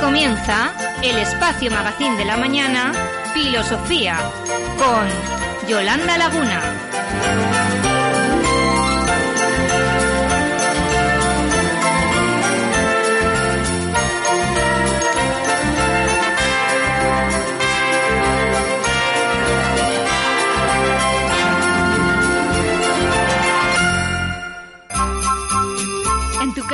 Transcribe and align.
comienza 0.00 0.72
el 1.02 1.18
espacio 1.18 1.70
magazín 1.70 2.16
de 2.16 2.24
la 2.24 2.36
mañana, 2.36 2.92
Filosofía, 3.34 4.18
con 4.76 5.68
Yolanda 5.68 6.18
Laguna. 6.18 7.57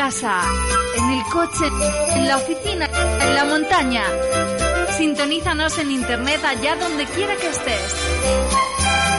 Casa, 0.04 0.42
en 0.98 1.10
el 1.12 1.22
coche, 1.32 1.64
en 2.14 2.28
la 2.28 2.36
oficina, 2.36 2.90
en 3.22 3.34
la 3.34 3.46
montaña. 3.46 4.04
Sintonízanos 4.98 5.78
en 5.78 5.92
internet 5.92 6.44
allá 6.44 6.77
donde 6.77 7.06
quiera 7.06 7.34
que 7.36 7.48
estés. 7.48 7.94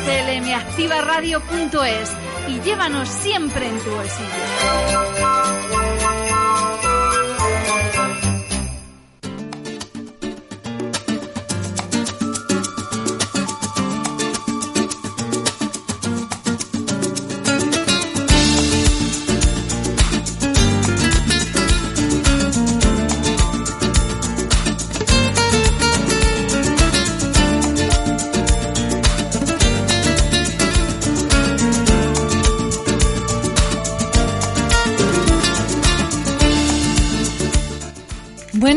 clmactivaradio.es 0.05 2.11
y 2.49 2.61
llévanos 2.61 3.09
siempre 3.09 3.67
en 3.67 3.79
tu 3.79 3.89
bolsillo. 3.89 5.94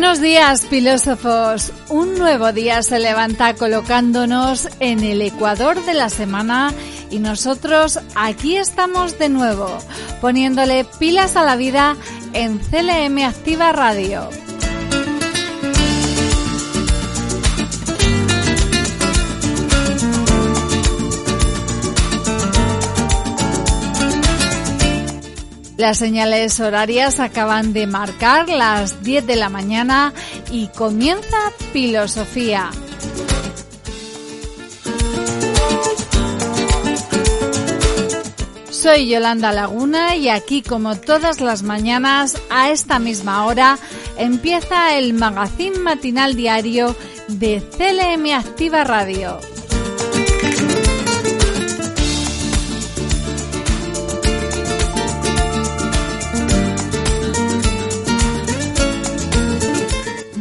Buenos 0.09 0.23
días, 0.23 0.67
filósofos. 0.67 1.71
Un 1.91 2.15
nuevo 2.15 2.51
día 2.51 2.83
se 2.83 2.99
levanta 2.99 3.53
colocándonos 3.53 4.67
en 4.81 5.01
el 5.01 5.21
ecuador 5.21 5.85
de 5.85 5.93
la 5.93 6.09
semana 6.09 6.73
y 7.11 7.19
nosotros 7.19 8.01
aquí 8.15 8.57
estamos 8.57 9.19
de 9.19 9.29
nuevo, 9.29 9.69
poniéndole 10.23 10.87
pilas 10.99 11.37
a 11.37 11.45
la 11.45 11.57
vida 11.57 11.95
en 12.33 12.57
CLM 12.57 13.19
Activa 13.23 13.71
Radio. 13.73 14.31
Las 25.79 25.97
señales 25.99 26.59
horarias 26.59 27.21
acaban 27.21 27.73
de 27.73 27.87
marcar 27.87 28.49
las 28.49 29.05
10 29.05 29.29
de 29.29 29.37
la 29.37 29.49
mañana 29.49 30.13
y 30.51 30.67
comienza 30.67 31.53
Filosofía. 31.73 32.71
Soy 38.73 39.09
Yolanda 39.09 39.53
Laguna 39.53 40.17
y 40.17 40.29
aquí 40.31 40.63
como 40.63 40.97
todas 40.97 41.41
las 41.41 41.63
mañanas 41.63 42.37
a 42.51 42.73
esta 42.73 42.99
misma 42.99 43.47
hora 43.47 43.79
empieza 44.17 44.99
el 44.99 45.15
magazín 45.15 45.81
matinal 45.81 46.35
diario 46.35 46.97
de 47.29 47.63
CLM 47.77 48.33
Activa 48.33 48.83
Radio. 48.83 49.39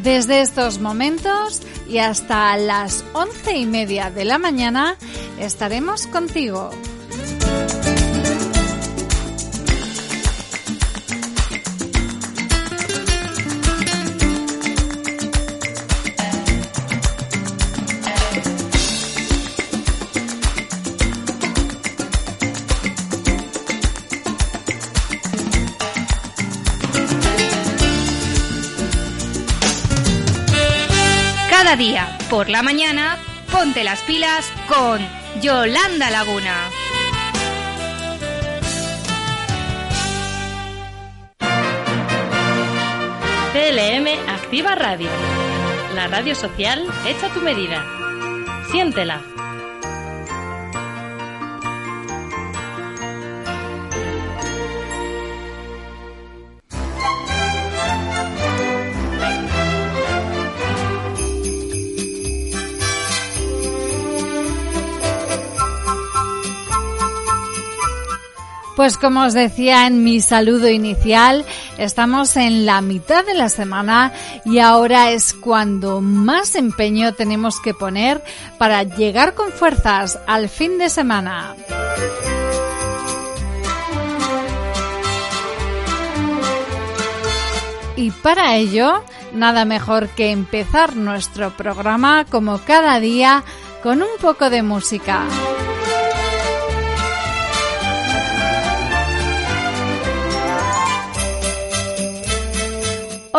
Desde 0.07 0.39
estos 0.39 0.79
momentos 0.79 1.61
y 1.89 1.97
hasta 1.97 2.55
las 2.55 3.03
once 3.11 3.57
y 3.57 3.65
media 3.65 4.09
de 4.09 4.23
la 4.23 4.37
mañana 4.37 4.95
estaremos 5.37 6.07
contigo. 6.07 6.69
Cada 31.67 31.75
día, 31.75 32.17
por 32.29 32.47
la 32.47 32.63
mañana, 32.63 33.17
ponte 33.51 33.83
las 33.83 33.99
pilas 34.03 34.49
con 34.69 35.01
Yolanda 35.41 36.09
Laguna. 36.09 36.69
CLM 43.51 44.07
Activa 44.29 44.75
Radio. 44.75 45.09
La 45.93 46.07
radio 46.07 46.35
social 46.35 46.85
hecha 47.05 47.27
tu 47.33 47.41
medida. 47.41 47.85
Siéntela. 48.71 49.19
Pues 68.77 68.95
como 68.99 69.23
os 69.23 69.33
decía 69.33 69.87
en 69.87 70.03
mi 70.03 70.21
saludo 70.21 70.69
inicial, 70.69 71.43
estamos 71.79 72.37
en 72.37 72.67
la 72.67 72.79
mitad 72.81 73.25
de 73.25 73.33
la 73.33 73.49
semana 73.49 74.13
y 74.45 74.59
ahora 74.59 75.09
es 75.09 75.33
cuando 75.33 75.99
más 75.99 76.53
empeño 76.53 77.15
tenemos 77.15 77.59
que 77.59 77.73
poner 77.73 78.23
para 78.59 78.83
llegar 78.83 79.33
con 79.33 79.51
fuerzas 79.51 80.19
al 80.27 80.47
fin 80.47 80.77
de 80.77 80.89
semana. 80.89 81.55
Y 87.95 88.11
para 88.11 88.57
ello, 88.57 89.03
nada 89.33 89.65
mejor 89.65 90.07
que 90.09 90.29
empezar 90.29 90.95
nuestro 90.95 91.49
programa 91.57 92.25
como 92.25 92.59
cada 92.59 92.99
día 92.99 93.43
con 93.81 94.03
un 94.03 94.19
poco 94.21 94.51
de 94.51 94.61
música. 94.61 95.23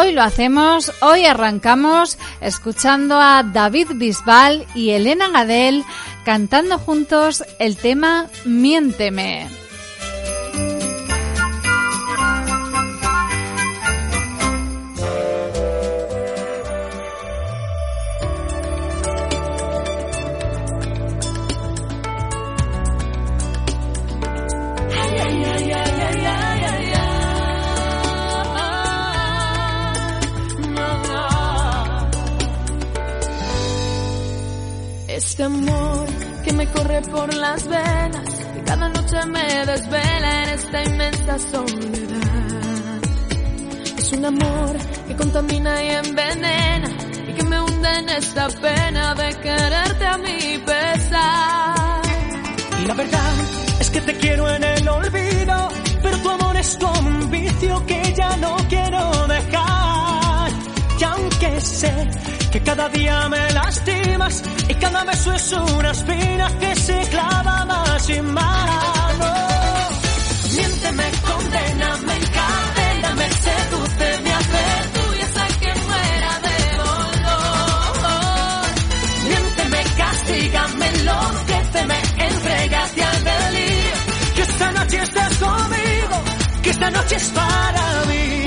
Hoy 0.00 0.12
lo 0.12 0.22
hacemos, 0.22 0.92
hoy 1.02 1.24
arrancamos 1.24 2.18
escuchando 2.40 3.20
a 3.20 3.42
David 3.42 3.88
Bisbal 3.96 4.64
y 4.72 4.90
Elena 4.90 5.28
Gadel 5.28 5.84
cantando 6.24 6.78
juntos 6.78 7.42
el 7.58 7.76
tema 7.76 8.28
Miénteme. 8.44 9.57
Este 35.38 35.46
amor 35.46 36.06
que 36.42 36.52
me 36.52 36.66
corre 36.66 37.00
por 37.02 37.32
las 37.32 37.64
venas, 37.68 38.28
que 38.54 38.62
cada 38.64 38.88
noche 38.88 39.24
me 39.26 39.66
desvela 39.66 40.42
en 40.42 40.48
esta 40.48 40.82
inmensa 40.82 41.38
soledad. 41.38 43.00
Es 43.98 44.12
un 44.14 44.24
amor 44.24 44.76
que 45.06 45.14
contamina 45.14 45.80
y 45.84 45.90
envenena 45.90 46.88
y 47.28 47.32
que 47.34 47.44
me 47.44 47.60
hunde 47.60 47.88
en 48.00 48.08
esta 48.08 48.48
pena 48.48 49.14
de 49.14 49.28
quererte 49.36 50.06
a 50.06 50.18
mi 50.18 50.58
pesar. 50.58 52.02
Y 52.82 52.86
la 52.86 52.94
verdad 52.94 53.34
es 53.78 53.90
que 53.90 54.00
te 54.00 54.18
quiero 54.18 54.50
en 54.50 54.64
el 54.64 54.88
olvido, 54.88 55.68
pero 56.02 56.18
tu 56.18 56.30
amor 56.30 56.56
es 56.56 56.76
como 56.78 57.10
un 57.10 57.30
vicio 57.30 57.86
que 57.86 58.12
ya 58.12 58.36
no 58.38 58.56
quiero 58.68 59.28
dejar. 59.28 60.50
Y 60.98 61.04
aunque 61.04 61.60
sé 61.60 62.08
que 62.50 62.62
cada 62.62 62.88
día 62.88 63.28
me 63.28 63.50
lastimas 63.52 64.42
y 64.68 64.74
cada 64.74 65.04
beso 65.04 65.32
es 65.32 65.52
una 65.52 65.90
espina 65.90 66.48
que 66.58 66.74
se 66.76 66.98
clava 67.10 67.64
más 67.66 68.08
y 68.08 68.20
más. 68.22 69.18
Miénteme, 70.54 71.04
condena, 71.26 71.96
me 72.06 72.14
encadena, 72.16 73.14
me 73.14 73.28
seduce, 73.44 74.20
me 74.22 74.32
hace 74.32 74.64
tuya 74.94 75.24
hasta 75.26 75.46
que 75.60 75.74
muera 75.88 76.32
de 76.46 76.56
dolor. 76.84 78.66
Miénteme, 79.28 79.84
castígame, 79.96 80.88
enloqueceme, 80.88 81.98
entrégate 82.28 83.02
al 83.02 83.24
delirio. 83.24 83.96
Que 84.34 84.42
esta 84.42 84.72
noche 84.72 85.02
estés 85.02 85.36
conmigo, 85.38 86.16
que 86.62 86.70
esta 86.70 86.90
noche 86.90 87.16
es 87.16 87.28
para 87.28 88.04
mí. 88.06 88.37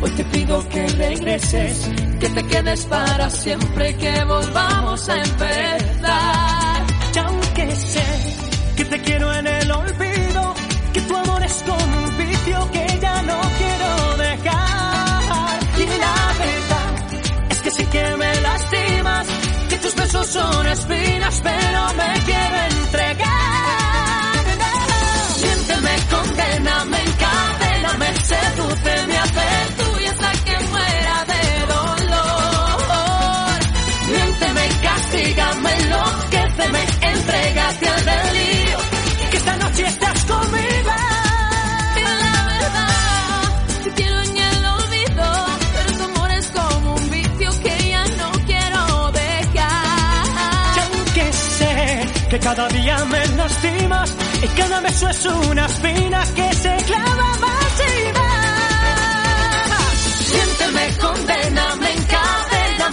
Hoy 0.00 0.10
te 0.10 0.24
pido 0.24 0.68
que 0.68 0.86
regreses, 0.86 1.90
que 2.20 2.28
te 2.28 2.42
quedes 2.46 2.84
para 2.86 3.30
siempre, 3.30 3.96
que 3.96 4.24
volvamos 4.24 5.08
a 5.08 5.16
empezar. 5.16 6.86
Y 7.14 7.18
aunque 7.18 7.76
sé 7.76 8.04
que 8.76 8.84
te 8.84 9.02
quiero 9.02 9.34
en 9.34 9.46
el 9.46 9.70
olvido, 9.70 10.54
que 10.92 11.00
tu 11.02 11.16
amor 11.16 11.42
es 11.42 11.64
como 11.66 12.08
que 12.72 12.98
ya 13.00 13.22
no 13.22 13.40
quiero 13.58 14.16
dejar. 14.16 15.58
Y 15.78 15.86
la 15.86 16.16
verdad 16.44 17.50
es 17.50 17.58
que 17.62 17.70
sí 17.70 17.84
que 17.86 18.16
me 18.16 18.40
lastimas, 18.40 19.26
que 19.68 19.76
tus 19.78 19.94
besos 19.94 20.26
son 20.26 20.66
espinas, 20.66 21.40
pero 21.42 21.94
me 21.94 22.20
quiero 22.24 22.56
entregar. 22.70 23.28
Miénteme, 25.42 25.96
condena, 26.10 26.84
me 26.86 27.00
encadena, 27.02 27.92
me 27.98 28.16
seduce, 28.16 29.06
me 29.06 29.18
hace 29.18 29.87
noche 39.78 39.86
estás 39.86 40.24
conmigo. 40.24 40.92
La 42.04 42.44
verdad, 42.46 43.82
te 43.84 43.90
quiero 43.92 44.20
en 44.20 44.36
el 44.36 44.66
olvido, 44.66 45.46
pero 45.72 45.98
tu 45.98 46.02
amor 46.04 46.30
es 46.32 46.46
como 46.50 46.94
un 46.94 47.10
vicio 47.10 47.50
que 47.62 47.90
ya 47.90 48.04
no 48.06 48.32
quiero 48.46 49.12
dejar. 49.12 50.76
Y 50.76 50.80
aunque 50.80 51.32
sé 51.32 52.08
que 52.30 52.38
cada 52.40 52.68
día 52.68 53.04
me 53.04 53.26
lastimas 53.36 54.14
y 54.42 54.46
cada 54.48 54.80
beso 54.80 55.08
es 55.08 55.26
una 55.26 55.66
espina 55.66 56.24
que 56.34 56.52
se 56.54 56.76
clava 56.86 57.36
más 57.40 57.82
y 57.88 58.12
más. 58.18 58.38
Siénteme, 60.28 60.96
condena, 60.98 61.76
me 61.76 61.92
encadena, 61.92 62.90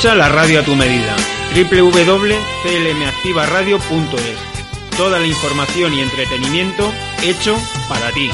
Escucha 0.00 0.16
la 0.16 0.30
radio 0.30 0.60
a 0.60 0.62
tu 0.62 0.74
medida. 0.74 1.14
www.clmactivaradio.es 1.54 4.38
Toda 4.96 5.18
la 5.18 5.26
información 5.26 5.92
y 5.92 6.00
entretenimiento 6.00 6.90
hecho 7.22 7.54
para 7.86 8.10
ti. 8.10 8.30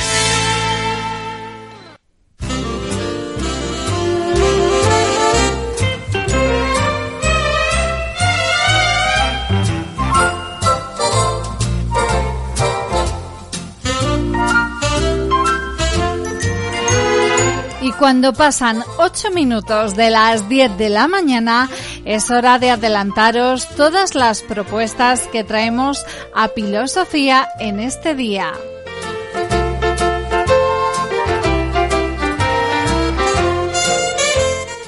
Cuando 18.07 18.33
pasan 18.33 18.85
8 18.99 19.33
minutos 19.33 19.97
de 19.97 20.11
las 20.11 20.49
10 20.49 20.79
de 20.79 20.91
la 20.91 21.09
mañana, 21.09 21.69
es 22.05 22.31
hora 22.31 22.61
de 22.61 22.71
adelantaros 22.71 23.67
todas 23.71 24.15
las 24.15 24.43
propuestas 24.43 25.27
que 25.27 25.43
traemos 25.43 26.07
a 26.33 26.47
Filosofía 26.47 27.49
en 27.59 27.81
este 27.81 28.15
día. 28.15 28.53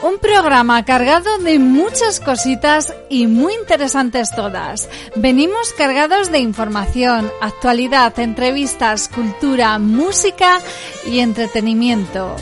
Un 0.01 0.19
programa 0.21 0.85
cargado 0.85 1.39
de 1.39 1.59
muchas 1.59 2.21
cositas 2.21 2.95
y 3.11 3.27
muy 3.27 3.53
interesantes 3.55 4.31
todas. 4.31 4.89
Venimos 5.17 5.73
cargados 5.73 6.31
de 6.31 6.39
información, 6.39 7.29
actualidad, 7.41 8.17
entrevistas, 8.21 9.09
cultura, 9.09 9.77
música 9.81 10.61
y 11.05 11.19
entretenimiento. 11.19 12.37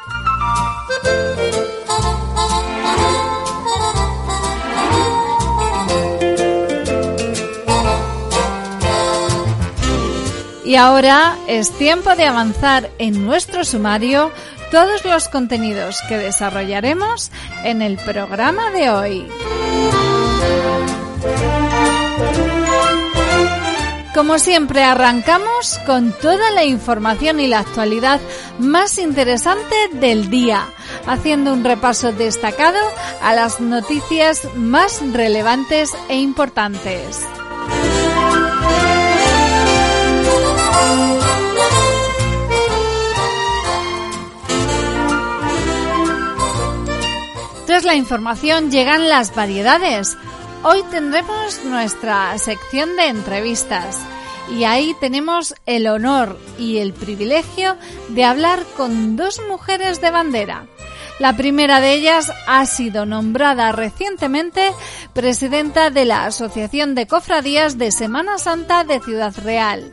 Y 10.67 10.75
ahora 10.75 11.37
es 11.47 11.71
tiempo 11.71 12.17
de 12.17 12.27
avanzar 12.27 12.91
en 12.99 13.25
nuestro 13.25 13.65
sumario 13.65 14.33
todos 14.73 15.05
los 15.05 15.29
contenidos 15.29 16.01
que 16.09 16.19
desarrollaremos 16.19 17.31
en 17.63 17.83
el 17.83 17.97
programa 17.99 18.73
de 18.73 18.91
hoy. 18.91 19.27
Como 24.13 24.41
siempre 24.41 24.83
arrancamos 24.83 25.79
con 25.87 26.13
toda 26.13 26.51
la 26.51 26.65
información 26.65 27.39
y 27.39 27.47
la 27.47 27.61
actualidad 27.61 28.21
más 28.59 28.99
interesante 28.99 29.77
del 29.93 30.31
día, 30.31 30.67
haciendo 31.07 31.53
un 31.53 31.63
repaso 31.63 32.11
destacado 32.11 32.81
a 33.23 33.35
las 33.35 33.61
noticias 33.61 34.49
más 34.57 35.01
relevantes 35.13 35.93
e 36.09 36.17
importantes. 36.19 37.25
Tras 47.77 47.85
la 47.85 47.95
información 47.95 48.71
llegan 48.71 49.11
las 49.11 49.35
variedades. 49.35 50.17
Hoy 50.63 50.83
tendremos 50.91 51.63
nuestra 51.67 52.39
sección 52.39 52.97
de 52.97 53.09
entrevistas 53.09 53.99
y 54.51 54.65
ahí 54.65 54.97
tenemos 54.99 55.55
el 55.67 55.87
honor 55.87 56.39
y 56.59 56.79
el 56.79 56.95
privilegio 56.95 57.77
de 58.09 58.25
hablar 58.25 58.61
con 58.79 59.17
dos 59.17 59.43
mujeres 59.47 60.01
de 60.01 60.11
bandera. 60.11 60.65
La 61.19 61.37
primera 61.37 61.83
de 61.83 61.93
ellas 61.93 62.33
ha 62.47 62.65
sido 62.65 63.05
nombrada 63.05 63.73
recientemente 63.73 64.73
presidenta 65.13 65.91
de 65.91 66.07
la 66.07 66.25
Asociación 66.25 66.95
de 66.95 67.07
Cofradías 67.07 67.77
de 67.77 67.93
Semana 67.93 68.39
Santa 68.39 68.85
de 68.85 69.01
Ciudad 69.01 69.35
Real. 69.45 69.93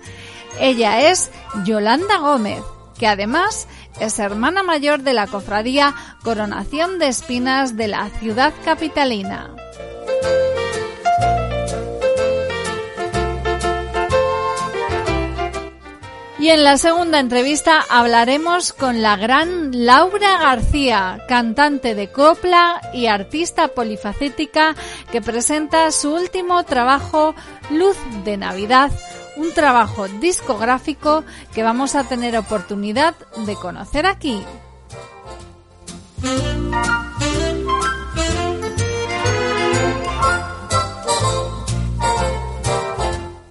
Ella 0.58 1.10
es 1.12 1.32
Yolanda 1.66 2.20
Gómez, 2.20 2.63
que 2.98 3.08
además 3.08 3.68
es 4.00 4.19
hermana 4.19 4.63
mayor 4.63 5.03
de 5.03 5.13
la 5.13 5.27
cofradía 5.27 5.93
Coronación 6.23 7.00
de 7.00 7.07
Espinas 7.07 7.77
de 7.77 7.88
la 7.88 8.09
ciudad 8.09 8.53
capitalina. 8.65 9.55
Y 16.43 16.50
en 16.50 16.65
la 16.65 16.77
segunda 16.77 17.21
entrevista 17.21 17.85
hablaremos 17.89 18.73
con 18.73 19.01
la 19.01 19.15
gran 19.15 19.85
Laura 19.85 20.39
García, 20.39 21.23
cantante 21.25 21.95
de 21.95 22.12
copla 22.12 22.81
y 22.93 23.07
artista 23.07 23.69
polifacética 23.69 24.75
que 25.09 25.21
presenta 25.21 25.89
su 25.91 26.13
último 26.13 26.62
trabajo 26.65 27.33
Luz 27.69 27.95
de 28.25 28.35
Navidad, 28.35 28.91
un 29.38 29.54
trabajo 29.54 30.08
discográfico 30.08 31.24
que 31.54 31.63
vamos 31.63 31.96
a 31.96 32.04
tener 32.04 32.38
oportunidad 32.38 33.16
de 33.46 33.56
conocer 33.56 34.06
aquí. 34.06 34.44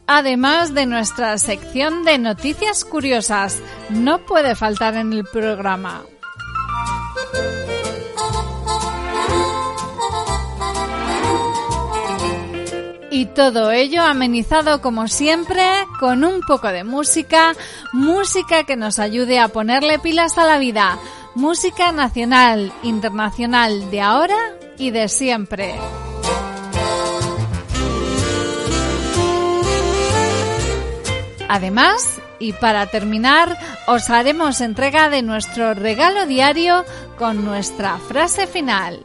Además 0.06 0.74
de 0.74 0.84
nuestra 0.84 1.38
sección 1.38 2.04
de 2.04 2.18
noticias 2.18 2.84
curiosas, 2.84 3.62
no 3.88 4.18
puede 4.26 4.54
faltar 4.54 4.96
en 4.96 5.12
el 5.14 5.24
programa. 5.24 6.02
Y 13.12 13.26
todo 13.26 13.70
ello 13.70 14.02
amenizado 14.02 14.80
como 14.80 15.06
siempre 15.06 15.62
con 16.00 16.24
un 16.24 16.40
poco 16.40 16.68
de 16.68 16.82
música, 16.82 17.52
música 17.92 18.64
que 18.64 18.74
nos 18.74 18.98
ayude 18.98 19.38
a 19.38 19.48
ponerle 19.48 19.98
pilas 19.98 20.38
a 20.38 20.46
la 20.46 20.56
vida, 20.56 20.98
música 21.34 21.92
nacional, 21.92 22.72
internacional 22.82 23.90
de 23.90 24.00
ahora 24.00 24.38
y 24.78 24.92
de 24.92 25.10
siempre. 25.10 25.74
Además, 31.50 32.18
y 32.38 32.54
para 32.54 32.86
terminar, 32.86 33.58
os 33.86 34.08
haremos 34.08 34.62
entrega 34.62 35.10
de 35.10 35.20
nuestro 35.20 35.74
regalo 35.74 36.24
diario 36.24 36.86
con 37.18 37.44
nuestra 37.44 37.98
frase 37.98 38.46
final. 38.46 39.00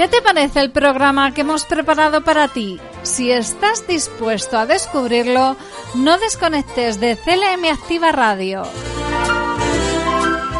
¿Qué 0.00 0.08
te 0.08 0.22
parece 0.22 0.60
el 0.60 0.70
programa 0.70 1.34
que 1.34 1.42
hemos 1.42 1.66
preparado 1.66 2.24
para 2.24 2.48
ti? 2.48 2.80
Si 3.02 3.30
estás 3.30 3.86
dispuesto 3.86 4.56
a 4.56 4.64
descubrirlo, 4.64 5.58
no 5.94 6.16
desconectes 6.16 7.00
de 7.00 7.18
CLM 7.18 7.66
Activa 7.70 8.10
Radio. 8.10 8.62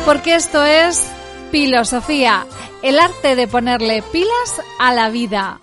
Porque 0.04 0.34
esto 0.34 0.62
es 0.62 1.10
Filosofía, 1.50 2.44
el 2.82 3.00
arte 3.00 3.34
de 3.34 3.48
ponerle 3.48 4.02
pilas 4.12 4.60
a 4.78 4.92
la 4.92 5.08
vida. 5.08 5.62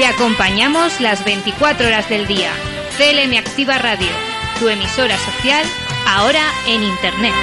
Te 0.00 0.06
acompañamos 0.06 0.98
las 1.02 1.22
24 1.26 1.86
horas 1.86 2.08
del 2.08 2.26
día. 2.26 2.50
CLM 2.96 3.36
Activa 3.36 3.76
Radio, 3.76 4.08
tu 4.58 4.70
emisora 4.70 5.14
social, 5.18 5.62
ahora 6.06 6.40
en 6.66 6.82
Internet. 6.82 7.34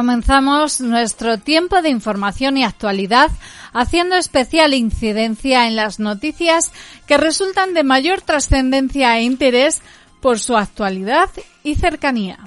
Comenzamos 0.00 0.80
nuestro 0.80 1.36
tiempo 1.36 1.82
de 1.82 1.90
información 1.90 2.56
y 2.56 2.64
actualidad 2.64 3.30
haciendo 3.74 4.16
especial 4.16 4.72
incidencia 4.72 5.68
en 5.68 5.76
las 5.76 6.00
noticias 6.00 6.72
que 7.06 7.18
resultan 7.18 7.74
de 7.74 7.84
mayor 7.84 8.22
trascendencia 8.22 9.18
e 9.18 9.24
interés 9.24 9.82
por 10.22 10.38
su 10.38 10.56
actualidad 10.56 11.28
y 11.62 11.74
cercanía. 11.74 12.38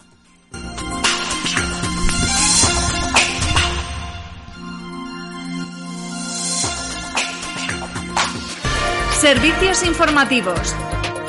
Servicios 9.21 9.83
informativos. 9.83 10.75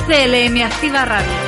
CLM 0.06 0.62
Activa 0.62 1.04
Radio. 1.04 1.43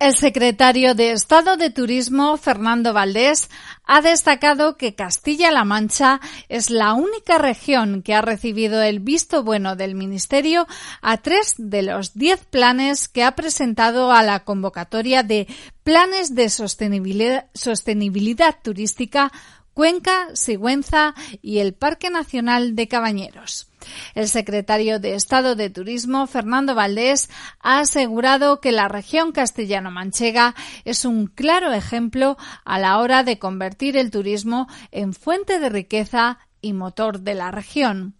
El 0.00 0.16
secretario 0.16 0.94
de 0.94 1.12
Estado 1.12 1.58
de 1.58 1.68
Turismo, 1.68 2.38
Fernando 2.38 2.94
Valdés, 2.94 3.50
ha 3.84 4.00
destacado 4.00 4.78
que 4.78 4.94
Castilla-La 4.94 5.64
Mancha 5.64 6.22
es 6.48 6.70
la 6.70 6.94
única 6.94 7.36
región 7.36 8.00
que 8.00 8.14
ha 8.14 8.22
recibido 8.22 8.80
el 8.80 9.00
visto 9.00 9.44
bueno 9.44 9.76
del 9.76 9.94
Ministerio 9.94 10.66
a 11.02 11.18
tres 11.18 11.52
de 11.58 11.82
los 11.82 12.14
diez 12.14 12.42
planes 12.46 13.08
que 13.08 13.24
ha 13.24 13.36
presentado 13.36 14.10
a 14.10 14.22
la 14.22 14.42
convocatoria 14.42 15.22
de 15.22 15.46
planes 15.84 16.34
de 16.34 16.48
sostenibilidad, 16.48 17.50
sostenibilidad 17.52 18.56
turística 18.62 19.30
Cuenca, 19.74 20.28
Sigüenza 20.34 21.14
y 21.42 21.58
el 21.58 21.74
Parque 21.74 22.10
Nacional 22.10 22.74
de 22.74 22.88
Cabañeros. 22.88 23.68
El 24.14 24.28
secretario 24.28 25.00
de 25.00 25.14
Estado 25.14 25.54
de 25.54 25.70
Turismo, 25.70 26.26
Fernando 26.26 26.74
Valdés, 26.74 27.30
ha 27.60 27.80
asegurado 27.80 28.60
que 28.60 28.72
la 28.72 28.88
región 28.88 29.32
castellano-manchega 29.32 30.54
es 30.84 31.04
un 31.04 31.26
claro 31.26 31.72
ejemplo 31.72 32.36
a 32.64 32.78
la 32.78 32.98
hora 32.98 33.24
de 33.24 33.38
convertir 33.38 33.96
el 33.96 34.10
turismo 34.10 34.68
en 34.90 35.14
fuente 35.14 35.58
de 35.60 35.68
riqueza 35.68 36.38
y 36.60 36.72
motor 36.72 37.20
de 37.20 37.34
la 37.34 37.50
región. 37.50 38.14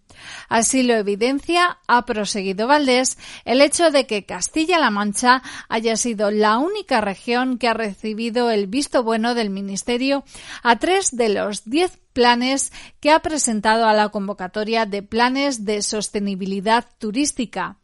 Así 0.49 0.83
lo 0.83 0.93
evidencia, 0.93 1.79
ha 1.87 2.05
proseguido 2.05 2.67
Valdés, 2.67 3.17
el 3.45 3.61
hecho 3.61 3.91
de 3.91 4.05
que 4.05 4.25
Castilla-La 4.25 4.89
Mancha 4.89 5.41
haya 5.69 5.95
sido 5.95 6.31
la 6.31 6.57
única 6.57 7.01
región 7.01 7.57
que 7.57 7.67
ha 7.67 7.73
recibido 7.73 8.51
el 8.51 8.67
visto 8.67 9.03
bueno 9.03 9.35
del 9.35 9.49
Ministerio 9.49 10.23
a 10.63 10.77
tres 10.77 11.15
de 11.15 11.29
los 11.29 11.65
diez 11.65 11.97
planes 12.13 12.71
que 12.99 13.11
ha 13.11 13.19
presentado 13.19 13.85
a 13.85 13.93
la 13.93 14.09
convocatoria 14.09 14.85
de 14.85 15.03
planes 15.03 15.65
de 15.65 15.81
sostenibilidad 15.81 16.85
turística. 16.97 17.77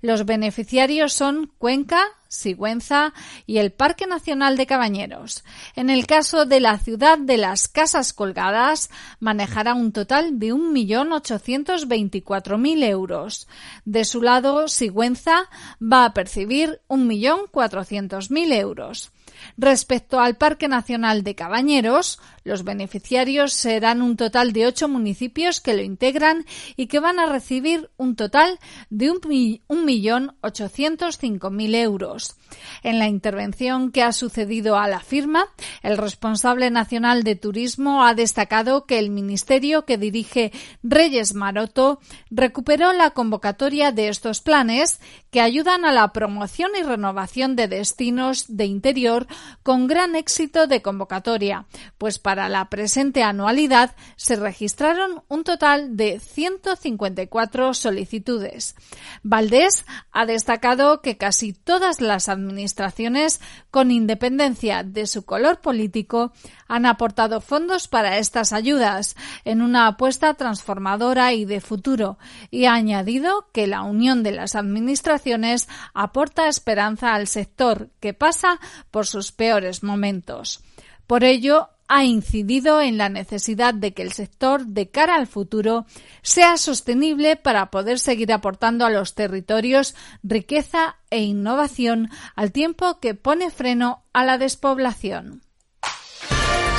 Los 0.00 0.24
beneficiarios 0.26 1.12
son 1.12 1.52
Cuenca, 1.58 2.02
Sigüenza 2.28 3.12
y 3.46 3.58
el 3.58 3.72
Parque 3.72 4.06
Nacional 4.06 4.56
de 4.56 4.66
Cabañeros. 4.66 5.42
En 5.76 5.90
el 5.90 6.06
caso 6.06 6.46
de 6.46 6.60
la 6.60 6.78
ciudad 6.78 7.18
de 7.18 7.36
las 7.36 7.68
Casas 7.68 8.12
Colgadas, 8.12 8.90
manejará 9.20 9.74
un 9.74 9.92
total 9.92 10.38
de 10.38 10.54
1.824.000 10.54 12.84
euros. 12.84 13.48
De 13.84 14.04
su 14.04 14.22
lado, 14.22 14.68
Sigüenza 14.68 15.48
va 15.80 16.04
a 16.06 16.14
percibir 16.14 16.80
1.400.000 16.88 18.54
euros. 18.54 19.12
Respecto 19.56 20.20
al 20.20 20.36
Parque 20.36 20.68
Nacional 20.68 21.22
de 21.22 21.34
Cabañeros, 21.34 22.18
los 22.44 22.64
beneficiarios 22.64 23.52
serán 23.52 24.02
un 24.02 24.16
total 24.16 24.52
de 24.52 24.66
ocho 24.66 24.88
municipios 24.88 25.60
que 25.60 25.74
lo 25.74 25.82
integran 25.82 26.44
y 26.76 26.86
que 26.86 26.98
van 26.98 27.18
a 27.18 27.26
recibir 27.26 27.90
un 27.96 28.16
total 28.16 28.58
de 28.90 29.10
un, 29.10 29.84
millón 29.84 30.36
ochocientos 30.40 31.18
cinco 31.18 31.50
mil 31.50 31.74
euros. 31.74 32.36
En 32.82 32.98
la 32.98 33.08
intervención 33.08 33.92
que 33.92 34.02
ha 34.02 34.12
sucedido 34.12 34.76
a 34.76 34.88
la 34.88 35.00
firma, 35.00 35.46
el 35.82 35.96
responsable 35.96 36.70
nacional 36.70 37.22
de 37.22 37.36
turismo 37.36 38.04
ha 38.04 38.14
destacado 38.14 38.86
que 38.86 38.98
el 38.98 39.10
ministerio 39.10 39.84
que 39.84 39.98
dirige 39.98 40.52
Reyes 40.82 41.34
Maroto 41.34 42.00
recuperó 42.30 42.92
la 42.92 43.10
convocatoria 43.10 43.92
de 43.92 44.08
estos 44.08 44.40
planes 44.40 45.00
que 45.30 45.40
ayudan 45.40 45.84
a 45.84 45.92
la 45.92 46.12
promoción 46.12 46.72
y 46.78 46.82
renovación 46.82 47.56
de 47.56 47.68
destinos 47.68 48.44
de 48.48 48.66
interior 48.66 49.26
con 49.62 49.86
gran 49.86 50.16
éxito 50.16 50.66
de 50.66 50.82
convocatoria, 50.82 51.66
pues 51.98 52.18
para 52.18 52.48
la 52.48 52.68
presente 52.68 53.22
anualidad 53.22 53.94
se 54.16 54.36
registraron 54.36 55.22
un 55.28 55.44
total 55.44 55.96
de 55.96 56.20
154 56.20 57.74
solicitudes. 57.74 58.74
Valdés 59.22 59.84
ha 60.10 60.26
destacado 60.26 61.00
que 61.00 61.16
casi 61.16 61.52
todas 61.52 62.00
las 62.00 62.28
administraciones, 62.28 63.40
con 63.70 63.90
independencia 63.90 64.82
de 64.82 65.06
su 65.06 65.24
color 65.24 65.60
político, 65.60 66.32
han 66.68 66.86
aportado 66.86 67.40
fondos 67.40 67.86
para 67.86 68.18
estas 68.18 68.52
ayudas 68.52 69.14
en 69.44 69.60
una 69.60 69.86
apuesta 69.86 70.34
transformadora 70.34 71.32
y 71.34 71.44
de 71.44 71.60
futuro 71.60 72.18
y 72.50 72.64
ha 72.64 72.74
añadido 72.74 73.48
que 73.52 73.66
la 73.66 73.82
unión 73.82 74.22
de 74.22 74.32
las 74.32 74.54
administraciones 74.54 75.68
aporta 75.94 76.48
esperanza 76.48 77.14
al 77.14 77.26
sector 77.26 77.90
que 78.00 78.14
pasa 78.14 78.58
por 78.90 79.06
peores 79.30 79.84
momentos. 79.84 80.60
Por 81.06 81.22
ello, 81.22 81.68
ha 81.86 82.04
incidido 82.04 82.80
en 82.80 82.96
la 82.96 83.10
necesidad 83.10 83.74
de 83.74 83.92
que 83.92 84.00
el 84.00 84.12
sector 84.12 84.64
de 84.64 84.88
cara 84.88 85.14
al 85.14 85.26
futuro 85.26 85.84
sea 86.22 86.56
sostenible 86.56 87.36
para 87.36 87.70
poder 87.70 87.98
seguir 87.98 88.32
aportando 88.32 88.86
a 88.86 88.90
los 88.90 89.14
territorios 89.14 89.94
riqueza 90.22 90.96
e 91.10 91.20
innovación 91.20 92.08
al 92.34 92.50
tiempo 92.50 92.98
que 92.98 93.14
pone 93.14 93.50
freno 93.50 94.04
a 94.14 94.24
la 94.24 94.38
despoblación. 94.38 95.42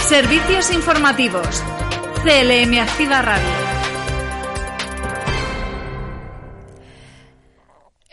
Servicios 0.08 0.74
informativos. 0.74 1.62
CLM 2.24 2.80
Activa 2.80 3.22
Radio. 3.22 3.63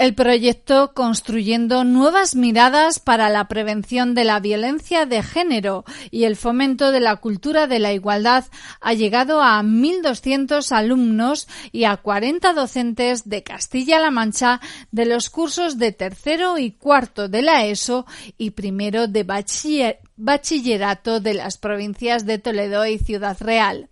El 0.01 0.15
proyecto 0.15 0.95
Construyendo 0.95 1.85
nuevas 1.85 2.35
miradas 2.35 3.01
para 3.01 3.29
la 3.29 3.49
prevención 3.49 4.15
de 4.15 4.25
la 4.25 4.41
violencia 4.41 5.05
de 5.05 5.23
género 5.23 5.85
y 6.11 6.25
el 6.25 6.37
fomento 6.37 6.91
de 6.91 7.01
la 7.01 7.17
cultura 7.17 7.67
de 7.67 7.81
la 7.81 7.93
igualdad 7.93 8.47
ha 8.81 8.95
llegado 8.95 9.43
a 9.43 9.61
1.200 9.63 10.73
alumnos 10.73 11.49
y 11.71 11.85
a 11.85 11.99
40 11.99 12.55
docentes 12.55 13.29
de 13.29 13.43
Castilla-La 13.43 14.11
Mancha 14.11 14.63
de 14.91 15.05
los 15.05 15.29
cursos 15.29 15.77
de 15.77 15.93
tercero 15.93 16.57
y 16.57 16.71
cuarto 16.71 17.29
de 17.29 17.43
la 17.43 17.67
ESO 17.67 18.07
y 18.39 18.53
primero 18.53 19.07
de 19.07 19.27
bachillerato 20.17 21.21
de 21.21 21.35
las 21.35 21.59
provincias 21.59 22.25
de 22.25 22.39
Toledo 22.39 22.87
y 22.87 22.99
Ciudad 22.99 23.37
Real. 23.39 23.90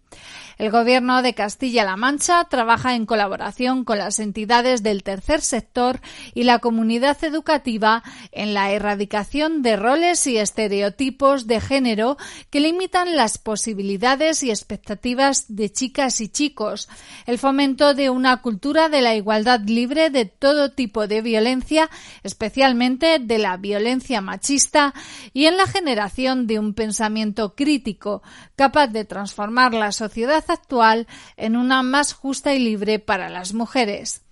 El 0.59 0.73
Gobierno 0.73 1.23
de 1.23 1.35
Castilla-La 1.35 1.97
Mancha 1.97 2.45
trabaja 2.51 2.97
en 2.97 3.07
colaboración 3.07 3.85
con 3.85 3.99
las 3.99 4.19
entidades 4.19 4.83
del 4.83 5.05
tercer 5.05 5.41
sector 5.41 6.01
y 6.35 6.43
la 6.43 6.59
comunidad 6.59 7.17
educativa 7.23 8.03
en 8.33 8.55
la 8.55 8.73
erradicación 8.73 9.63
de 9.63 9.77
roles 9.77 10.27
y 10.27 10.37
estereotipos 10.37 11.47
de 11.47 11.61
género 11.61 12.17
que 12.51 12.59
limitan 12.59 13.15
las 13.15 13.39
posibilidades 13.39 14.43
y 14.43 14.51
expectativas 14.51 15.45
de 15.47 15.71
chicas 15.71 16.21
y 16.21 16.29
chicos, 16.29 16.89
el 17.27 17.39
fomento 17.39 17.95
de 17.95 18.11
una 18.11 18.43
cultura 18.43 18.89
de 18.89 19.01
la 19.01 19.15
igualdad 19.15 19.61
libre 19.61 20.11
de 20.11 20.25
todo 20.25 20.73
tipo 20.73 21.07
de 21.07 21.23
violencia, 21.23 21.89
especialmente 22.25 23.21
de 23.21 23.39
la 23.39 23.57
violencia 23.59 24.21
machista, 24.21 24.93
y 25.33 25.47
en 25.47 25.57
la 25.57 25.69
generación 25.69 26.49
de 26.49 26.59
un 26.59 26.75
pensamiento 26.75 27.55
crítico 27.55 28.25
capaz 28.57 28.89
de 28.89 29.05
transformar 29.05 29.73
la 29.73 29.93
sociedad 29.93 30.45
actual 30.51 31.07
en 31.37 31.57
una 31.57 31.83
más 31.83 32.13
justa 32.13 32.55
y 32.55 32.59
libre 32.59 32.99
para 32.99 33.29
las 33.29 33.55
mujeres. 33.55 34.23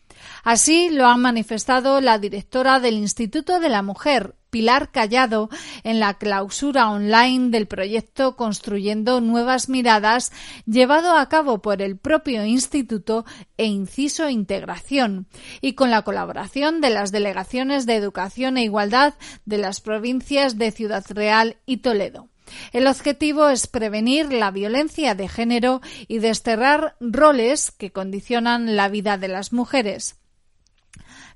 Así 0.45 0.91
lo 0.91 1.07
ha 1.07 1.17
manifestado 1.17 2.01
la 2.01 2.19
directora 2.19 2.81
del 2.81 2.95
Instituto 2.95 3.61
de 3.61 3.69
la 3.69 3.83
Mujer, 3.83 4.35
Pilar 4.51 4.91
Callado, 4.91 5.51
en 5.83 6.01
la 6.01 6.15
clausura 6.15 6.91
online 6.91 7.51
del 7.51 7.67
proyecto 7.67 8.37
Construyendo 8.37 9.21
Nuevas 9.21 9.69
Miradas, 9.69 10.33
llevado 10.65 11.17
a 11.17 11.29
cabo 11.29 11.61
por 11.61 11.83
el 11.83 11.97
propio 11.97 12.45
Instituto 12.45 13.25
e 13.57 13.67
Inciso 13.67 14.29
Integración, 14.29 15.27
y 15.61 15.75
con 15.75 15.91
la 15.91 16.03
colaboración 16.03 16.81
de 16.81 16.91
las 16.91 17.13
delegaciones 17.13 17.85
de 17.85 17.97
Educación 17.97 18.57
e 18.57 18.63
Igualdad 18.63 19.15
de 19.45 19.59
las 19.59 19.81
provincias 19.81 20.57
de 20.59 20.71
Ciudad 20.71 21.05
Real 21.11 21.57
y 21.67 21.79
Toledo. 21.79 22.29
El 22.73 22.87
objetivo 22.87 23.49
es 23.49 23.67
prevenir 23.67 24.33
la 24.33 24.51
violencia 24.51 25.15
de 25.15 25.29
género 25.29 25.81
y 26.09 26.19
desterrar 26.19 26.97
roles 27.01 27.71
que 27.71 27.93
condicionan 27.93 28.77
la 28.77 28.89
vida 28.89 29.19
de 29.19 29.29
las 29.29 29.53
mujeres. 29.53 30.17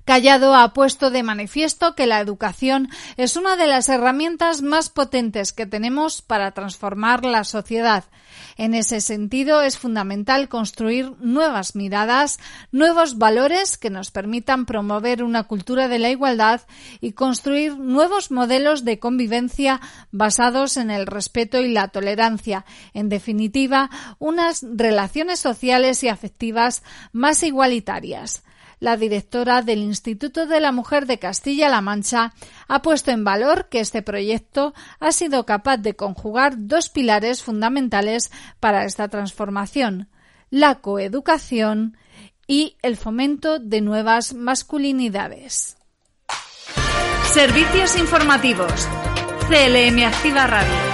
Callado 0.05 0.55
ha 0.55 0.73
puesto 0.73 1.11
de 1.11 1.21
manifiesto 1.21 1.93
que 1.93 2.07
la 2.07 2.19
educación 2.19 2.89
es 3.17 3.35
una 3.35 3.55
de 3.55 3.67
las 3.67 3.87
herramientas 3.87 4.61
más 4.63 4.89
potentes 4.89 5.53
que 5.53 5.67
tenemos 5.67 6.21
para 6.23 6.51
transformar 6.51 7.23
la 7.23 7.43
sociedad. 7.43 8.05
En 8.57 8.73
ese 8.73 8.99
sentido, 8.99 9.61
es 9.61 9.77
fundamental 9.77 10.49
construir 10.49 11.13
nuevas 11.19 11.75
miradas, 11.75 12.39
nuevos 12.71 13.17
valores 13.17 13.77
que 13.77 13.89
nos 13.89 14.11
permitan 14.11 14.65
promover 14.65 15.23
una 15.23 15.43
cultura 15.43 15.87
de 15.87 15.99
la 15.99 16.09
igualdad 16.09 16.61
y 16.99 17.13
construir 17.13 17.77
nuevos 17.77 18.31
modelos 18.31 18.83
de 18.83 18.99
convivencia 18.99 19.81
basados 20.11 20.77
en 20.77 20.89
el 20.89 21.05
respeto 21.05 21.59
y 21.59 21.71
la 21.71 21.89
tolerancia. 21.89 22.65
En 22.93 23.09
definitiva, 23.09 23.89
unas 24.17 24.63
relaciones 24.63 25.39
sociales 25.39 26.03
y 26.03 26.09
afectivas 26.09 26.83
más 27.11 27.43
igualitarias 27.43 28.43
la 28.81 28.97
directora 28.97 29.61
del 29.61 29.79
Instituto 29.79 30.47
de 30.47 30.59
la 30.59 30.71
Mujer 30.73 31.05
de 31.05 31.19
Castilla-La 31.19 31.81
Mancha 31.81 32.33
ha 32.67 32.81
puesto 32.81 33.11
en 33.11 33.23
valor 33.23 33.69
que 33.69 33.79
este 33.79 34.01
proyecto 34.01 34.73
ha 34.99 35.11
sido 35.11 35.45
capaz 35.45 35.77
de 35.77 35.95
conjugar 35.95 36.55
dos 36.57 36.89
pilares 36.89 37.43
fundamentales 37.43 38.31
para 38.59 38.83
esta 38.83 39.07
transformación, 39.07 40.09
la 40.49 40.79
coeducación 40.79 41.95
y 42.47 42.75
el 42.81 42.97
fomento 42.97 43.59
de 43.59 43.81
nuevas 43.81 44.33
masculinidades. 44.33 45.77
Servicios 47.31 47.97
informativos. 47.97 48.87
CLM 49.47 50.03
Activa 50.05 50.47
Radio. 50.47 50.90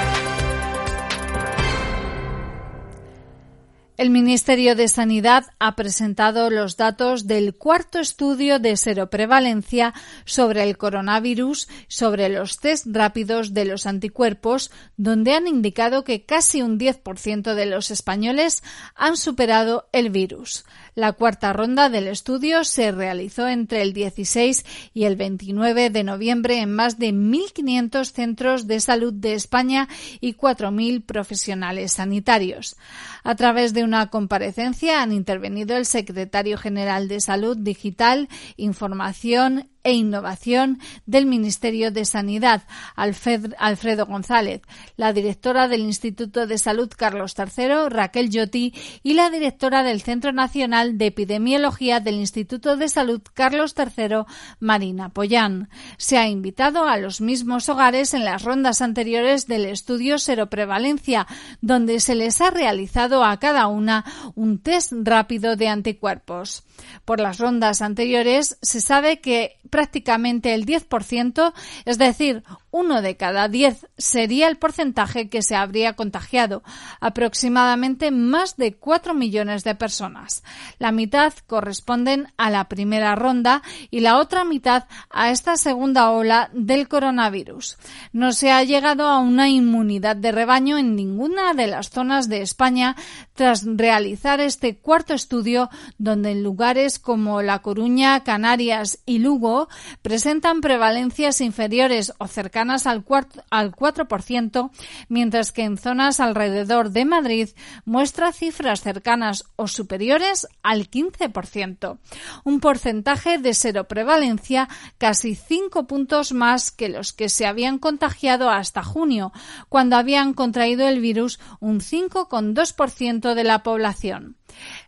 El 3.98 4.12
Ministerio 4.12 4.76
de 4.76 4.90
Sanidad 4.90 5.46
ha 5.58 5.76
presentado 5.76 6.52
los 6.52 6.78
datos 6.78 7.26
del 7.26 7.56
cuarto 7.56 7.98
estudio 7.98 8.60
de 8.60 8.78
seroprevalencia 8.78 9.96
sobre 10.24 10.62
el 10.62 10.78
coronavirus, 10.78 11.68
sobre 11.88 12.30
los 12.30 12.60
test 12.60 12.86
rápidos 12.92 13.56
de 13.56 13.66
los 13.66 13.88
anticuerpos, 13.88 14.70
donde 14.98 15.34
han 15.34 15.48
indicado 15.48 16.04
que 16.04 16.26
casi 16.26 16.62
un 16.62 16.78
10% 16.78 17.56
de 17.56 17.66
los 17.66 17.90
españoles 17.90 18.62
han 18.94 19.18
superado 19.18 19.90
el 19.92 20.12
virus. 20.12 20.64
La 20.98 21.14
cuarta 21.14 21.54
ronda 21.54 21.90
del 21.90 22.08
estudio 22.08 22.64
se 22.64 22.92
realizó 22.92 23.48
entre 23.48 23.84
el 23.84 23.94
16 23.94 24.66
y 24.96 25.04
el 25.04 25.16
29 25.16 25.92
de 25.92 26.04
noviembre 26.04 26.60
en 26.60 26.74
más 26.74 26.98
de 26.98 27.14
1.500 27.14 28.12
centros 28.12 28.66
de 28.66 28.80
salud 28.80 29.14
de 29.14 29.36
España 29.36 29.88
y 30.22 30.34
4.000 30.34 31.06
profesionales 31.06 31.92
sanitarios. 31.92 32.78
A 33.24 33.36
través 33.36 33.76
de 33.76 33.84
una 33.84 34.10
comparecencia 34.10 35.04
han 35.04 35.12
intervenido 35.12 35.78
el 35.78 35.86
secretario 35.86 36.58
general 36.58 37.08
de 37.08 37.22
Salud 37.22 37.56
Digital, 37.56 38.28
Información 38.56 39.70
e 39.88 39.94
Innovación 39.94 40.80
del 41.06 41.26
Ministerio 41.26 41.92
de 41.92 42.04
Sanidad, 42.04 42.64
Alfredo 42.98 44.06
González, 44.06 44.62
la 44.98 45.14
directora 45.14 45.70
del 45.70 45.80
Instituto 45.80 46.46
de 46.46 46.58
Salud 46.58 46.92
Carlos 46.94 47.36
III, 47.38 47.88
Raquel 47.88 48.30
Lloti, 48.30 48.74
y 49.02 49.14
la 49.14 49.30
directora 49.30 49.84
del 49.84 50.02
Centro 50.02 50.34
Nacional 50.34 50.98
de 50.98 51.06
Epidemiología 51.06 52.02
del 52.02 52.16
Instituto 52.16 52.76
de 52.76 52.90
Salud 52.90 53.22
Carlos 53.34 53.76
III, 53.78 54.26
Marina 54.60 55.08
Pollán. 55.08 55.70
Se 55.98 56.18
ha 56.18 56.28
invitado 56.28 56.90
a 56.90 56.98
los 56.98 57.22
mismos 57.22 57.70
hogares 57.70 58.14
en 58.14 58.26
las 58.26 58.44
rondas 58.44 58.82
anteriores 58.82 59.48
del 59.48 59.68
estudio 59.68 60.20
Seroprevalencia, 60.20 61.28
donde 61.62 62.02
se 62.02 62.16
les 62.16 62.42
ha 62.42 62.50
realizado 62.50 63.24
a 63.24 63.40
cada 63.40 63.68
una 63.68 64.04
un 64.36 64.60
test 64.60 64.92
rápido 65.04 65.56
de 65.56 65.70
anticuerpos. 65.70 66.66
Por 67.06 67.22
las 67.22 67.38
rondas 67.38 67.82
anteriores 67.82 68.58
se 68.62 68.82
sabe 68.82 69.22
que 69.22 69.58
prácticamente 69.78 70.56
el 70.56 70.66
10%, 70.66 71.54
es 71.86 72.00
decir, 72.00 72.42
uno 72.70 73.02
de 73.02 73.16
cada 73.16 73.48
diez 73.48 73.88
sería 73.98 74.48
el 74.48 74.58
porcentaje 74.58 75.30
que 75.30 75.42
se 75.42 75.56
habría 75.56 75.94
contagiado, 75.94 76.64
aproximadamente 77.00 78.12
más 78.12 78.58
de 78.58 78.76
cuatro 78.76 79.14
millones 79.14 79.64
de 79.64 79.74
personas. 79.74 80.44
La 80.78 80.92
mitad 80.92 81.34
corresponden 81.48 82.28
a 82.36 82.50
la 82.50 82.66
primera 82.68 83.16
ronda 83.16 83.64
y 83.90 84.02
la 84.02 84.18
otra 84.18 84.44
mitad 84.44 84.86
a 85.10 85.32
esta 85.32 85.56
segunda 85.56 86.12
ola 86.12 86.50
del 86.54 86.90
coronavirus. 86.90 87.78
No 88.12 88.34
se 88.34 88.52
ha 88.52 88.64
llegado 88.64 89.08
a 89.08 89.20
una 89.20 89.50
inmunidad 89.50 90.18
de 90.18 90.34
rebaño 90.34 90.78
en 90.78 90.96
ninguna 90.96 91.54
de 91.54 91.68
las 91.68 91.90
zonas 91.90 92.28
de 92.28 92.42
España 92.42 92.96
tras 93.34 93.66
realizar 93.66 94.42
este 94.42 94.78
cuarto 94.78 95.14
estudio 95.14 95.70
donde 95.98 96.32
en 96.32 96.44
lugares 96.44 97.00
como 97.00 97.42
La 97.42 97.60
Coruña, 97.60 98.24
Canarias 98.24 99.00
y 99.06 99.20
Lugo 99.20 99.70
presentan 100.02 100.60
prevalencias 100.62 101.40
inferiores 101.42 102.14
o 102.18 102.28
cercanas 102.28 102.58
al, 102.70 103.06
al 103.50 103.72
4%, 103.72 104.72
mientras 105.10 105.52
que 105.52 105.64
en 105.64 105.78
zonas 105.78 106.20
alrededor 106.20 106.92
de 106.92 107.06
Madrid 107.06 107.50
muestra 107.86 108.32
cifras 108.32 108.82
cercanas 108.82 109.46
o 109.56 109.68
superiores 109.68 110.48
al 110.64 110.90
15%, 110.90 111.98
un 112.44 112.60
porcentaje 112.60 113.38
de 113.38 113.54
seroprevalencia 113.54 114.68
casi 114.98 115.36
5 115.36 115.88
puntos 115.88 116.34
más 116.34 116.72
que 116.72 116.90
los 116.90 117.14
que 117.14 117.30
se 117.30 117.46
habían 117.46 117.80
contagiado 117.80 118.50
hasta 118.50 118.84
junio, 118.84 119.32
cuando 119.70 119.96
habían 119.96 120.34
contraído 120.34 120.88
el 120.88 121.00
virus 121.00 121.40
un 121.60 121.80
5,2% 121.80 123.34
de 123.34 123.44
la 123.44 123.64
población. 123.64 124.36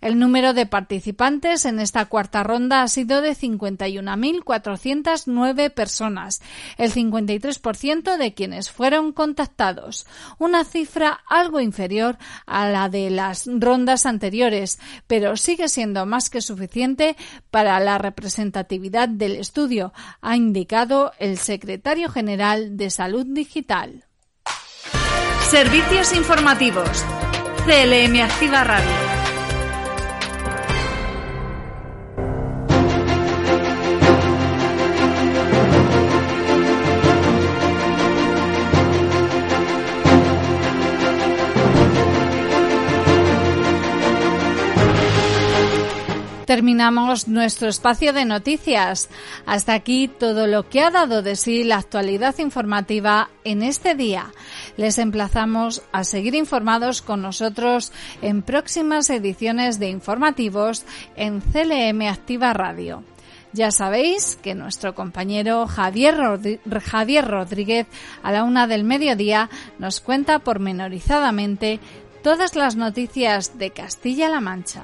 El 0.01 0.17
número 0.17 0.53
de 0.53 0.65
participantes 0.65 1.65
en 1.65 1.79
esta 1.79 2.05
cuarta 2.05 2.41
ronda 2.43 2.81
ha 2.81 2.87
sido 2.87 3.21
de 3.21 3.35
51.409 3.35 5.71
personas, 5.71 6.41
el 6.77 6.93
53% 6.93 8.17
de 8.17 8.33
quienes 8.33 8.71
fueron 8.71 9.11
contactados, 9.11 10.07
una 10.37 10.63
cifra 10.63 11.19
algo 11.27 11.59
inferior 11.59 12.17
a 12.45 12.69
la 12.69 12.87
de 12.89 13.09
las 13.09 13.47
rondas 13.47 14.05
anteriores, 14.05 14.79
pero 15.07 15.35
sigue 15.37 15.67
siendo 15.67 16.05
más 16.05 16.29
que 16.29 16.41
suficiente 16.41 17.15
para 17.51 17.79
la 17.79 17.97
representatividad 17.97 19.09
del 19.09 19.35
estudio, 19.35 19.93
ha 20.21 20.35
indicado 20.35 21.11
el 21.19 21.37
secretario 21.37 22.09
general 22.09 22.77
de 22.77 22.89
Salud 22.89 23.25
Digital. 23.25 24.05
Servicios 25.49 26.13
informativos. 26.13 27.03
CLM 27.65 28.21
Activa 28.21 28.63
Radio. 28.63 29.08
Terminamos 46.49 47.27
nuestro 47.27 47.69
espacio 47.69 48.11
de 48.11 48.25
noticias. 48.25 49.07
Hasta 49.45 49.75
aquí 49.75 50.07
todo 50.07 50.47
lo 50.47 50.67
que 50.67 50.81
ha 50.81 50.89
dado 50.89 51.21
de 51.21 51.35
sí 51.35 51.63
la 51.63 51.77
actualidad 51.77 52.39
informativa 52.39 53.29
en 53.43 53.61
este 53.61 53.93
día. 53.93 54.31
Les 54.75 54.97
emplazamos 54.97 55.83
a 55.91 56.03
seguir 56.03 56.33
informados 56.33 57.03
con 57.03 57.21
nosotros 57.21 57.91
en 58.23 58.41
próximas 58.41 59.11
ediciones 59.11 59.77
de 59.77 59.89
informativos 59.89 60.85
en 61.15 61.39
CLM 61.39 62.07
Activa 62.07 62.51
Radio. 62.53 63.03
Ya 63.53 63.69
sabéis 63.69 64.35
que 64.41 64.55
nuestro 64.55 64.95
compañero 64.95 65.67
Javier, 65.67 66.17
Rodríguez 66.17 67.85
a 68.23 68.31
la 68.31 68.43
una 68.43 68.65
del 68.65 68.83
mediodía 68.85 69.51
nos 69.77 70.01
cuenta 70.01 70.39
pormenorizadamente 70.39 71.79
todas 72.23 72.55
las 72.55 72.75
noticias 72.75 73.59
de 73.59 73.69
Castilla-La 73.69 74.39
Mancha. 74.39 74.81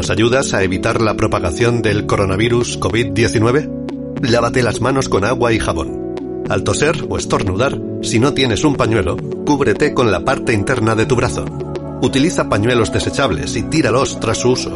¿Nos 0.00 0.08
ayudas 0.08 0.54
a 0.54 0.62
evitar 0.62 1.02
la 1.02 1.14
propagación 1.14 1.82
del 1.82 2.06
coronavirus 2.06 2.80
COVID-19? 2.80 4.22
Lávate 4.22 4.62
las 4.62 4.80
manos 4.80 5.10
con 5.10 5.26
agua 5.26 5.52
y 5.52 5.58
jabón. 5.58 6.14
Al 6.48 6.64
toser 6.64 7.04
o 7.10 7.18
estornudar, 7.18 7.78
si 8.00 8.18
no 8.18 8.32
tienes 8.32 8.64
un 8.64 8.76
pañuelo, 8.76 9.18
cúbrete 9.44 9.92
con 9.92 10.10
la 10.10 10.24
parte 10.24 10.54
interna 10.54 10.94
de 10.94 11.04
tu 11.04 11.16
brazo. 11.16 11.44
Utiliza 12.00 12.48
pañuelos 12.48 12.90
desechables 12.90 13.54
y 13.56 13.64
tíralos 13.64 14.18
tras 14.20 14.38
su 14.38 14.52
uso. 14.52 14.74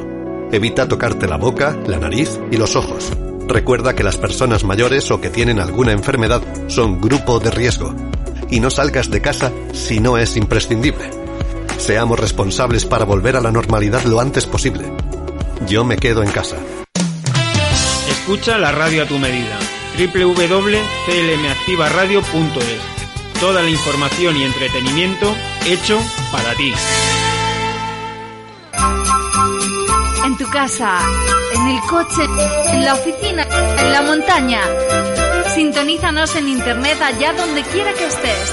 Evita 0.53 0.89
tocarte 0.89 1.27
la 1.27 1.39
boca, 1.39 1.75
la 1.87 1.99
nariz 1.99 2.39
y 2.51 2.59
los 2.59 2.77
ojos. 2.77 3.11
Recuerda 3.49 3.95
que 3.95 4.05
las 4.05 4.19
personas 4.19 4.63
mayores 4.63 5.11
o 5.11 5.23
que 5.23 5.31
tienen 5.31 5.59
alguna 5.59 5.93
enfermedad 5.93 6.43
son 6.67 7.01
grupo 7.01 7.41
de 7.41 7.51
riesgo. 7.51 7.95
Y 8.51 8.61
no 8.61 8.69
salgas 8.69 9.09
de 9.09 9.23
casa 9.23 9.51
si 9.73 10.01
no 10.01 10.19
es 10.19 10.37
imprescindible. 10.37 11.09
Seamos 11.79 12.21
responsables 12.21 12.85
para 12.85 13.07
volver 13.07 13.37
a 13.37 13.41
la 13.41 13.51
normalidad 13.51 14.03
lo 14.05 14.21
antes 14.21 14.45
posible. 14.45 14.85
Yo 15.67 15.85
me 15.85 15.97
quedo 15.97 16.23
en 16.23 16.31
casa. 16.31 16.59
Escucha 18.09 18.57
la 18.59 18.71
radio 18.73 19.05
a 19.05 19.07
tu 19.07 19.19
medida. 19.19 19.59
www.clmactivaradio.es 19.99 22.81
Toda 23.41 23.63
la 23.63 23.71
información 23.71 24.37
y 24.37 24.43
entretenimiento 24.45 25.35
hecho 25.67 25.99
para 26.33 26.55
ti. 26.55 26.73
En 30.25 30.37
tu 30.37 30.49
casa, 30.51 30.99
en 31.55 31.69
el 31.69 31.81
coche, 31.83 32.25
en 32.73 32.85
la 32.85 32.95
oficina, 32.95 33.47
en 33.79 33.93
la 33.93 34.03
montaña. 34.03 34.61
Sintonízanos 35.55 36.35
en 36.37 36.49
internet 36.49 37.01
allá 37.03 37.33
donde 37.35 37.63
quiera 37.63 37.93
que 37.93 38.07
estés 38.07 38.51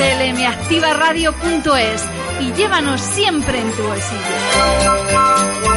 clmactivaradio.es 0.00 2.02
y 2.40 2.52
llévanos 2.52 3.00
siempre 3.00 3.60
en 3.60 3.70
tu 3.72 3.82
bolsillo. 3.82 5.69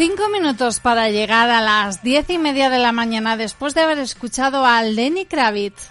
Cinco 0.00 0.30
minutos 0.30 0.80
para 0.80 1.10
llegar 1.10 1.50
a 1.50 1.60
las 1.60 2.02
diez 2.02 2.30
y 2.30 2.38
media 2.38 2.70
de 2.70 2.78
la 2.78 2.90
mañana 2.90 3.36
después 3.36 3.74
de 3.74 3.82
haber 3.82 3.98
escuchado 3.98 4.64
a 4.64 4.82
Lenny 4.82 5.26
Kravitz. 5.26 5.90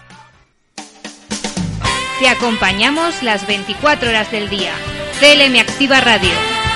Te 2.18 2.28
acompañamos 2.28 3.22
las 3.22 3.46
24 3.46 4.08
horas 4.08 4.28
del 4.32 4.50
día. 4.50 4.72
CLM 5.20 5.60
Activa 5.60 6.00
Radio, 6.00 6.32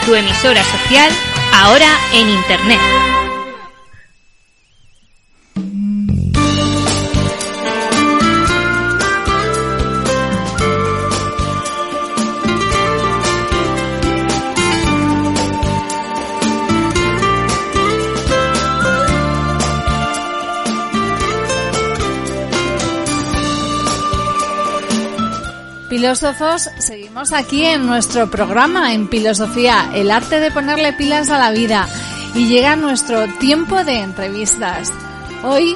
tu 0.07 0.15
emisora 0.15 0.63
social, 0.63 1.11
ahora 1.53 1.91
en 2.13 2.29
Internet. 2.29 3.24
Filósofos, 26.05 26.69
seguimos 26.81 27.33
aquí 27.33 27.65
en 27.65 27.87
nuestro 27.87 28.31
programa 28.31 28.93
en 28.93 29.09
Filosofía, 29.09 29.91
el 29.95 30.11
arte 30.11 30.39
de 30.39 30.51
ponerle 30.51 30.93
pilas 30.93 31.31
a 31.31 31.39
la 31.39 31.51
vida. 31.51 31.89
Y 32.35 32.47
llega 32.47 32.77
nuestro 32.77 33.27
tiempo 33.39 33.83
de 33.85 34.01
entrevistas. 34.01 34.93
Hoy 35.45 35.75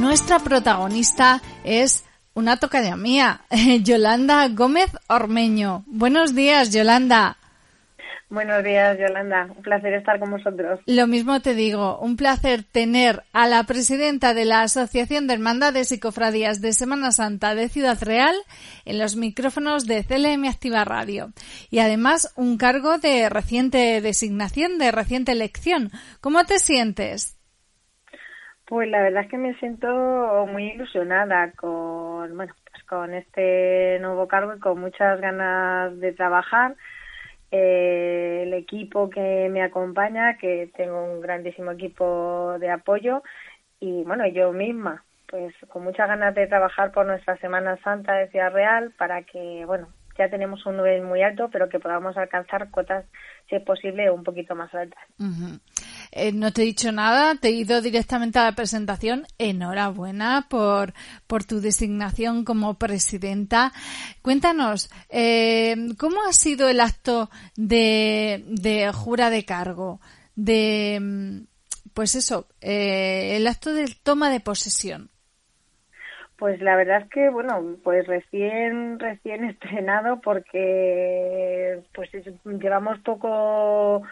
nuestra 0.00 0.40
protagonista 0.40 1.40
es 1.62 2.02
una 2.34 2.56
tocaya 2.56 2.96
mía, 2.96 3.42
Yolanda 3.82 4.48
Gómez 4.48 4.90
Ormeño. 5.06 5.84
Buenos 5.86 6.34
días, 6.34 6.72
Yolanda. 6.72 7.36
Buenos 8.30 8.62
días, 8.62 8.96
Yolanda. 8.96 9.48
Un 9.56 9.60
placer 9.60 9.92
estar 9.92 10.20
con 10.20 10.30
vosotros. 10.30 10.78
Lo 10.86 11.08
mismo 11.08 11.40
te 11.40 11.52
digo, 11.54 11.98
un 11.98 12.16
placer 12.16 12.62
tener 12.62 13.24
a 13.32 13.48
la 13.48 13.64
presidenta 13.64 14.34
de 14.34 14.44
la 14.44 14.62
Asociación 14.62 15.26
de 15.26 15.34
Hermandades 15.34 15.90
y 15.90 15.98
Cofradías 15.98 16.60
de 16.60 16.72
Semana 16.72 17.10
Santa 17.10 17.56
de 17.56 17.68
Ciudad 17.68 17.98
Real 18.00 18.36
en 18.84 19.00
los 19.00 19.16
micrófonos 19.16 19.88
de 19.88 20.04
CLM 20.04 20.44
Activa 20.48 20.84
Radio. 20.84 21.30
Y 21.72 21.80
además 21.80 22.32
un 22.36 22.56
cargo 22.56 22.98
de 22.98 23.28
reciente 23.28 24.00
designación, 24.00 24.78
de 24.78 24.92
reciente 24.92 25.32
elección. 25.32 25.90
¿Cómo 26.20 26.44
te 26.44 26.60
sientes? 26.60 27.36
Pues 28.66 28.88
la 28.88 29.02
verdad 29.02 29.24
es 29.24 29.28
que 29.28 29.38
me 29.38 29.58
siento 29.58 30.46
muy 30.46 30.70
ilusionada 30.70 31.50
con, 31.56 32.36
bueno, 32.36 32.54
pues 32.70 32.84
con 32.84 33.12
este 33.12 33.98
nuevo 33.98 34.28
cargo 34.28 34.54
y 34.54 34.60
con 34.60 34.78
muchas 34.78 35.20
ganas 35.20 35.98
de 35.98 36.12
trabajar 36.12 36.76
eh, 37.50 38.44
el 38.44 38.54
equipo 38.54 39.10
que 39.10 39.48
me 39.50 39.62
acompaña, 39.62 40.36
que 40.38 40.70
tengo 40.76 41.04
un 41.04 41.20
grandísimo 41.20 41.72
equipo 41.72 42.56
de 42.58 42.70
apoyo 42.70 43.22
y 43.80 44.04
bueno, 44.04 44.26
yo 44.26 44.52
misma, 44.52 45.04
pues 45.28 45.54
con 45.68 45.84
muchas 45.84 46.08
ganas 46.08 46.34
de 46.34 46.46
trabajar 46.46 46.92
por 46.92 47.06
nuestra 47.06 47.36
Semana 47.38 47.76
Santa 47.82 48.14
de 48.14 48.28
Ciudad 48.28 48.52
Real 48.52 48.92
para 48.98 49.22
que, 49.22 49.64
bueno, 49.66 49.88
ya 50.20 50.28
tenemos 50.28 50.66
un 50.66 50.76
nivel 50.76 51.02
muy 51.02 51.22
alto, 51.22 51.48
pero 51.50 51.70
que 51.70 51.80
podamos 51.80 52.14
alcanzar 52.18 52.70
cotas, 52.70 53.06
si 53.48 53.56
es 53.56 53.62
posible, 53.62 54.10
un 54.10 54.22
poquito 54.22 54.54
más 54.54 54.72
altas. 54.74 55.02
Eh, 56.12 56.32
no 56.32 56.52
te 56.52 56.60
he 56.60 56.66
dicho 56.66 56.92
nada, 56.92 57.36
te 57.36 57.48
he 57.48 57.52
ido 57.52 57.80
directamente 57.80 58.38
a 58.38 58.44
la 58.44 58.54
presentación. 58.54 59.26
Enhorabuena 59.38 60.46
por, 60.50 60.92
por 61.26 61.44
tu 61.44 61.62
designación 61.62 62.44
como 62.44 62.74
presidenta. 62.74 63.72
Cuéntanos, 64.20 64.90
eh, 65.08 65.74
¿cómo 65.98 66.16
ha 66.28 66.34
sido 66.34 66.68
el 66.68 66.80
acto 66.80 67.30
de, 67.56 68.44
de 68.46 68.92
jura 68.92 69.30
de 69.30 69.46
cargo? 69.46 70.00
De, 70.36 70.98
mm, 71.00 71.38
pues 71.94 72.14
eso, 72.14 72.46
eh, 72.60 73.36
el 73.36 73.46
acto 73.46 73.72
de 73.72 73.86
toma 74.02 74.28
de 74.28 74.40
posesión. 74.40 75.09
Pues 76.40 76.58
la 76.62 76.74
verdad 76.74 77.02
es 77.02 77.10
que, 77.10 77.28
bueno, 77.28 77.76
pues 77.84 78.06
recién, 78.06 78.98
recién 78.98 79.44
estrenado 79.50 80.22
porque 80.22 81.80
pues 81.94 82.10
llevamos 82.44 82.98
poco 83.00 84.02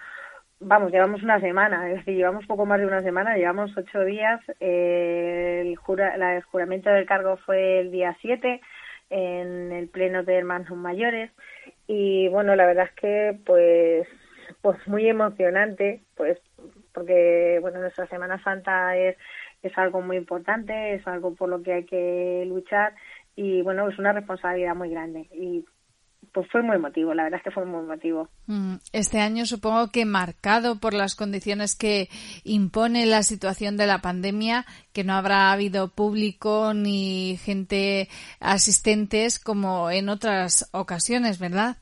vamos, 0.61 0.93
llevamos 0.93 1.23
una 1.23 1.41
semana, 1.41 1.89
es 1.89 1.97
decir, 1.97 2.17
llevamos 2.17 2.45
poco 2.47 2.67
más 2.67 2.81
de 2.81 2.87
una 2.87 3.03
semana, 3.03 3.37
llevamos 3.37 3.75
ocho 3.79 4.05
días. 4.05 4.41
Eh, 4.61 5.63
el, 5.65 5.77
jura, 5.77 6.15
el 6.37 6.43
juramento 6.43 6.91
del 6.91 7.07
cargo 7.07 7.39
fue 7.39 7.81
el 7.81 7.91
día 7.91 8.15
7 8.21 8.61
en 9.09 9.73
el 9.73 9.89
pleno 9.89 10.23
de 10.23 10.37
hermanos 10.37 10.71
mayores 10.77 11.31
y 11.87 12.29
bueno, 12.29 12.55
la 12.57 12.67
verdad 12.67 12.91
es 12.91 13.01
que 13.01 13.39
pues 13.47 14.07
pues 14.61 14.77
muy 14.87 15.09
emocionante, 15.09 16.03
pues 16.15 16.39
porque 16.93 17.59
bueno, 17.63 17.81
nuestra 17.81 18.07
Semana 18.09 18.43
Santa 18.43 18.97
es 18.99 19.17
es 19.63 19.77
algo 19.77 20.01
muy 20.01 20.17
importante, 20.17 20.95
es 20.95 21.07
algo 21.07 21.35
por 21.35 21.49
lo 21.49 21.63
que 21.63 21.73
hay 21.73 21.85
que 21.85 22.45
luchar 22.47 22.95
y 23.37 23.63
bueno, 23.63 23.89
es 23.89 23.99
una 23.99 24.13
responsabilidad 24.13 24.75
muy 24.75 24.91
grande 24.91 25.29
y 25.33 25.65
pues 26.33 26.49
fue 26.51 26.63
muy 26.63 26.77
emotivo, 26.77 27.15
la 27.15 27.25
verdad 27.25 27.39
es 27.39 27.45
que 27.45 27.51
fue 27.51 27.65
muy 27.65 27.81
emotivo. 27.81 28.29
Mm, 28.47 28.77
este 28.93 29.21
año 29.21 29.47
supongo 29.47 29.91
que 29.91 30.05
marcado 30.05 30.79
por 30.79 30.95
las 30.95 31.15
condiciones 31.15 31.77
que 31.77 32.09
impone 32.45 33.07
la 33.07 33.23
situación 33.23 33.77
de 33.77 33.87
la 33.87 33.99
pandemia, 33.99 34.65
que 34.93 35.05
no 35.05 35.15
habrá 35.15 35.53
habido 35.53 35.89
público 35.89 36.73
ni 36.75 37.37
gente 37.39 38.09
asistentes 38.41 39.39
como 39.39 39.91
en 39.91 40.09
otras 40.09 40.69
ocasiones, 40.73 41.39
¿verdad? 41.39 41.77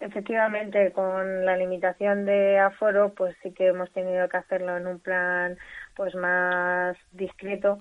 Efectivamente, 0.00 0.92
con 0.92 1.44
la 1.44 1.56
limitación 1.56 2.24
de 2.24 2.58
aforo, 2.58 3.12
pues 3.14 3.36
sí 3.42 3.52
que 3.52 3.68
hemos 3.68 3.90
tenido 3.92 4.28
que 4.30 4.38
hacerlo 4.38 4.76
en 4.76 4.86
un 4.86 4.98
plan 4.98 5.58
pues 5.94 6.14
más 6.14 6.96
discreto 7.12 7.80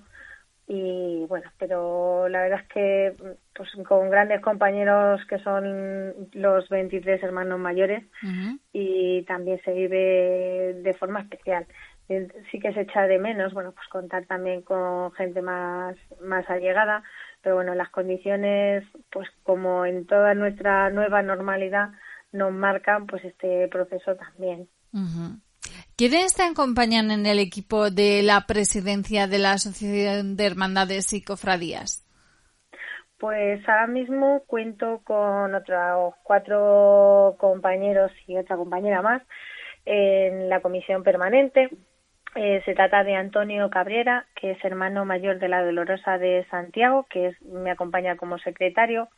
y 0.71 1.25
bueno, 1.27 1.49
pero 1.57 2.29
la 2.29 2.43
verdad 2.43 2.61
es 2.61 2.67
que 2.67 3.13
pues 3.55 3.69
con 3.87 4.11
grandes 4.11 4.39
compañeros 4.39 5.19
que 5.27 5.39
son 5.39 6.29
los 6.33 6.69
23 6.69 7.23
hermanos 7.23 7.59
mayores 7.59 8.03
y 8.71 9.23
también 9.23 9.59
se 9.65 9.73
vive 9.73 10.75
de 10.75 10.93
forma 10.93 11.21
especial. 11.21 11.65
Sí 12.51 12.59
que 12.59 12.71
se 12.73 12.81
echa 12.81 13.07
de 13.07 13.17
menos, 13.17 13.51
bueno, 13.53 13.71
pues 13.71 13.87
contar 13.87 14.25
también 14.25 14.61
con 14.61 15.11
gente 15.13 15.41
más, 15.41 15.95
más 16.21 16.47
allegada, 16.51 17.01
pero 17.41 17.55
bueno, 17.55 17.73
las 17.73 17.89
condiciones, 17.89 18.83
pues 19.11 19.27
como 19.41 19.85
en 19.85 20.05
toda 20.05 20.35
nuestra 20.35 20.91
nueva 20.91 21.23
normalidad, 21.23 21.89
nos 22.31 22.51
marcan 22.53 23.07
pues 23.07 23.25
este 23.25 23.67
proceso 23.69 24.15
también. 24.15 24.67
¿Quiénes 25.97 26.33
te 26.35 26.43
acompañan 26.43 27.11
en 27.11 27.25
el 27.25 27.39
equipo 27.39 27.89
de 27.89 28.21
la 28.23 28.45
presidencia 28.47 29.27
de 29.27 29.39
la 29.39 29.53
Asociación 29.53 30.35
de 30.35 30.45
Hermandades 30.45 31.13
y 31.13 31.23
Cofradías? 31.23 32.05
Pues 33.17 33.67
ahora 33.67 33.87
mismo 33.87 34.43
cuento 34.47 35.01
con 35.03 35.53
otros 35.53 36.13
cuatro 36.23 37.35
compañeros 37.37 38.11
y 38.27 38.37
otra 38.37 38.55
compañera 38.55 39.01
más 39.01 39.21
en 39.85 40.49
la 40.49 40.61
comisión 40.61 41.03
permanente. 41.03 41.69
Eh, 42.35 42.61
se 42.63 42.75
trata 42.75 43.03
de 43.03 43.15
Antonio 43.15 43.69
Cabrera, 43.69 44.25
que 44.35 44.51
es 44.51 44.63
hermano 44.63 45.03
mayor 45.03 45.39
de 45.39 45.49
la 45.49 45.63
Dolorosa 45.63 46.17
de 46.17 46.45
Santiago, 46.49 47.07
que 47.09 47.35
me 47.41 47.71
acompaña 47.71 48.15
como 48.15 48.37
secretario. 48.37 49.09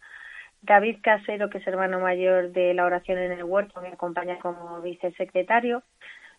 David 0.62 0.98
Casero, 1.02 1.50
que 1.50 1.58
es 1.58 1.68
hermano 1.68 2.00
mayor 2.00 2.52
de 2.52 2.74
la 2.74 2.86
oración 2.86 3.18
en 3.18 3.32
el 3.34 3.44
huerto, 3.44 3.82
me 3.82 3.90
acompaña 3.90 4.40
como 4.40 4.80
vicesecretario. 4.82 5.84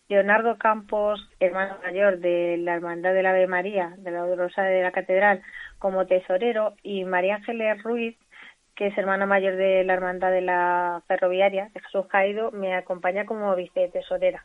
Leonardo 0.09 0.57
Campos, 0.57 1.27
hermano 1.39 1.77
mayor 1.83 2.19
de 2.19 2.57
la 2.57 2.75
Hermandad 2.75 3.13
de 3.13 3.23
la 3.23 3.31
Ave 3.31 3.47
María, 3.47 3.95
de 3.97 4.11
la 4.11 4.21
Dolorosa 4.21 4.63
de 4.63 4.81
la 4.81 4.91
Catedral, 4.91 5.41
como 5.79 6.05
tesorero, 6.05 6.75
y 6.83 7.05
María 7.05 7.35
Ángeles 7.35 7.81
Ruiz, 7.83 8.17
que 8.75 8.87
es 8.87 8.97
hermana 8.97 9.25
mayor 9.25 9.55
de 9.55 9.83
la 9.83 9.93
Hermandad 9.93 10.31
de 10.31 10.41
la 10.41 11.03
Ferroviaria, 11.07 11.69
de 11.73 11.79
Jesús 11.79 12.05
Caído, 12.07 12.51
me 12.51 12.75
acompaña 12.75 13.25
como 13.25 13.55
vicetesorera. 13.55 14.43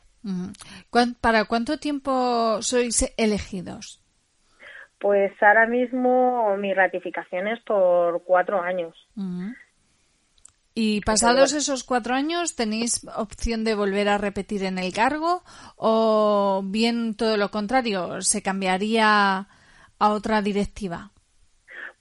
¿Para 1.21 1.45
cuánto 1.45 1.79
tiempo 1.79 2.61
sois 2.61 3.15
elegidos? 3.17 4.03
Pues 5.01 5.33
ahora 5.41 5.67
mismo 5.67 6.57
mi 6.57 6.75
ratificación 6.75 7.49
es 7.49 7.61
por 7.61 8.23
cuatro 8.25 8.61
años. 8.61 8.95
¿Y 10.81 11.01
pasados 11.01 11.55
esos 11.55 11.83
cuatro 11.83 12.15
años 12.15 12.55
tenéis 12.55 13.05
opción 13.17 13.65
de 13.65 13.75
volver 13.75 14.09
a 14.09 14.17
repetir 14.17 14.63
en 14.63 14.79
el 14.79 14.95
cargo 14.95 15.43
o 15.75 16.63
bien 16.65 17.17
todo 17.17 17.37
lo 17.37 17.49
contrario, 17.49 18.23
se 18.23 18.45
cambiaría 18.45 19.49
a 19.99 20.11
otra 20.13 20.41
directiva? 20.41 21.11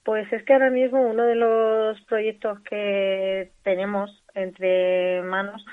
Pues 0.04 0.32
es 0.32 0.44
que 0.44 0.54
ahora 0.54 0.70
mismo 0.70 1.02
uno 1.02 1.24
de 1.24 1.34
los 1.34 2.00
proyectos 2.02 2.60
que 2.70 3.52
tenemos 3.64 4.12
entre 4.36 5.24
manos 5.24 5.66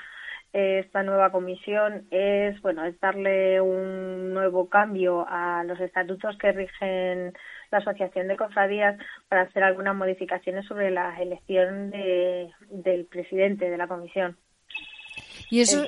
esta 0.51 1.03
nueva 1.03 1.31
comisión 1.31 2.07
es 2.09 2.59
bueno 2.63 2.85
es 2.85 2.99
darle 3.01 3.61
un 3.61 4.33
nuevo 4.33 4.67
cambio 4.67 5.27
a 5.29 5.63
los 5.63 5.79
estatutos 5.79 6.35
que 6.39 6.53
rigen 6.53 7.33
la 7.71 7.79
Asociación 7.79 8.27
de 8.27 8.37
Cofradías 8.37 8.97
para 9.27 9.43
hacer 9.43 9.63
algunas 9.63 9.95
modificaciones 9.95 10.65
sobre 10.65 10.91
la 10.91 11.19
elección 11.21 11.91
de, 11.91 12.51
del 12.69 13.05
presidente 13.05 13.69
de 13.69 13.77
la 13.77 13.87
comisión. 13.87 14.37
Y 15.49 15.61
eso, 15.61 15.85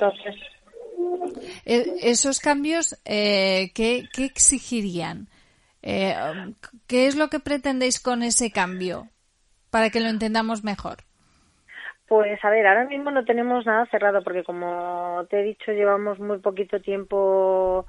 E, 1.66 1.86
¿Esos 2.02 2.40
cambios 2.40 3.00
eh, 3.06 3.72
¿qué, 3.74 4.08
exigirían? 4.18 5.28
Eh, 5.82 6.16
¿Qué 6.88 7.08
es 7.08 7.16
lo 7.16 7.30
que 7.30 7.40
pretendéis 7.40 8.00
con 8.00 8.24
ese 8.24 8.52
cambio? 8.52 9.08
Para 9.70 9.90
que 9.90 10.00
lo 10.00 10.10
entendamos 10.10 10.64
mejor. 10.64 10.98
Pues 12.08 12.44
a 12.44 12.50
ver, 12.50 12.66
ahora 12.66 12.86
mismo 12.86 13.12
no 13.12 13.26
tenemos 13.26 13.66
nada 13.66 13.86
cerrado 13.92 14.24
porque 14.24 14.44
como 14.44 15.26
te 15.30 15.42
he 15.42 15.44
dicho 15.44 15.74
llevamos 15.74 16.20
muy 16.20 16.40
poquito 16.40 16.80
tiempo 16.80 17.86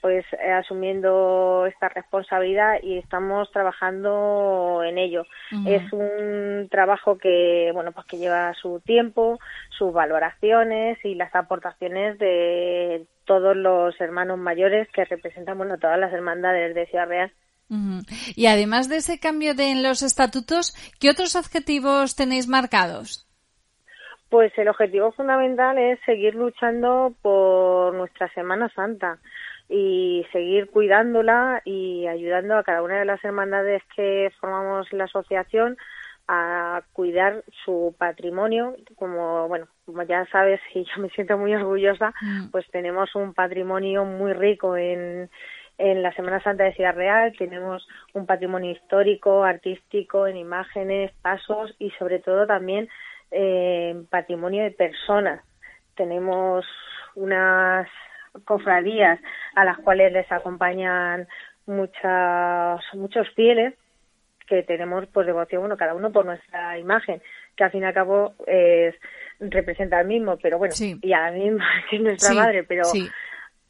pues 0.00 0.24
eh, 0.32 0.52
asumiendo 0.52 1.66
esta 1.66 1.88
responsabilidad 1.88 2.74
y 2.82 2.98
estamos 2.98 3.50
trabajando 3.52 4.82
en 4.84 4.98
ello. 4.98 5.24
Es 5.66 5.92
un 5.92 6.68
trabajo 6.70 7.18
que 7.18 7.70
bueno 7.72 7.92
pues 7.92 8.06
que 8.06 8.18
lleva 8.18 8.54
su 8.54 8.80
tiempo, 8.80 9.38
sus 9.76 9.92
valoraciones 9.92 10.98
y 11.04 11.14
las 11.14 11.34
aportaciones 11.34 12.18
de 12.18 13.06
todos 13.24 13.56
los 13.56 13.98
hermanos 14.00 14.38
mayores 14.38 14.88
que 14.92 15.04
representan 15.04 15.58
bueno 15.58 15.78
todas 15.78 15.98
las 15.98 16.12
hermandades 16.12 16.74
de 16.74 16.86
Ciudad 16.86 17.08
Real. 17.08 17.32
Y 18.36 18.46
además 18.46 18.90
de 18.90 18.96
ese 18.96 19.18
cambio 19.18 19.54
de 19.54 19.70
en 19.70 19.82
los 19.82 20.02
estatutos, 20.02 20.74
¿qué 21.00 21.08
otros 21.08 21.36
objetivos 21.36 22.16
tenéis 22.16 22.46
marcados? 22.46 23.26
Pues 24.28 24.52
el 24.58 24.68
objetivo 24.68 25.12
fundamental 25.12 25.78
es 25.78 25.98
seguir 26.04 26.34
luchando 26.34 27.14
por 27.22 27.94
nuestra 27.94 28.32
Semana 28.34 28.70
Santa 28.74 29.18
y 29.68 30.26
seguir 30.32 30.70
cuidándola 30.70 31.62
y 31.64 32.06
ayudando 32.06 32.56
a 32.56 32.62
cada 32.62 32.82
una 32.82 32.98
de 32.98 33.04
las 33.04 33.22
hermandades 33.24 33.82
que 33.96 34.30
formamos 34.40 34.92
la 34.92 35.04
asociación 35.04 35.76
a 36.28 36.82
cuidar 36.92 37.42
su 37.64 37.94
patrimonio 37.98 38.76
como 38.96 39.48
bueno 39.48 39.66
como 39.84 40.02
ya 40.04 40.24
sabes 40.26 40.60
y 40.72 40.84
yo 40.84 41.02
me 41.02 41.10
siento 41.10 41.36
muy 41.36 41.54
orgullosa 41.54 42.14
mm. 42.20 42.50
pues 42.50 42.64
tenemos 42.70 43.14
un 43.16 43.34
patrimonio 43.34 44.04
muy 44.04 44.32
rico 44.32 44.76
en 44.76 45.28
en 45.78 46.02
la 46.02 46.12
Semana 46.12 46.40
Santa 46.42 46.64
de 46.64 46.74
Ciudad 46.74 46.94
Real 46.94 47.32
tenemos 47.36 47.86
un 48.12 48.26
patrimonio 48.26 48.70
histórico, 48.70 49.42
artístico, 49.42 50.26
en 50.26 50.36
imágenes, 50.36 51.12
pasos 51.22 51.74
y 51.78 51.90
sobre 51.92 52.20
todo 52.20 52.46
también 52.46 52.88
eh, 53.30 54.04
patrimonio 54.10 54.62
de 54.62 54.70
personas. 54.70 55.42
Tenemos 55.96 56.64
unas 57.14 57.88
cofradías 58.44 59.20
a 59.54 59.64
las 59.64 59.78
cuales 59.78 60.12
les 60.12 60.30
acompañan 60.30 61.28
muchas, 61.66 62.80
muchos 62.94 63.28
fieles 63.34 63.74
que 64.46 64.62
tenemos 64.62 65.06
pues 65.12 65.26
devoción, 65.26 65.62
bueno, 65.62 65.76
cada 65.76 65.94
uno 65.94 66.12
por 66.12 66.26
nuestra 66.26 66.78
imagen, 66.78 67.22
que 67.56 67.64
al 67.64 67.70
fin 67.70 67.82
y 67.82 67.86
al 67.86 67.94
cabo 67.94 68.34
es, 68.46 68.94
representa 69.40 69.98
al 69.98 70.06
mismo, 70.06 70.36
pero 70.36 70.58
bueno, 70.58 70.74
y 70.78 71.12
a 71.12 71.30
la 71.30 71.32
misma 71.32 71.64
que 71.90 71.96
es 71.96 72.02
nuestra 72.02 72.34
madre, 72.34 72.64
pero 72.64 72.84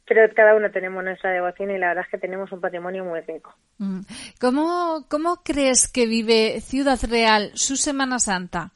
pero 0.05 0.33
cada 0.35 0.55
uno 0.55 0.69
tenemos 0.69 1.01
nuestra 1.03 1.31
devoción 1.31 1.71
y 1.71 1.77
la 1.77 1.87
verdad 1.87 2.03
es 2.05 2.11
que 2.11 2.17
tenemos 2.17 2.51
un 2.51 2.59
patrimonio 2.59 3.05
muy 3.05 3.21
rico. 3.21 3.55
Mm. 3.77 4.01
¿Cómo, 4.39 5.05
cómo 5.09 5.41
crees 5.43 5.87
que 5.87 6.07
vive 6.07 6.59
Ciudad 6.59 6.99
Real 7.09 7.51
su 7.53 7.77
Semana 7.77 8.19
Santa? 8.19 8.71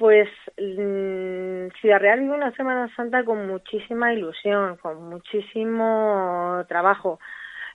Pues 0.00 0.30
mm, 0.56 1.68
Ciudad 1.78 2.00
Real 2.00 2.20
vive 2.20 2.32
una 2.32 2.52
Semana 2.52 2.88
Santa 2.96 3.22
con 3.22 3.46
muchísima 3.46 4.14
ilusión, 4.14 4.78
con 4.78 5.10
muchísimo 5.10 6.64
trabajo. 6.68 7.20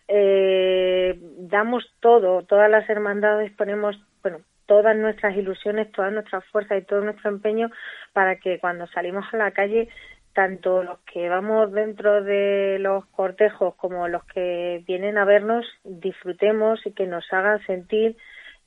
Eh, 0.07 1.19
damos 1.37 1.83
todo, 1.99 2.41
todas 2.41 2.67
las 2.67 2.89
hermandades 2.89 3.51
ponemos, 3.51 3.95
bueno, 4.23 4.39
todas 4.65 4.97
nuestras 4.97 5.37
ilusiones, 5.37 5.91
todas 5.91 6.11
nuestras 6.11 6.43
fuerzas 6.45 6.79
y 6.81 6.85
todo 6.87 7.01
nuestro 7.01 7.29
empeño 7.29 7.69
para 8.11 8.37
que 8.37 8.57
cuando 8.57 8.87
salimos 8.87 9.31
a 9.31 9.37
la 9.37 9.51
calle, 9.51 9.87
tanto 10.33 10.81
los 10.81 10.97
que 11.01 11.29
vamos 11.29 11.71
dentro 11.73 12.23
de 12.23 12.77
los 12.79 13.05
cortejos 13.05 13.75
como 13.75 14.07
los 14.07 14.25
que 14.25 14.83
vienen 14.87 15.19
a 15.19 15.25
vernos, 15.25 15.67
disfrutemos 15.83 16.83
y 16.87 16.91
que 16.91 17.05
nos 17.05 17.31
hagan 17.31 17.63
sentir 17.67 18.17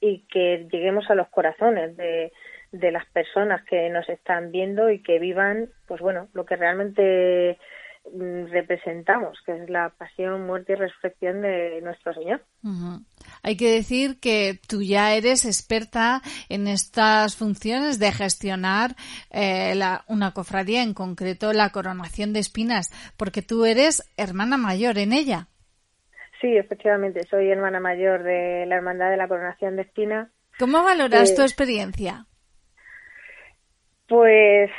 y 0.01 0.21
que 0.31 0.69
lleguemos 0.71 1.11
a 1.11 1.17
los 1.17 1.27
corazones 1.27 1.97
de, 1.97 2.31
de 2.73 2.93
las 2.93 3.07
personas 3.07 3.65
que 3.65 3.89
nos 3.91 4.09
están 4.09 4.51
viendo 4.51 4.91
y 4.91 5.03
que 5.03 5.19
vivan, 5.19 5.71
pues 5.87 6.01
bueno, 6.01 6.29
lo 6.35 6.45
que 6.45 6.57
realmente 6.57 7.59
mm, 8.13 8.47
representamos, 8.51 9.39
que 9.47 9.53
es 9.53 9.71
la 9.71 9.91
pasión, 9.91 10.47
muerte 10.47 10.73
y 10.73 10.77
resurrección 10.77 11.41
de 11.43 11.81
nuestro 11.83 12.13
Señor. 12.13 12.43
Hay 13.43 13.57
que 13.57 13.73
decir 13.73 14.21
que 14.21 14.59
tú 14.69 14.83
ya 14.83 15.15
eres 15.15 15.45
experta 15.47 16.21
en 16.49 16.69
estas 16.69 17.37
funciones 17.37 17.99
de 17.99 18.13
gestionar 18.13 18.97
eh, 19.31 19.75
la, 19.75 20.05
una 20.09 20.33
cofradía, 20.33 20.83
en 20.83 20.93
concreto 20.93 21.53
la 21.53 21.71
coronación 21.71 22.33
de 22.33 22.41
espinas, 22.41 22.91
porque 23.17 23.43
tú 23.43 23.65
eres 23.65 24.13
hermana 24.17 24.59
mayor 24.59 24.99
en 24.99 25.13
ella. 25.13 25.49
Sí, 26.41 26.57
efectivamente, 26.57 27.27
soy 27.29 27.51
hermana 27.51 27.81
mayor 27.81 28.23
de 28.23 28.65
la 28.67 28.77
Hermandad 28.77 29.11
de 29.11 29.17
la 29.17 29.27
Coronación 29.27 29.75
de 29.75 29.83
Espinas. 29.83 30.29
¿Cómo 30.59 30.85
valoras 30.85 31.35
tu 31.35 31.43
experiencia? 31.43 32.28
Pues 34.09 34.71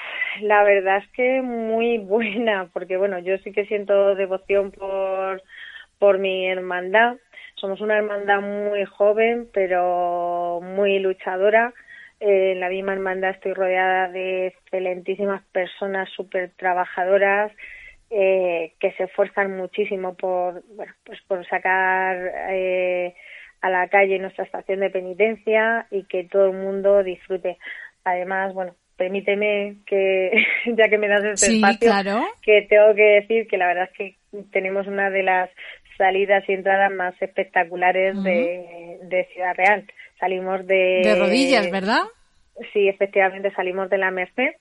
la 0.42 0.64
verdad 0.64 0.98
es 0.98 1.08
que 1.12 1.42
muy 1.42 1.98
buena, 2.00 2.70
porque 2.74 2.98
bueno, 2.98 3.20
yo 3.20 3.38
sí 3.40 3.52
que 3.52 3.66
siento 3.66 4.16
devoción 4.16 4.72
por, 4.72 5.44
por 6.00 6.18
mi 6.20 6.48
hermandad. 6.48 7.18
Somos 7.56 7.82
una 7.82 7.98
hermandad 7.98 8.42
muy 8.42 8.86
joven, 8.86 9.50
pero 9.54 10.62
muy 10.64 11.00
luchadora. 11.00 11.74
Eh, 12.20 12.54
en 12.54 12.60
la 12.60 12.70
misma 12.70 12.94
hermandad 12.94 13.32
estoy 13.32 13.54
rodeada 13.54 14.10
de 14.10 14.48
excelentísimas 14.48 15.44
personas 15.52 16.10
súper 16.12 16.52
trabajadoras 16.58 17.52
eh, 18.10 18.74
que 18.80 18.92
se 18.94 19.04
esfuerzan 19.04 19.56
muchísimo 19.56 20.16
por, 20.16 20.64
bueno, 20.76 20.94
pues 21.06 21.22
por 21.28 21.46
sacar 21.48 22.18
eh, 22.52 23.16
a 23.62 23.70
la 23.70 23.88
calle 23.90 24.20
nuestra 24.20 24.46
estación 24.46 24.80
de 24.82 24.90
penitencia 24.90 25.88
y 25.92 26.04
que 26.06 26.24
todo 26.26 26.48
el 26.48 26.58
mundo 26.58 27.04
disfrute. 27.04 27.58
Además, 28.04 28.54
bueno, 28.54 28.76
permíteme 29.00 29.78
que, 29.88 30.46
ya 30.78 30.90
que 30.90 30.98
me 31.00 31.08
das 31.08 31.24
este 31.24 31.56
espacio, 31.56 32.22
que 32.44 32.68
tengo 32.70 32.94
que 32.94 33.22
decir 33.22 33.48
que 33.48 33.58
la 33.58 33.68
verdad 33.68 33.90
es 33.92 33.98
que 33.98 34.16
tenemos 34.52 34.86
una 34.86 35.10
de 35.10 35.24
las 35.24 35.50
salidas 35.98 36.44
y 36.48 36.54
entradas 36.54 36.92
más 36.92 37.20
espectaculares 37.22 38.22
de, 38.24 39.00
de, 39.04 39.26
Ciudad 39.34 39.56
Real. 39.56 39.86
Salimos 40.20 40.66
de... 40.68 41.02
De 41.04 41.16
rodillas, 41.16 41.70
¿verdad? 41.72 42.04
Sí, 42.72 42.88
efectivamente 42.88 43.52
salimos 43.52 43.90
de 43.90 43.98
la 43.98 44.12
Merced. 44.12 44.54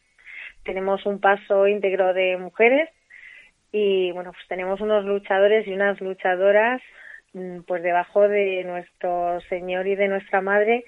Tenemos 0.65 1.05
un 1.07 1.21
paso 1.21 1.69
íntegro 1.69 2.13
de 2.15 2.37
mujeres 2.39 2.89
y 3.71 4.11
bueno, 4.13 4.33
pues 4.33 4.47
tenemos 4.49 4.81
unos 4.81 5.05
luchadores 5.05 5.67
y 5.67 5.73
unas 5.73 6.01
luchadoras 6.01 6.81
mm, 7.35 7.61
pues 7.67 7.83
debajo 7.83 8.29
de 8.29 8.65
nuestro 8.65 9.41
Señor 9.49 9.87
y 9.87 9.95
de 9.95 10.09
nuestra 10.09 10.41
Madre 10.41 10.85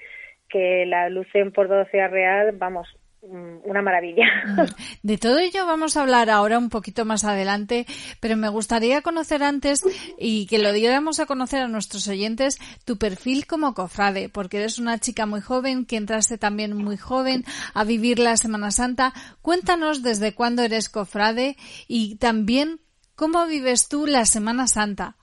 que 0.49 0.85
la 0.87 1.09
lucen 1.09 1.53
por 1.53 1.69
todo 1.69 1.85
Ciudad 1.87 2.11
Real, 2.11 2.53
vamos, 2.53 2.89
una 3.23 3.83
maravilla. 3.83 4.25
Mm. 4.47 4.61
De 5.03 5.19
todo 5.19 5.39
ello 5.39 5.67
vamos 5.67 5.97
a 5.97 6.03
hablar 6.03 6.31
ahora 6.31 6.59
un 6.59 6.71
poquito 6.71 7.05
más 7.05 7.25
adelante, 7.25 7.87
pero 8.21 8.37
me 8.37 8.49
gustaría 8.49 9.03
conocer 9.03 9.43
antes 9.43 9.83
y 10.19 10.47
que 10.47 10.59
lo 10.59 10.73
diéramos 10.73 11.21
a 11.21 11.27
conocer 11.27 11.63
a 11.63 11.69
nuestros 11.69 12.09
oyentes 12.09 12.59
tu 12.85 12.99
perfil 12.99 13.47
como 13.47 13.75
cofrade, 13.75 14.29
porque 14.29 14.59
eres 14.59 14.79
una 14.79 14.99
chica 14.99 15.27
muy 15.27 15.41
joven 15.41 15.85
que 15.85 15.97
entraste 15.97 16.39
también 16.39 16.77
muy 16.77 16.97
joven 16.97 17.45
a 17.75 17.85
vivir 17.85 18.19
la 18.19 18.37
Semana 18.37 18.71
Santa. 18.71 19.13
Cuéntanos 19.43 20.03
desde 20.03 20.35
cuándo 20.35 20.63
eres 20.63 20.89
cofrade 20.89 21.57
y 21.89 22.17
también 22.17 22.81
cómo 23.17 23.47
vives 23.47 23.89
tú 23.89 24.07
la 24.07 24.25
Semana 24.25 24.67
Santa. 24.67 25.17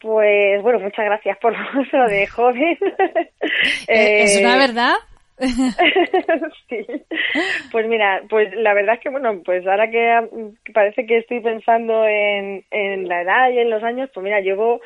Pues 0.00 0.60
bueno, 0.62 0.80
muchas 0.80 1.04
gracias 1.04 1.38
por 1.38 1.54
lo 1.92 2.08
de 2.08 2.26
joven. 2.26 2.76
Eh, 3.86 4.22
¿Es 4.24 4.40
una 4.40 4.56
verdad? 4.56 4.94
Pues 7.72 7.86
mira, 7.86 8.22
pues 8.28 8.54
la 8.54 8.74
verdad 8.74 8.96
es 8.96 9.00
que 9.00 9.08
bueno, 9.08 9.40
pues 9.44 9.66
ahora 9.66 9.90
que 9.90 10.50
parece 10.74 11.06
que 11.06 11.18
estoy 11.18 11.40
pensando 11.40 12.06
en, 12.06 12.64
en 12.70 13.08
la 13.08 13.22
edad 13.22 13.50
y 13.50 13.58
en 13.58 13.70
los 13.70 13.82
años, 13.82 14.10
pues 14.12 14.22
mira, 14.22 14.40
llevo 14.40 14.80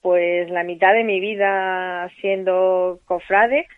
pues 0.00 0.50
la 0.50 0.64
mitad 0.64 0.92
de 0.92 1.04
mi 1.04 1.20
vida 1.20 2.10
siendo 2.20 2.98
cofrade. 3.04 3.68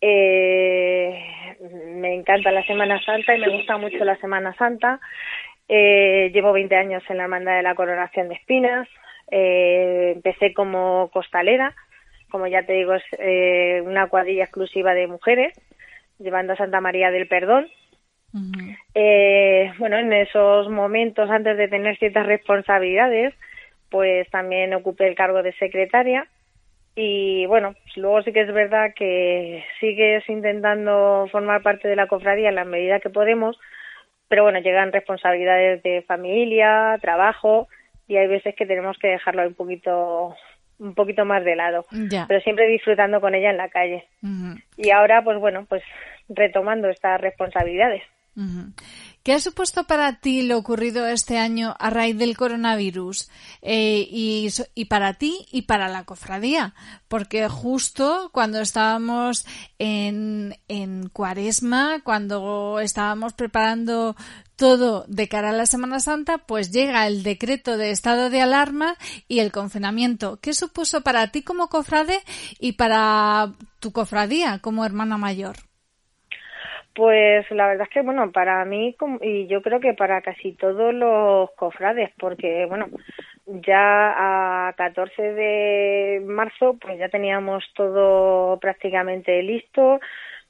Eh, 0.00 1.56
me 1.94 2.14
encanta 2.14 2.50
la 2.50 2.66
Semana 2.66 3.00
Santa 3.04 3.34
y 3.34 3.40
me 3.40 3.56
gusta 3.56 3.78
mucho 3.78 4.04
la 4.04 4.16
Semana 4.16 4.52
Santa. 4.54 5.00
Eh, 5.68 6.30
llevo 6.34 6.52
20 6.52 6.76
años 6.76 7.02
en 7.08 7.16
la 7.16 7.24
Hermandad 7.24 7.56
de 7.56 7.62
la 7.62 7.74
Coronación 7.74 8.28
de 8.28 8.34
Espinas. 8.34 8.88
Eh, 9.30 10.12
empecé 10.16 10.52
como 10.52 11.08
costalera 11.10 11.74
como 12.34 12.48
ya 12.48 12.66
te 12.66 12.72
digo, 12.72 12.94
es 12.94 13.04
eh, 13.20 13.80
una 13.84 14.08
cuadrilla 14.08 14.42
exclusiva 14.42 14.92
de 14.92 15.06
mujeres, 15.06 15.52
llevando 16.18 16.52
a 16.52 16.56
Santa 16.56 16.80
María 16.80 17.12
del 17.12 17.28
Perdón. 17.28 17.68
eh, 18.92 19.72
bueno, 19.78 19.98
en 19.98 20.12
esos 20.12 20.68
momentos, 20.68 21.30
antes 21.30 21.56
de 21.56 21.68
tener 21.68 21.96
ciertas 21.96 22.26
responsabilidades, 22.26 23.34
pues 23.88 24.28
también 24.30 24.74
ocupé 24.74 25.06
el 25.06 25.14
cargo 25.14 25.44
de 25.44 25.52
secretaria. 25.52 26.26
Y 26.96 27.46
bueno, 27.46 27.74
pues 27.84 27.96
luego 27.98 28.20
sí 28.24 28.32
que 28.32 28.40
es 28.40 28.52
verdad 28.52 28.94
que 28.96 29.64
sigues 29.78 30.28
intentando 30.28 31.28
formar 31.30 31.62
parte 31.62 31.86
de 31.86 31.94
la 31.94 32.08
cofradía 32.08 32.48
en 32.48 32.56
la 32.56 32.64
medida 32.64 32.98
que 32.98 33.10
podemos, 33.10 33.56
pero 34.26 34.42
bueno, 34.42 34.58
llegan 34.58 34.90
responsabilidades 34.90 35.84
de 35.84 36.02
familia, 36.02 36.98
trabajo 37.00 37.68
y 38.08 38.16
hay 38.16 38.26
veces 38.26 38.56
que 38.56 38.66
tenemos 38.66 38.98
que 38.98 39.06
dejarlo 39.06 39.46
un 39.46 39.54
poquito 39.54 40.34
un 40.78 40.94
poquito 40.94 41.24
más 41.24 41.44
de 41.44 41.56
lado, 41.56 41.84
pero 42.28 42.40
siempre 42.40 42.68
disfrutando 42.68 43.20
con 43.20 43.34
ella 43.34 43.50
en 43.50 43.56
la 43.56 43.68
calle. 43.68 44.06
Y 44.76 44.90
ahora, 44.90 45.22
pues 45.22 45.38
bueno, 45.38 45.66
pues 45.68 45.82
retomando 46.28 46.88
estas 46.88 47.20
responsabilidades. 47.20 48.02
¿Qué 49.22 49.32
ha 49.32 49.38
supuesto 49.38 49.84
para 49.84 50.18
ti 50.18 50.42
lo 50.42 50.58
ocurrido 50.58 51.06
este 51.06 51.38
año 51.38 51.74
a 51.78 51.88
raíz 51.88 52.18
del 52.18 52.36
coronavirus? 52.36 53.30
Eh, 53.62 54.06
y, 54.10 54.48
y, 54.74 54.84
para 54.86 55.14
ti 55.14 55.46
y 55.50 55.62
para 55.62 55.88
la 55.88 56.04
cofradía. 56.04 56.74
Porque 57.08 57.48
justo 57.48 58.30
cuando 58.32 58.60
estábamos 58.60 59.46
en, 59.78 60.56
en 60.68 61.08
cuaresma, 61.08 62.00
cuando 62.02 62.80
estábamos 62.80 63.32
preparando 63.32 64.16
todo 64.64 65.04
de 65.08 65.28
cara 65.28 65.50
a 65.50 65.52
la 65.52 65.66
Semana 65.66 66.00
Santa, 66.00 66.38
pues 66.38 66.72
llega 66.72 67.06
el 67.06 67.22
decreto 67.22 67.76
de 67.76 67.90
estado 67.90 68.30
de 68.30 68.40
alarma 68.40 68.94
y 69.28 69.40
el 69.40 69.52
confinamiento. 69.52 70.38
¿Qué 70.42 70.54
supuso 70.54 71.02
para 71.02 71.30
ti 71.30 71.44
como 71.44 71.68
cofrade 71.68 72.16
y 72.58 72.72
para 72.72 73.48
tu 73.78 73.92
cofradía 73.92 74.60
como 74.62 74.86
hermana 74.86 75.18
mayor? 75.18 75.56
Pues 76.94 77.44
la 77.50 77.66
verdad 77.66 77.86
es 77.86 77.92
que, 77.92 78.00
bueno, 78.00 78.32
para 78.32 78.64
mí 78.64 78.96
y 79.20 79.46
yo 79.48 79.60
creo 79.60 79.80
que 79.80 79.92
para 79.92 80.22
casi 80.22 80.52
todos 80.52 80.94
los 80.94 81.50
cofrades, 81.56 82.10
porque, 82.18 82.64
bueno, 82.64 82.86
ya 83.44 84.68
a 84.68 84.72
14 84.78 85.22
de 85.22 86.22
marzo 86.24 86.78
pues 86.80 86.98
ya 86.98 87.10
teníamos 87.10 87.62
todo 87.74 88.58
prácticamente 88.60 89.42
listo, 89.42 90.00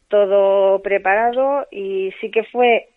todo 0.06 0.80
preparado 0.82 1.66
y 1.72 2.12
sí 2.20 2.30
que 2.30 2.44
fue 2.44 2.93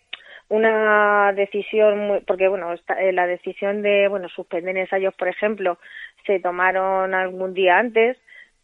una 0.49 1.33
decisión 1.33 1.99
muy, 1.99 2.19
porque 2.21 2.47
bueno, 2.47 2.73
eh, 2.73 3.11
la 3.11 3.27
decisión 3.27 3.81
de, 3.81 4.07
bueno, 4.07 4.29
suspender 4.29 4.77
ensayos, 4.77 5.13
por 5.15 5.27
ejemplo, 5.27 5.77
se 6.25 6.39
tomaron 6.39 7.13
algún 7.13 7.53
día 7.53 7.77
antes 7.77 8.17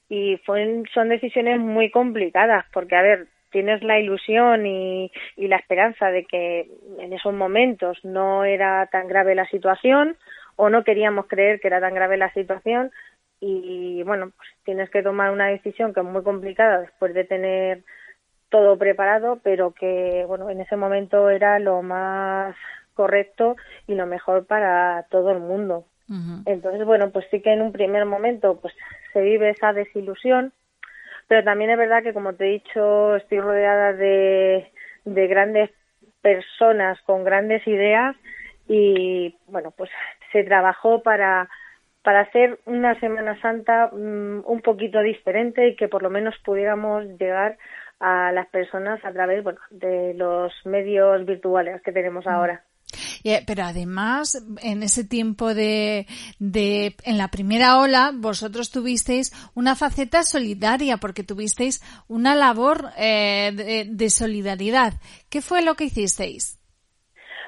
y 0.10 0.38
fue, 0.46 0.84
son 0.94 1.10
decisiones 1.10 1.60
muy 1.60 1.92
complicadas 1.92 2.66
porque, 2.72 2.96
a 2.96 3.02
ver, 3.02 3.28
tienes 3.52 3.84
la 3.84 4.00
ilusión 4.00 4.66
y, 4.66 5.12
y 5.36 5.48
la 5.48 5.58
esperanza 5.58 6.10
de 6.10 6.26
que 6.26 6.68
en 7.00 7.14
esos 7.14 7.34
momentos 7.34 8.04
no 8.04 8.46
era 8.46 8.88
tan 8.88 9.08
grave 9.08 9.36
la 9.36 9.48
situación 9.48 10.18
o 10.56 10.70
no 10.70 10.84
queríamos 10.84 11.28
creer 11.28 11.60
que 11.60 11.68
era 11.68 11.80
tan 11.80 11.94
grave 11.94 12.18
la 12.18 12.32
situación 12.34 12.92
y 13.46 14.04
bueno, 14.04 14.32
pues 14.38 14.50
tienes 14.64 14.90
que 14.90 15.04
tomar 15.04 15.32
una 15.32 15.48
decisión 15.48 15.94
que 15.94 16.00
es 16.00 16.06
muy 16.06 16.24
complicada 16.24 16.80
después 16.80 17.14
de 17.14 17.26
tener 17.26 17.84
todo 18.54 18.78
preparado, 18.78 19.39
pero 19.41 19.72
que 19.72 20.26
bueno, 20.28 20.47
en 20.51 20.62
ese 20.62 20.76
momento 20.76 21.28
era 21.32 21.58
lo 21.58 21.82
más 21.82 22.56
correcto 22.93 23.56
y 23.88 23.95
lo 23.95 24.06
mejor 24.06 24.45
para 24.45 25.08
todo 25.10 25.32
el 25.32 25.39
mundo. 25.39 25.86
Entonces, 26.45 26.86
bueno, 26.86 27.10
pues 27.10 27.26
sí 27.32 27.41
que 27.41 27.51
en 27.51 27.64
un 27.64 27.72
primer 27.72 28.06
momento 28.06 28.60
pues 28.62 28.76
se 29.12 29.22
vive 29.22 29.49
esa 29.49 29.74
desilusión, 29.74 30.54
pero 31.28 31.43
también 31.43 31.72
es 31.72 31.80
verdad 31.80 32.04
que, 32.04 32.14
como 32.14 32.34
te 32.34 32.45
he 32.45 32.51
dicho, 32.51 33.16
estoy 33.16 33.39
rodeada 33.39 33.93
de, 33.93 34.72
de 35.06 35.28
grandes 35.28 35.72
personas 36.22 37.01
con 37.08 37.24
grandes 37.24 37.66
ideas 37.66 38.16
y, 38.68 39.36
bueno, 39.47 39.74
pues 39.76 39.89
se 40.32 40.43
trabajó 40.43 41.01
para, 41.01 41.49
para 42.04 42.20
hacer 42.20 42.60
una 42.66 42.99
Semana 42.99 43.41
Santa 43.41 43.89
mm, 43.91 44.43
un 44.45 44.62
poquito 44.62 45.01
diferente 45.01 45.70
y 45.70 45.76
que 45.76 45.88
por 45.88 46.04
lo 46.04 46.12
menos 46.12 46.36
pudiéramos 46.45 47.06
llegar 47.18 47.58
a 48.04 48.34
las 48.34 48.47
personas 48.49 48.99
a 49.06 49.14
través 49.14 49.41
bueno, 49.43 49.60
de 49.72 50.14
los 50.16 50.51
medios 50.66 51.26
virtuales 51.26 51.82
que 51.84 51.93
tenemos 51.93 52.28
ahora. 52.28 52.62
Eh, 53.24 53.41
pero 53.47 53.64
además, 53.64 54.43
en 54.62 54.84
ese 54.84 55.06
tiempo 55.06 55.54
de, 55.54 56.06
de, 56.38 56.97
en 57.06 57.18
la 57.18 57.30
primera 57.30 57.80
ola, 57.80 58.12
vosotros 58.14 58.72
tuvisteis 58.72 59.32
una 59.56 59.76
faceta 59.76 60.24
solidaria, 60.24 60.97
porque 60.97 61.24
tuvisteis 61.24 61.82
una 62.10 62.36
labor 62.36 62.89
eh, 62.97 63.54
de, 63.56 63.88
de 63.89 64.10
solidaridad. 64.10 64.95
¿Qué 65.30 65.41
fue 65.41 65.64
lo 65.64 65.76
que 65.76 65.86
hicisteis? 65.86 66.60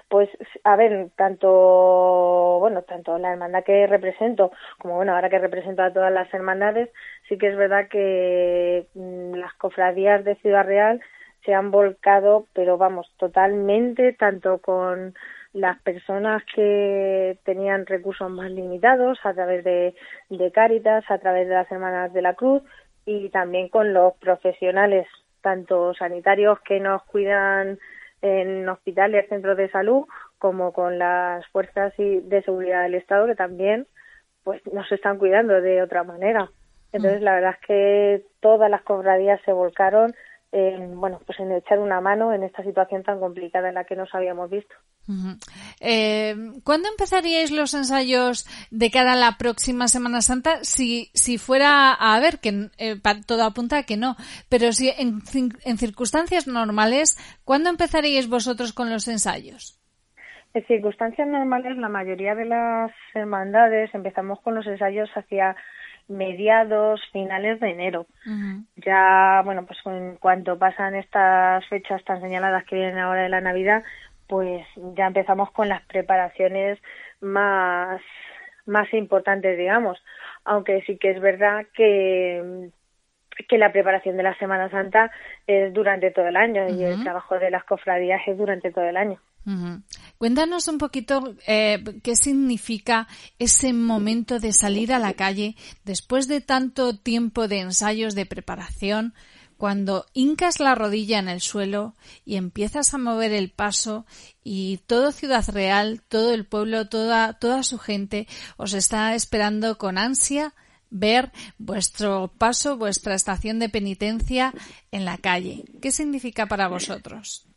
Pues, 0.07 0.29
a 0.63 0.75
ver, 0.75 1.09
tanto, 1.15 2.57
bueno, 2.59 2.83
tanto 2.83 3.17
la 3.17 3.31
hermandad 3.31 3.63
que 3.63 3.87
represento, 3.87 4.51
como 4.77 4.95
bueno, 4.95 5.15
ahora 5.15 5.29
que 5.29 5.39
represento 5.39 5.81
a 5.81 5.91
todas 5.91 6.11
las 6.13 6.31
hermandades, 6.33 6.89
sí 7.27 7.37
que 7.37 7.47
es 7.47 7.57
verdad 7.57 7.87
que 7.89 8.85
mm, 8.93 9.33
las 9.33 9.53
cofradías 9.55 10.23
de 10.23 10.35
Ciudad 10.35 10.65
Real 10.65 11.01
se 11.43 11.53
han 11.53 11.71
volcado, 11.71 12.47
pero 12.53 12.77
vamos, 12.77 13.11
totalmente, 13.17 14.13
tanto 14.13 14.59
con 14.59 15.15
las 15.53 15.81
personas 15.81 16.43
que 16.53 17.39
tenían 17.43 17.85
recursos 17.85 18.29
más 18.29 18.51
limitados 18.51 19.17
a 19.23 19.33
través 19.33 19.63
de, 19.63 19.95
de 20.29 20.51
Cáritas, 20.51 21.03
a 21.09 21.17
través 21.17 21.47
de 21.47 21.55
las 21.55 21.71
Hermanas 21.71 22.13
de 22.13 22.21
la 22.21 22.33
Cruz 22.33 22.61
y 23.05 23.29
también 23.29 23.69
con 23.69 23.93
los 23.93 24.13
profesionales, 24.17 25.07
tanto 25.41 25.93
sanitarios 25.93 26.59
que 26.61 26.79
nos 26.79 27.03
cuidan 27.03 27.79
en 28.25 28.67
hospitales, 28.67 29.29
centros 29.29 29.55
de 29.55 29.69
salud, 29.69 30.05
como 30.39 30.73
con 30.73 30.97
las 30.97 31.45
fuerzas 31.47 31.93
de 31.97 32.41
seguridad 32.43 32.81
del 32.83 32.95
Estado 32.95 33.27
que 33.27 33.35
también 33.35 33.85
pues 34.43 34.61
nos 34.73 34.91
están 34.91 35.19
cuidando 35.19 35.61
de 35.61 35.83
otra 35.83 36.03
manera. 36.03 36.49
Entonces, 36.91 37.21
la 37.21 37.35
verdad 37.35 37.55
es 37.59 37.67
que 37.67 38.23
todas 38.39 38.69
las 38.69 38.81
cofradías 38.81 39.39
se 39.43 39.51
volcaron 39.51 40.15
en, 40.55 40.97
bueno, 41.01 41.19
pues 41.25 41.37
en 41.41 41.51
echar 41.51 41.79
una 41.79 41.99
mano 41.99 42.31
en 42.31 42.43
esta 42.43 42.63
situación 42.63 43.03
tan 43.03 43.19
complicada 43.19 43.67
en 43.67 43.75
la 43.75 43.83
que 43.83 43.97
nos 43.97 44.13
habíamos 44.15 44.49
visto. 44.49 44.73
eh, 45.81 46.33
¿Cuándo 46.63 46.87
empezaríais 46.87 47.51
los 47.51 47.73
ensayos 47.73 48.47
de 48.71 48.89
cara 48.89 49.13
a 49.13 49.17
la 49.17 49.33
próxima 49.37 49.89
Semana 49.89 50.21
Santa? 50.21 50.63
Si, 50.63 51.11
si 51.13 51.37
fuera 51.37 51.91
a 51.91 52.17
ver, 52.21 52.39
que 52.39 52.69
eh, 52.77 52.95
todo 53.27 53.43
apunta 53.43 53.79
a 53.79 53.83
que 53.83 53.97
no, 53.97 54.15
pero 54.47 54.71
si 54.71 54.89
en, 54.89 55.19
en 55.65 55.77
circunstancias 55.77 56.47
normales, 56.47 57.17
¿cuándo 57.43 57.69
empezaríais 57.69 58.29
vosotros 58.29 58.71
con 58.71 58.89
los 58.89 59.09
ensayos? 59.09 59.77
En 60.53 60.65
circunstancias 60.67 61.27
normales, 61.27 61.75
la 61.75 61.89
mayoría 61.89 62.33
de 62.33 62.45
las 62.45 62.91
hermandades 63.13 63.93
empezamos 63.93 64.39
con 64.39 64.55
los 64.55 64.65
ensayos 64.65 65.09
hacia 65.13 65.53
mediados, 66.07 67.01
finales 67.11 67.59
de 67.59 67.69
enero. 67.71 68.05
Ya, 68.77 69.41
bueno, 69.43 69.65
pues 69.65 69.79
en 69.85 70.17
cuanto 70.17 70.57
pasan 70.57 70.95
estas 70.95 71.65
fechas 71.67 72.03
tan 72.03 72.21
señaladas 72.21 72.63
que 72.65 72.75
vienen 72.75 72.99
ahora 72.99 73.23
de 73.23 73.29
la 73.29 73.41
Navidad, 73.41 73.83
pues 74.27 74.65
ya 74.95 75.07
empezamos 75.07 75.51
con 75.51 75.69
las 75.69 75.81
preparaciones 75.83 76.79
más, 77.21 78.01
más 78.65 78.93
importantes, 78.93 79.57
digamos. 79.57 79.97
Aunque 80.43 80.81
sí 80.83 80.97
que 80.97 81.11
es 81.11 81.21
verdad 81.21 81.65
que 81.73 82.71
que 83.49 83.57
la 83.57 83.71
preparación 83.71 84.17
de 84.17 84.23
la 84.23 84.37
Semana 84.37 84.69
Santa 84.69 85.11
es 85.45 85.73
durante 85.73 86.11
todo 86.11 86.27
el 86.27 86.37
año 86.37 86.69
y 86.69 86.83
el 86.83 87.03
trabajo 87.03 87.37
de 87.37 87.51
las 87.51 87.63
cofradías 87.65 88.21
es 88.27 88.37
durante 88.37 88.71
todo 88.71 88.85
el 88.85 88.97
año. 88.97 89.19
Cuéntanos 90.17 90.67
un 90.67 90.79
poquito 90.79 91.35
eh, 91.45 91.83
qué 92.01 92.15
significa 92.15 93.07
ese 93.37 93.73
momento 93.73 94.39
de 94.39 94.53
salir 94.53 94.91
a 94.91 94.99
la 94.99 95.13
calle 95.13 95.55
después 95.83 96.27
de 96.27 96.41
tanto 96.41 96.97
tiempo 96.97 97.47
de 97.47 97.59
ensayos 97.59 98.15
de 98.15 98.25
preparación, 98.25 99.13
cuando 99.57 100.05
hincas 100.13 100.59
la 100.59 100.75
rodilla 100.75 101.19
en 101.19 101.29
el 101.29 101.41
suelo 101.41 101.95
y 102.25 102.35
empiezas 102.35 102.93
a 102.93 102.97
mover 102.97 103.31
el 103.31 103.51
paso 103.51 104.05
y 104.43 104.79
todo 104.85 105.11
Ciudad 105.11 105.45
Real, 105.47 106.01
todo 106.07 106.33
el 106.33 106.45
pueblo, 106.45 106.89
toda, 106.89 107.33
toda 107.33 107.63
su 107.63 107.77
gente 107.77 108.27
os 108.57 108.73
está 108.73 109.15
esperando 109.15 109.77
con 109.77 109.97
ansia 109.97 110.53
ver 110.89 111.31
vuestro 111.57 112.33
paso, 112.37 112.77
vuestra 112.77 113.15
estación 113.15 113.59
de 113.59 113.69
penitencia 113.69 114.53
en 114.91 115.05
la 115.05 115.17
calle. 115.17 115.65
¿Qué 115.81 115.91
significa 115.91 116.47
para 116.47 116.67
vosotros? 116.67 117.47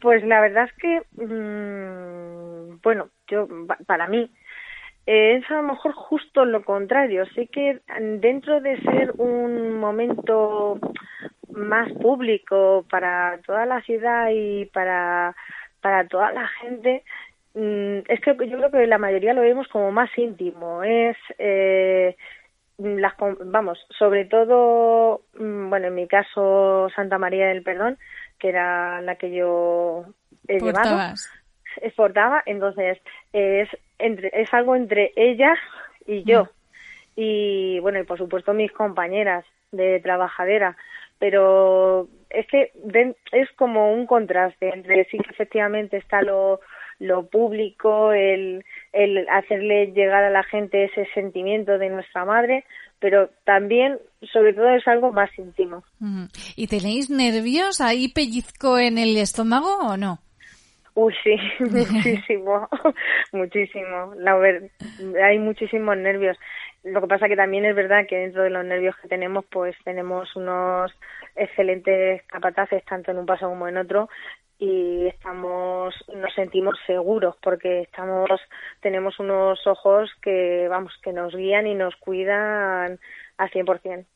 Pues 0.00 0.24
la 0.24 0.40
verdad 0.40 0.64
es 0.64 0.72
que, 0.74 1.02
mmm, 1.22 2.80
bueno, 2.82 3.08
yo, 3.28 3.48
para 3.86 4.06
mí, 4.08 4.30
es 5.06 5.48
a 5.50 5.56
lo 5.56 5.62
mejor 5.64 5.92
justo 5.92 6.44
lo 6.44 6.64
contrario. 6.64 7.26
Sé 7.34 7.46
que 7.48 7.80
dentro 8.20 8.60
de 8.60 8.80
ser 8.82 9.12
un 9.18 9.78
momento 9.78 10.78
más 11.52 11.92
público 11.92 12.84
para 12.90 13.38
toda 13.46 13.66
la 13.66 13.80
ciudad 13.82 14.28
y 14.32 14.66
para, 14.66 15.36
para 15.80 16.06
toda 16.08 16.32
la 16.32 16.48
gente, 16.60 17.04
mm, 17.54 17.98
es 18.08 18.20
que 18.20 18.34
yo 18.48 18.58
creo 18.58 18.70
que 18.70 18.86
la 18.86 18.98
mayoría 18.98 19.34
lo 19.34 19.42
vemos 19.42 19.68
como 19.68 19.92
más 19.92 20.10
íntimo. 20.16 20.82
Es, 20.82 21.16
eh, 21.38 22.16
las, 22.78 23.14
vamos, 23.44 23.78
sobre 23.98 24.24
todo, 24.24 25.22
mm, 25.38 25.70
bueno, 25.70 25.88
en 25.88 25.94
mi 25.94 26.08
caso, 26.08 26.88
Santa 26.96 27.18
María 27.18 27.48
del 27.48 27.62
Perdón, 27.62 27.98
que 28.44 28.50
era 28.50 29.00
la 29.00 29.14
que 29.14 29.30
yo 29.30 30.04
he 30.48 30.60
llevado, 30.60 31.14
exportaba, 31.80 32.42
entonces 32.44 32.98
es 33.32 33.70
entre, 33.98 34.30
es 34.34 34.52
algo 34.52 34.76
entre 34.76 35.12
ella 35.16 35.54
y 36.06 36.24
yo. 36.24 36.44
Mm. 36.44 36.48
Y 37.16 37.78
bueno, 37.80 38.00
y 38.00 38.02
por 38.02 38.18
supuesto 38.18 38.52
mis 38.52 38.70
compañeras 38.70 39.46
de 39.72 39.98
trabajadera, 40.00 40.76
pero 41.18 42.06
es 42.28 42.46
que 42.48 42.72
es 43.32 43.50
como 43.52 43.94
un 43.94 44.06
contraste 44.06 44.68
entre 44.74 45.06
sí 45.06 45.16
que 45.16 45.30
efectivamente 45.30 45.96
está 45.96 46.20
lo, 46.20 46.60
lo 46.98 47.26
público, 47.26 48.12
el, 48.12 48.64
el 48.92 49.28
hacerle 49.28 49.92
llegar 49.92 50.24
a 50.24 50.30
la 50.30 50.42
gente 50.44 50.84
ese 50.84 51.06
sentimiento 51.14 51.78
de 51.78 51.90
nuestra 51.90 52.24
madre, 52.24 52.64
pero 53.00 53.28
también, 53.44 53.98
sobre 54.32 54.54
todo, 54.54 54.68
es 54.70 54.86
algo 54.88 55.12
más 55.12 55.30
íntimo. 55.38 55.84
¿Y 56.56 56.68
tenéis 56.68 57.10
nervios 57.10 57.80
ahí 57.80 58.08
pellizco 58.08 58.78
en 58.78 58.98
el 58.98 59.16
estómago 59.16 59.78
o 59.88 59.96
no? 59.96 60.20
Uy, 60.94 61.12
sí, 61.24 61.36
muchísimo, 61.58 62.68
muchísimo. 63.32 64.14
La 64.16 64.38
hay 65.24 65.38
muchísimos 65.38 65.96
nervios. 65.96 66.38
Lo 66.84 67.00
que 67.00 67.08
pasa 67.08 67.28
que 67.28 67.36
también 67.36 67.64
es 67.64 67.74
verdad 67.74 68.06
que 68.08 68.16
dentro 68.16 68.42
de 68.42 68.50
los 68.50 68.64
nervios 68.64 68.94
que 69.02 69.08
tenemos, 69.08 69.44
pues 69.50 69.74
tenemos 69.84 70.34
unos 70.36 70.92
excelentes 71.34 72.22
capataces 72.24 72.84
tanto 72.84 73.10
en 73.10 73.18
un 73.18 73.26
paso 73.26 73.48
como 73.48 73.66
en 73.66 73.78
otro 73.78 74.08
y 74.58 75.06
estamos 75.06 75.94
nos 76.14 76.34
sentimos 76.34 76.78
seguros 76.86 77.36
porque 77.42 77.82
estamos 77.82 78.28
tenemos 78.80 79.18
unos 79.18 79.66
ojos 79.66 80.10
que 80.22 80.66
vamos 80.68 80.92
que 81.02 81.12
nos 81.12 81.34
guían 81.34 81.66
y 81.66 81.74
nos 81.74 81.96
cuidan 81.96 82.98
al 83.36 83.50
100%. 83.50 84.06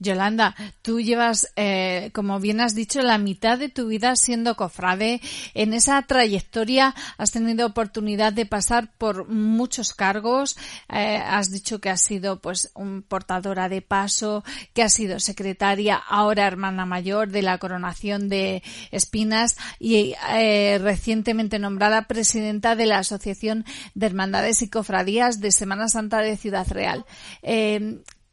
Yolanda, 0.00 0.56
tú 0.82 1.00
llevas, 1.00 1.52
eh, 1.54 2.10
como 2.12 2.40
bien 2.40 2.60
has 2.60 2.74
dicho, 2.74 3.02
la 3.02 3.18
mitad 3.18 3.56
de 3.56 3.68
tu 3.68 3.86
vida 3.86 4.16
siendo 4.16 4.56
cofrade. 4.56 5.20
En 5.54 5.74
esa 5.74 6.02
trayectoria 6.02 6.94
has 7.18 7.30
tenido 7.30 7.66
oportunidad 7.66 8.32
de 8.32 8.46
pasar 8.46 8.90
por 8.98 9.28
muchos 9.28 9.94
cargos. 9.94 10.56
Eh, 10.88 11.22
has 11.24 11.52
dicho 11.52 11.80
que 11.80 11.90
has 11.90 12.02
sido, 12.02 12.40
pues, 12.40 12.72
un 12.74 13.02
portadora 13.02 13.68
de 13.68 13.80
paso, 13.80 14.42
que 14.74 14.82
has 14.82 14.92
sido 14.92 15.20
secretaria, 15.20 15.96
ahora 15.96 16.46
hermana 16.46 16.84
mayor 16.84 17.30
de 17.30 17.42
la 17.42 17.58
coronación 17.58 18.28
de 18.28 18.62
Espinas 18.90 19.56
y 19.78 20.14
eh, 20.30 20.78
recientemente 20.82 21.60
nombrada 21.60 22.08
presidenta 22.08 22.74
de 22.74 22.86
la 22.86 22.98
Asociación 22.98 23.64
de 23.94 24.06
Hermandades 24.06 24.62
y 24.62 24.68
Cofradías 24.68 25.40
de 25.40 25.52
Semana 25.52 25.88
Santa 25.88 26.18
de 26.18 26.36
Ciudad 26.36 26.66
Real. 26.68 27.04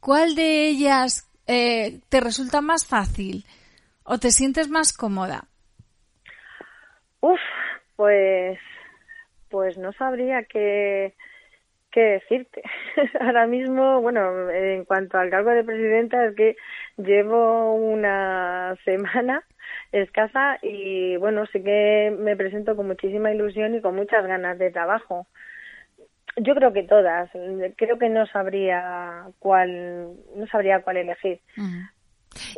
¿Cuál 0.00 0.34
de 0.34 0.68
ellas 0.68 1.30
eh, 1.46 2.00
te 2.08 2.20
resulta 2.20 2.60
más 2.60 2.86
fácil 2.86 3.44
o 4.04 4.18
te 4.18 4.30
sientes 4.30 4.68
más 4.68 4.96
cómoda? 4.96 5.44
Uf, 7.20 7.40
pues, 7.96 8.58
pues 9.50 9.76
no 9.76 9.92
sabría 9.92 10.44
qué, 10.44 11.14
qué 11.90 12.00
decirte. 12.00 12.62
Ahora 13.20 13.46
mismo, 13.46 14.00
bueno, 14.00 14.50
en 14.50 14.84
cuanto 14.84 15.18
al 15.18 15.28
cargo 15.28 15.50
de 15.50 15.64
presidenta, 15.64 16.24
es 16.24 16.34
que 16.34 16.56
llevo 16.96 17.74
una 17.74 18.76
semana 18.84 19.44
escasa 19.92 20.58
y 20.62 21.16
bueno, 21.16 21.46
sí 21.46 21.62
que 21.62 22.16
me 22.18 22.36
presento 22.36 22.76
con 22.76 22.86
muchísima 22.86 23.32
ilusión 23.32 23.74
y 23.74 23.80
con 23.80 23.96
muchas 23.96 24.26
ganas 24.26 24.58
de 24.58 24.70
trabajo. 24.70 25.26
Yo 26.36 26.54
creo 26.54 26.72
que 26.72 26.84
todas. 26.84 27.30
Creo 27.76 27.98
que 27.98 28.08
no 28.08 28.26
sabría 28.26 29.24
cuál, 29.38 30.12
no 30.36 30.46
sabría 30.46 30.82
cuál 30.82 30.98
elegir. 30.98 31.40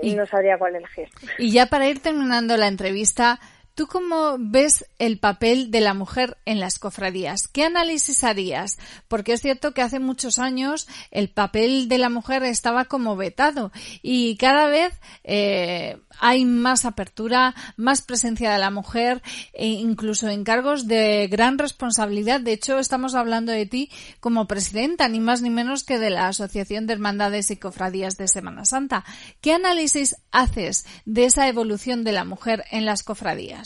Y 0.02 0.14
no 0.14 0.26
sabría 0.26 0.58
cuál 0.58 0.76
elegir. 0.76 1.08
Y 1.38 1.50
ya 1.52 1.66
para 1.66 1.88
ir 1.88 2.00
terminando 2.00 2.56
la 2.56 2.68
entrevista, 2.68 3.40
¿Tú 3.74 3.86
cómo 3.86 4.36
ves 4.38 4.84
el 4.98 5.18
papel 5.18 5.70
de 5.70 5.80
la 5.80 5.94
mujer 5.94 6.36
en 6.44 6.60
las 6.60 6.78
cofradías? 6.78 7.48
¿Qué 7.48 7.64
análisis 7.64 8.22
harías? 8.22 8.78
Porque 9.08 9.32
es 9.32 9.40
cierto 9.40 9.72
que 9.72 9.80
hace 9.80 9.98
muchos 9.98 10.38
años 10.38 10.86
el 11.10 11.30
papel 11.30 11.88
de 11.88 11.96
la 11.96 12.10
mujer 12.10 12.42
estaba 12.42 12.84
como 12.84 13.16
vetado 13.16 13.72
y 14.02 14.36
cada 14.36 14.66
vez 14.66 14.92
eh, 15.24 15.96
hay 16.20 16.44
más 16.44 16.84
apertura, 16.84 17.54
más 17.76 18.02
presencia 18.02 18.52
de 18.52 18.58
la 18.58 18.70
mujer, 18.70 19.22
e 19.52 19.68
incluso 19.68 20.28
en 20.28 20.44
cargos 20.44 20.86
de 20.86 21.28
gran 21.28 21.58
responsabilidad. 21.58 22.40
De 22.40 22.52
hecho, 22.52 22.78
estamos 22.78 23.14
hablando 23.14 23.52
de 23.52 23.66
ti 23.66 23.90
como 24.20 24.46
presidenta, 24.46 25.08
ni 25.08 25.20
más 25.20 25.42
ni 25.42 25.50
menos 25.50 25.84
que 25.84 25.98
de 25.98 26.10
la 26.10 26.28
Asociación 26.28 26.86
de 26.86 26.92
Hermandades 26.92 27.50
y 27.50 27.56
Cofradías 27.56 28.16
de 28.18 28.28
Semana 28.28 28.64
Santa. 28.64 29.04
¿Qué 29.40 29.54
análisis 29.54 30.16
haces 30.30 30.84
de 31.04 31.24
esa 31.24 31.48
evolución 31.48 32.04
de 32.04 32.12
la 32.12 32.24
mujer 32.24 32.64
en 32.70 32.84
las 32.84 33.02
cofradías? 33.02 33.61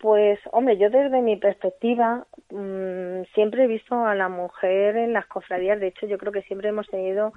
Pues, 0.00 0.40
hombre, 0.52 0.78
yo 0.78 0.88
desde 0.90 1.20
mi 1.20 1.36
perspectiva 1.36 2.26
mm, 2.50 3.22
siempre 3.34 3.64
he 3.64 3.66
visto 3.66 4.06
a 4.06 4.14
la 4.14 4.28
mujer 4.28 4.96
en 4.96 5.12
las 5.12 5.26
cofradías. 5.26 5.78
De 5.78 5.88
hecho, 5.88 6.06
yo 6.06 6.18
creo 6.18 6.32
que 6.32 6.42
siempre 6.42 6.70
hemos 6.70 6.88
tenido 6.88 7.32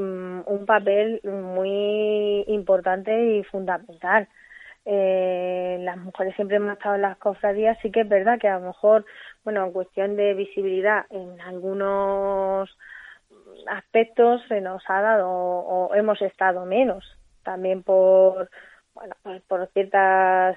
Mm, 0.00 0.42
un 0.46 0.66
papel 0.66 1.20
muy 1.24 2.44
importante 2.48 3.36
y 3.36 3.44
fundamental. 3.44 4.28
Eh, 4.86 5.78
las 5.80 5.98
mujeres 5.98 6.34
siempre 6.36 6.56
hemos 6.56 6.72
estado 6.72 6.94
en 6.94 7.02
las 7.02 7.18
cofradías, 7.18 7.78
sí 7.82 7.90
que 7.90 8.00
es 8.00 8.08
verdad 8.08 8.38
que 8.40 8.48
a 8.48 8.58
lo 8.58 8.66
mejor, 8.68 9.04
bueno, 9.44 9.66
en 9.66 9.72
cuestión 9.72 10.16
de 10.16 10.32
visibilidad 10.34 11.04
en 11.10 11.38
algunos 11.42 12.70
aspectos 13.68 14.42
se 14.48 14.60
nos 14.62 14.82
ha 14.88 15.02
dado 15.02 15.28
o, 15.30 15.94
hemos 15.94 16.22
estado 16.22 16.64
menos, 16.64 17.04
también 17.44 17.82
por, 17.82 18.50
bueno, 18.94 19.14
pues 19.22 19.42
por 19.42 19.68
ciertas 19.72 20.56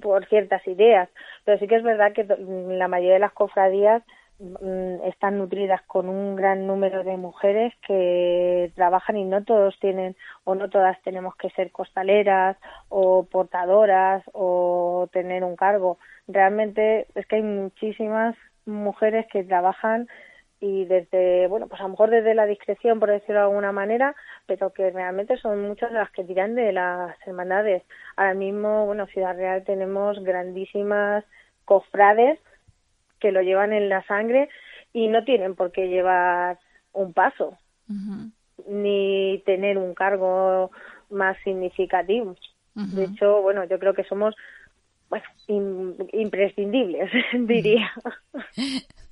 por 0.00 0.26
ciertas 0.26 0.66
ideas, 0.66 1.08
pero 1.44 1.58
sí 1.58 1.66
que 1.66 1.76
es 1.76 1.82
verdad 1.82 2.12
que 2.12 2.24
la 2.24 2.88
mayoría 2.88 3.14
de 3.14 3.20
las 3.20 3.32
cofradías 3.32 4.02
Mm, 4.40 5.04
están 5.04 5.38
nutridas 5.38 5.80
con 5.82 6.08
un 6.08 6.34
gran 6.34 6.66
número 6.66 7.04
de 7.04 7.16
mujeres 7.16 7.72
que 7.86 8.72
trabajan 8.74 9.16
y 9.16 9.24
no 9.24 9.44
todos 9.44 9.78
tienen 9.78 10.16
o 10.42 10.56
no 10.56 10.68
todas 10.68 11.00
tenemos 11.02 11.36
que 11.36 11.50
ser 11.50 11.70
costaleras 11.70 12.56
o 12.88 13.24
portadoras 13.26 14.24
o 14.32 15.08
tener 15.12 15.44
un 15.44 15.54
cargo. 15.54 15.98
Realmente 16.26 17.06
es 17.14 17.26
que 17.26 17.36
hay 17.36 17.42
muchísimas 17.42 18.34
mujeres 18.66 19.24
que 19.30 19.44
trabajan 19.44 20.08
y 20.64 20.86
desde, 20.86 21.46
bueno, 21.46 21.68
pues 21.68 21.78
a 21.82 21.84
lo 21.84 21.90
mejor 21.90 22.08
desde 22.08 22.34
la 22.34 22.46
discreción, 22.46 22.98
por 22.98 23.10
decirlo 23.10 23.34
de 23.34 23.46
alguna 23.48 23.70
manera, 23.70 24.16
pero 24.46 24.72
que 24.72 24.90
realmente 24.90 25.36
son 25.36 25.60
muchas 25.60 25.92
las 25.92 26.10
que 26.10 26.24
tiran 26.24 26.54
de 26.54 26.72
las 26.72 27.14
hermandades. 27.26 27.82
Ahora 28.16 28.32
mismo, 28.32 28.86
bueno, 28.86 29.06
Ciudad 29.08 29.36
Real 29.36 29.62
tenemos 29.64 30.24
grandísimas 30.24 31.22
cofrades 31.66 32.40
que 33.20 33.30
lo 33.30 33.42
llevan 33.42 33.74
en 33.74 33.90
la 33.90 34.06
sangre 34.06 34.48
y 34.94 35.08
no 35.08 35.22
tienen 35.24 35.54
por 35.54 35.70
qué 35.70 35.88
llevar 35.88 36.58
un 36.94 37.12
paso 37.12 37.58
ni 38.66 39.42
tener 39.44 39.76
un 39.76 39.92
cargo 39.92 40.70
más 41.10 41.36
significativo. 41.44 42.36
De 42.74 43.04
hecho, 43.04 43.42
bueno, 43.42 43.64
yo 43.64 43.78
creo 43.78 43.92
que 43.92 44.04
somos 44.04 44.34
bueno, 45.10 45.26
imprescindibles, 46.12 47.10
diría. 47.46 47.92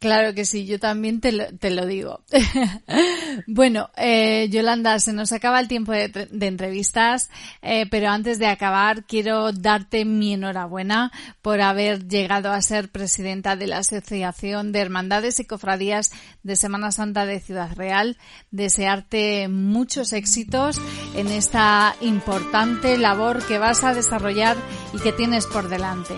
claro 0.00 0.34
que 0.34 0.44
sí, 0.44 0.66
yo 0.66 0.78
también 0.78 1.20
te 1.20 1.32
lo, 1.32 1.46
te 1.56 1.70
lo 1.70 1.86
digo. 1.86 2.20
bueno, 3.46 3.90
eh, 3.96 4.48
Yolanda, 4.50 4.98
se 4.98 5.12
nos 5.12 5.32
acaba 5.32 5.60
el 5.60 5.68
tiempo 5.68 5.92
de, 5.92 6.28
entrevistas, 6.40 7.30
eh, 7.62 7.86
pero 7.90 8.08
antes 8.08 8.38
de 8.38 8.46
acabar 8.46 9.04
quiero 9.04 9.52
darte 9.52 10.04
mi 10.04 10.34
enhorabuena 10.34 11.12
por 11.42 11.60
haber 11.60 12.08
llegado 12.08 12.52
a 12.52 12.62
ser 12.62 12.90
presidenta 12.90 13.56
de 13.56 13.66
la 13.66 13.78
Asociación 13.78 14.72
de 14.72 14.80
Hermandades 14.80 15.40
y 15.40 15.44
Cofradías 15.44 16.10
de 16.42 16.56
Semana 16.56 16.92
Santa 16.92 17.26
de 17.26 17.40
Ciudad 17.40 17.74
Real. 17.76 18.16
Desearte 18.50 19.48
muchos 19.48 20.12
éxitos 20.12 20.80
en 21.14 21.28
esta 21.28 21.94
importante 22.00 22.98
labor 22.98 23.44
que 23.46 23.58
vas 23.58 23.84
a 23.84 23.94
desarrollar 23.94 24.56
y 24.92 24.98
que 24.98 25.12
tienes 25.12 25.46
por 25.46 25.68
delante. 25.68 26.14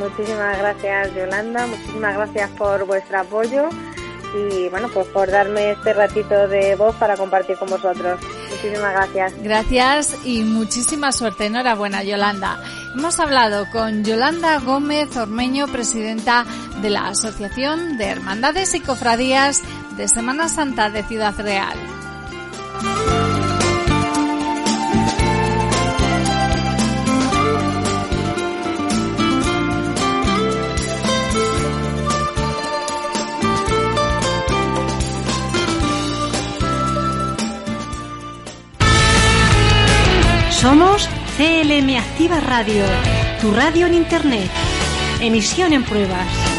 Muchísimas 0.00 0.58
gracias 0.58 1.14
Yolanda, 1.14 1.66
muchísimas 1.66 2.16
gracias 2.16 2.50
por 2.50 2.86
vuestro 2.86 3.20
apoyo 3.20 3.68
y 4.34 4.68
bueno, 4.68 4.88
pues 4.88 5.06
por 5.08 5.30
darme 5.30 5.72
este 5.72 5.92
ratito 5.92 6.48
de 6.48 6.74
voz 6.76 6.94
para 6.96 7.16
compartir 7.16 7.56
con 7.56 7.68
vosotros. 7.68 8.20
Muchísimas 8.50 8.92
gracias. 8.92 9.32
Gracias 9.42 10.16
y 10.24 10.42
muchísima 10.42 11.12
suerte. 11.12 11.46
Enhorabuena, 11.46 12.02
Yolanda. 12.02 12.62
Hemos 12.94 13.18
hablado 13.20 13.66
con 13.70 14.04
Yolanda 14.04 14.58
Gómez 14.60 15.16
Ormeño, 15.16 15.66
presidenta 15.68 16.44
de 16.80 16.90
la 16.90 17.08
Asociación 17.08 17.98
de 17.98 18.06
Hermandades 18.06 18.74
y 18.74 18.80
Cofradías 18.80 19.62
de 19.96 20.08
Semana 20.08 20.48
Santa 20.48 20.90
de 20.90 21.02
Ciudad 21.02 21.34
Real. 21.38 21.76
CLM 41.40 41.96
Activa 41.96 42.38
Radio, 42.38 42.84
tu 43.40 43.50
radio 43.50 43.86
en 43.86 43.94
Internet. 43.94 44.50
Emisión 45.22 45.72
en 45.72 45.84
pruebas. 45.84 46.49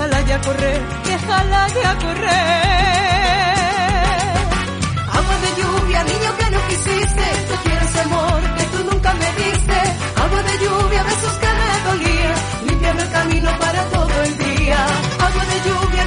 Déjala 0.00 0.20
ya 0.22 0.40
correr, 0.40 0.80
déjala 1.04 1.68
ya 1.82 1.92
correr. 1.98 2.30
Agua 5.18 5.36
de 5.44 5.50
lluvia, 5.60 6.00
niño 6.04 6.30
que 6.38 6.46
no 6.54 6.60
quisiste, 6.68 7.26
yo 7.48 7.56
quiero 7.64 7.84
ese 7.84 8.00
amor 8.00 8.40
que 8.56 8.64
tú 8.72 8.78
nunca 8.90 9.10
me 9.20 9.28
diste. 9.40 9.78
Agua 10.22 10.42
de 10.48 10.54
lluvia, 10.64 11.02
besos 11.02 11.36
que 11.42 11.50
me 11.60 11.70
dolían, 11.88 12.36
limpiando 12.66 13.02
el 13.02 13.10
camino 13.10 13.50
para 13.58 13.80
todo 13.96 14.14
el 14.24 14.38
día. 14.38 14.78
Agua 15.26 15.44
de 15.52 15.58
lluvia, 15.66 15.99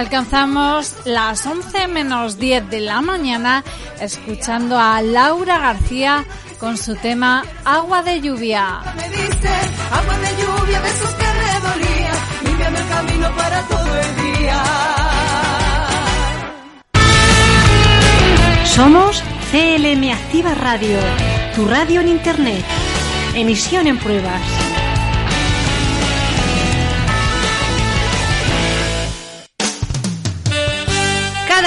Alcanzamos 0.00 0.94
las 1.04 1.44
11 1.44 1.86
menos 1.88 2.38
10 2.38 2.70
de 2.70 2.80
la 2.80 3.02
mañana 3.02 3.62
escuchando 4.00 4.78
a 4.78 5.02
Laura 5.02 5.58
García 5.58 6.24
con 6.58 6.78
su 6.78 6.96
tema 6.96 7.44
Agua 7.66 8.02
de 8.02 8.18
lluvia. 8.22 8.80
me 8.96 9.10
diste 9.10 9.48
agua 9.92 10.16
de 10.16 10.30
lluvia, 10.42 10.80
besos 10.80 11.10
que 11.10 11.26
me 11.26 11.60
dolían, 11.68 12.16
limpiame 12.46 12.78
el 12.78 12.88
camino 12.88 13.36
para 13.36 13.62
todo 13.68 13.94
el 13.94 14.16
día. 14.38 14.64
Somos 18.64 19.22
CLM 19.50 20.12
Activa 20.12 20.54
Radio, 20.54 20.98
tu 21.54 21.66
radio 21.66 22.00
en 22.00 22.08
Internet. 22.08 22.64
Emisión 23.34 23.86
en 23.86 23.98
pruebas. 23.98 24.59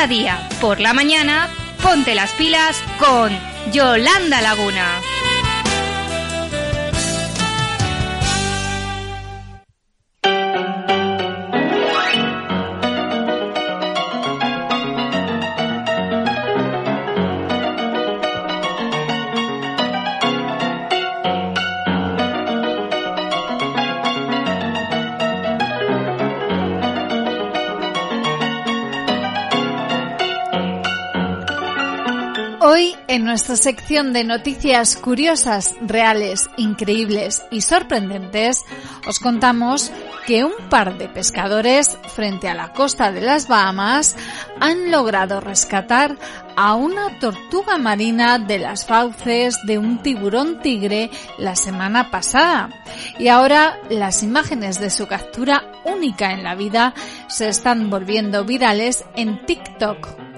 Día, 0.07 0.49
por 0.59 0.81
la 0.81 0.93
mañana, 0.93 1.47
ponte 1.81 2.13
las 2.13 2.31
pilas 2.31 2.81
con 2.99 3.31
Yolanda 3.71 4.41
Laguna. 4.41 4.99
En 33.13 33.25
nuestra 33.25 33.55
sección 33.55 34.11
de 34.11 34.23
noticias 34.23 34.95
curiosas, 34.95 35.75
reales, 35.81 36.49
increíbles 36.57 37.43
y 37.51 37.61
sorprendentes, 37.61 38.65
os 39.07 39.19
contamos 39.19 39.91
que 40.25 40.43
un 40.43 40.53
par 40.67 40.97
de 40.97 41.07
pescadores 41.09 41.95
frente 42.15 42.49
a 42.49 42.55
la 42.55 42.73
costa 42.73 43.11
de 43.11 43.21
las 43.21 43.47
Bahamas 43.47 44.15
han 44.59 44.89
logrado 44.89 45.41
rescatar 45.41 46.17
a 46.55 46.73
una 46.73 47.19
tortuga 47.19 47.77
marina 47.77 48.39
de 48.39 48.57
las 48.57 48.87
fauces 48.87 49.59
de 49.67 49.77
un 49.77 50.01
tiburón 50.01 50.59
tigre 50.61 51.11
la 51.37 51.55
semana 51.55 52.09
pasada. 52.09 52.71
Y 53.19 53.27
ahora 53.27 53.77
las 53.91 54.23
imágenes 54.23 54.79
de 54.79 54.89
su 54.89 55.05
captura 55.05 55.71
única 55.85 56.31
en 56.31 56.41
la 56.41 56.55
vida 56.55 56.95
se 57.27 57.47
están 57.47 57.91
volviendo 57.91 58.43
virales 58.43 59.05
en 59.15 59.45
TikTok. 59.45 60.32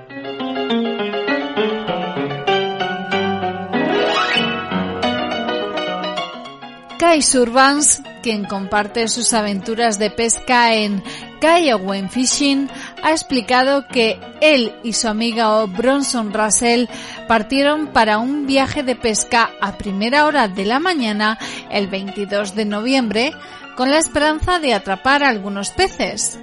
Kai 6.97 7.21
Survans, 7.21 8.01
quien 8.23 8.45
comparte 8.45 9.07
sus 9.09 9.33
aventuras 9.33 9.99
de 9.99 10.09
pesca 10.09 10.73
en 10.73 11.03
Kayawen 11.41 12.09
Fishing, 12.09 12.69
ha 13.03 13.11
explicado 13.11 13.85
que 13.87 14.17
él 14.39 14.73
y 14.81 14.93
su 14.93 15.09
amiga 15.09 15.65
Bronson 15.65 16.33
Russell 16.33 16.85
partieron 17.27 17.87
para 17.87 18.17
un 18.17 18.47
viaje 18.47 18.81
de 18.81 18.95
pesca 18.95 19.51
a 19.59 19.77
primera 19.77 20.25
hora 20.25 20.47
de 20.47 20.65
la 20.65 20.79
mañana 20.79 21.37
el 21.69 21.87
22 21.87 22.55
de 22.55 22.65
noviembre 22.65 23.33
con 23.75 23.91
la 23.91 23.97
esperanza 23.97 24.59
de 24.59 24.73
atrapar 24.73 25.23
algunos 25.23 25.71
peces. 25.71 26.39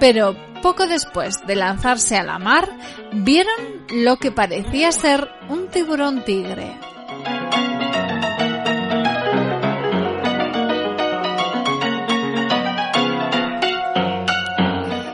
Pero 0.00 0.36
poco 0.62 0.86
después 0.86 1.46
de 1.46 1.54
lanzarse 1.54 2.16
a 2.16 2.24
la 2.24 2.40
mar, 2.40 2.68
vieron 3.12 3.54
lo 3.90 4.16
que 4.16 4.32
parecía 4.32 4.90
ser 4.90 5.28
un 5.48 5.68
tiburón 5.68 6.24
tigre. 6.24 6.76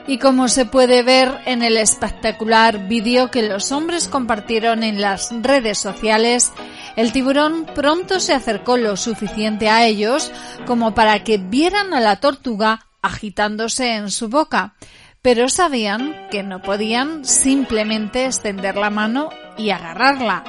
Y 0.08 0.16
como 0.16 0.48
se 0.48 0.64
puede 0.64 1.02
ver 1.02 1.38
en 1.44 1.62
el 1.62 1.76
espectacular 1.76 2.88
vídeo 2.88 3.30
que 3.30 3.42
los 3.42 3.72
hombres 3.72 4.08
compartieron 4.08 4.82
en 4.82 5.02
las 5.02 5.30
redes 5.42 5.76
sociales, 5.76 6.50
el 6.96 7.12
tiburón 7.12 7.66
pronto 7.74 8.18
se 8.18 8.32
acercó 8.32 8.78
lo 8.78 8.96
suficiente 8.96 9.68
a 9.68 9.84
ellos 9.84 10.32
como 10.66 10.94
para 10.94 11.22
que 11.24 11.36
vieran 11.36 11.92
a 11.92 12.00
la 12.00 12.16
tortuga 12.16 12.86
agitándose 13.02 13.96
en 13.96 14.10
su 14.10 14.30
boca, 14.30 14.76
pero 15.20 15.50
sabían 15.50 16.28
que 16.30 16.42
no 16.42 16.62
podían 16.62 17.26
simplemente 17.26 18.24
extender 18.24 18.76
la 18.76 18.88
mano 18.88 19.28
y 19.58 19.68
agarrarla. 19.70 20.42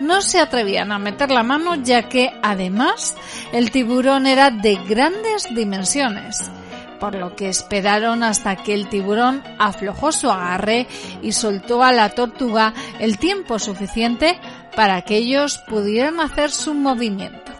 No 0.00 0.22
se 0.22 0.38
atrevían 0.38 0.92
a 0.92 1.00
meter 1.00 1.32
la 1.32 1.42
mano 1.42 1.74
ya 1.74 2.08
que, 2.08 2.30
además, 2.40 3.16
el 3.52 3.72
tiburón 3.72 4.28
era 4.28 4.52
de 4.52 4.76
grandes 4.76 5.52
dimensiones 5.52 6.52
por 6.98 7.14
lo 7.14 7.36
que 7.36 7.48
esperaron 7.48 8.22
hasta 8.22 8.56
que 8.56 8.74
el 8.74 8.88
tiburón 8.88 9.42
aflojó 9.58 10.12
su 10.12 10.30
agarre 10.30 10.86
y 11.22 11.32
soltó 11.32 11.82
a 11.82 11.92
la 11.92 12.10
tortuga 12.10 12.74
el 12.98 13.18
tiempo 13.18 13.58
suficiente 13.58 14.38
para 14.74 15.02
que 15.02 15.16
ellos 15.16 15.58
pudieran 15.58 16.20
hacer 16.20 16.50
su 16.50 16.74
movimiento. 16.74 17.52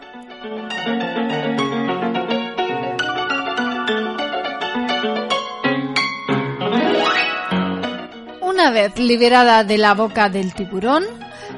Una 8.42 8.70
vez 8.70 8.98
liberada 8.98 9.64
de 9.64 9.78
la 9.78 9.94
boca 9.94 10.28
del 10.28 10.54
tiburón, 10.54 11.04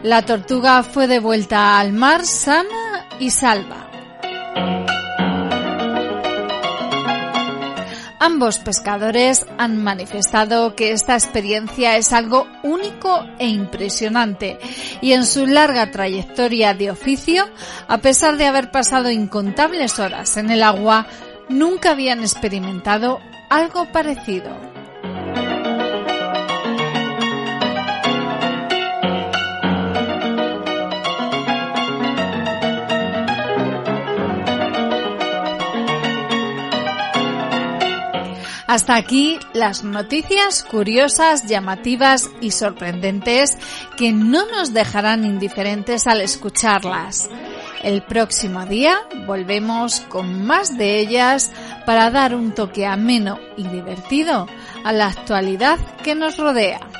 la 0.02 0.22
tortuga 0.22 0.82
fue 0.82 1.06
devuelta 1.06 1.78
al 1.78 1.92
mar 1.92 2.24
sana 2.24 3.06
y 3.18 3.30
salva. 3.30 3.88
Ambos 8.20 8.58
pescadores 8.58 9.46
han 9.58 9.82
manifestado 9.82 10.74
que 10.74 10.92
esta 10.92 11.14
experiencia 11.14 11.96
es 11.96 12.12
algo 12.12 12.48
único 12.64 13.24
e 13.38 13.46
impresionante 13.46 14.58
y 15.00 15.12
en 15.12 15.24
su 15.24 15.46
larga 15.46 15.92
trayectoria 15.92 16.74
de 16.74 16.90
oficio, 16.90 17.48
a 17.86 17.98
pesar 17.98 18.36
de 18.36 18.46
haber 18.46 18.72
pasado 18.72 19.10
incontables 19.10 19.98
horas 20.00 20.36
en 20.36 20.50
el 20.50 20.64
agua, 20.64 21.06
nunca 21.48 21.92
habían 21.92 22.20
experimentado 22.20 23.20
algo 23.50 23.86
parecido. 23.92 24.67
Hasta 38.68 38.96
aquí 38.96 39.38
las 39.54 39.82
noticias 39.82 40.62
curiosas, 40.62 41.46
llamativas 41.46 42.28
y 42.42 42.50
sorprendentes 42.50 43.56
que 43.96 44.12
no 44.12 44.44
nos 44.44 44.74
dejarán 44.74 45.24
indiferentes 45.24 46.06
al 46.06 46.20
escucharlas. 46.20 47.30
El 47.82 48.02
próximo 48.02 48.66
día 48.66 48.98
volvemos 49.26 50.00
con 50.00 50.44
más 50.44 50.76
de 50.76 50.98
ellas 50.98 51.50
para 51.86 52.10
dar 52.10 52.34
un 52.34 52.52
toque 52.52 52.84
ameno 52.84 53.38
y 53.56 53.66
divertido 53.66 54.46
a 54.84 54.92
la 54.92 55.06
actualidad 55.06 55.78
que 56.04 56.14
nos 56.14 56.36
rodea. 56.36 56.97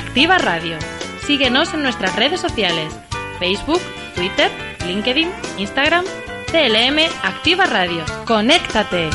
Activa 0.00 0.38
Radio. 0.38 0.78
Síguenos 1.26 1.74
en 1.74 1.82
nuestras 1.82 2.16
redes 2.16 2.40
sociales: 2.40 2.92
Facebook, 3.38 3.80
Twitter, 4.14 4.50
LinkedIn, 4.86 5.30
Instagram. 5.58 6.04
CLM 6.50 6.98
Activa 7.22 7.66
Radio. 7.66 8.04
¡Conéctate! 8.26 9.10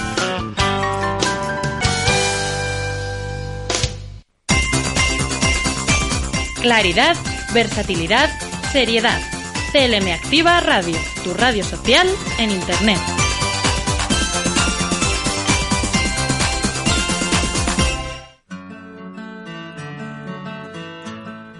Claridad, 6.61 7.17
versatilidad, 7.53 8.29
seriedad. 8.71 9.19
CLM 9.73 10.13
Activa 10.13 10.61
Radio, 10.61 10.97
tu 11.23 11.33
radio 11.33 11.63
social 11.63 12.07
en 12.37 12.51
Internet. 12.51 13.24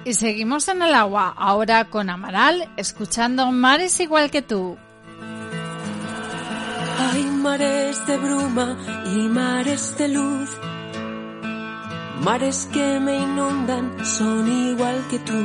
Y 0.06 0.14
seguimos 0.14 0.68
en 0.68 0.84
el 0.84 0.94
agua, 0.94 1.34
ahora 1.36 1.86
con 1.86 2.12
Amaral, 2.12 2.70
escuchando 2.78 3.52
Mares 3.52 4.00
igual 4.00 4.30
que 4.30 4.44
tú. 4.44 4.78
Hay 7.00 7.24
mares 7.24 8.06
de 8.06 8.18
bruma 8.18 8.78
y 9.16 9.18
mares 9.30 9.98
de 9.98 10.10
luz. 10.10 10.52
Mares 12.22 12.70
que 12.72 13.00
me 13.00 13.18
inundan 13.18 14.06
son 14.06 14.48
igual 14.48 15.04
que 15.10 15.18
tú. 15.18 15.44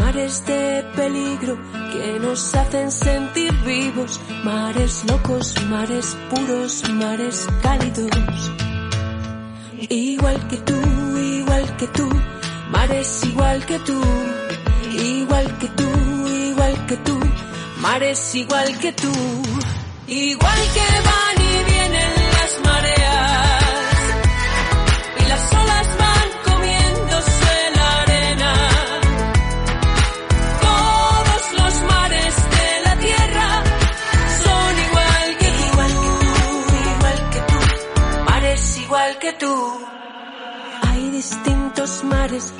Mares 0.00 0.46
de 0.46 0.84
peligro 0.94 1.58
que 1.92 2.20
nos 2.20 2.54
hacen 2.54 2.92
sentir 2.92 3.52
vivos. 3.66 4.20
Mares 4.44 5.04
locos, 5.08 5.60
mares 5.68 6.16
puros, 6.30 6.88
mares 6.90 7.48
cálidos. 7.64 8.52
Igual 9.88 10.46
que 10.46 10.56
tú, 10.58 10.80
igual 11.18 11.76
que 11.76 11.86
tú 11.88 12.08
mares 12.70 13.24
igual 13.24 13.64
que 13.66 13.78
tú, 13.80 14.00
igual 14.92 15.58
que 15.58 15.68
tú, 15.68 15.88
igual 16.28 16.86
que 16.86 16.96
tú, 16.98 17.18
mares 17.80 18.34
igual 18.34 18.78
que 18.78 18.92
tú, 18.92 19.12
igual 20.06 20.62
que 20.74 20.86
van 21.08 21.39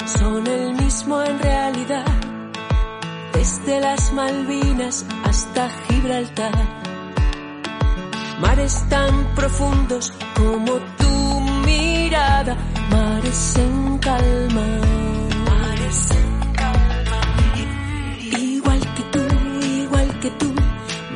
son 0.07 0.47
el 0.47 0.74
mismo 0.74 1.22
en 1.22 1.39
realidad. 1.39 2.05
Desde 3.33 3.81
las 3.81 4.12
Malvinas 4.12 5.07
hasta 5.24 5.68
Gibraltar. 5.87 6.53
Mares 8.41 8.85
tan 8.89 9.35
profundos 9.35 10.12
como 10.35 10.72
tu 11.01 11.41
mirada. 11.66 12.57
Mares 12.91 13.57
en 13.57 13.99
calma. 13.99 14.66
Mares 15.49 16.11
en 16.11 16.53
calma. 16.53 17.20
Igual 18.39 18.81
que 18.97 19.03
tú, 19.14 19.24
igual 19.66 20.20
que 20.20 20.31
tú. 20.31 20.55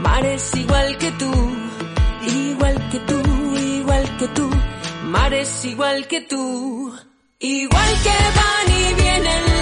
Mares 0.02 0.54
igual 0.54 0.98
que 0.98 1.10
tú. 1.12 1.32
Igual 2.26 2.88
que 2.90 2.98
tú, 3.00 3.20
igual 3.56 4.16
que 4.18 4.28
tú. 4.28 4.50
Mares 5.04 5.64
igual 5.64 6.06
que 6.08 6.20
tú. 6.22 7.13
Igual 7.47 8.03
que 8.03 8.09
van 8.09 8.72
y 8.72 8.95
vienen 8.95 9.53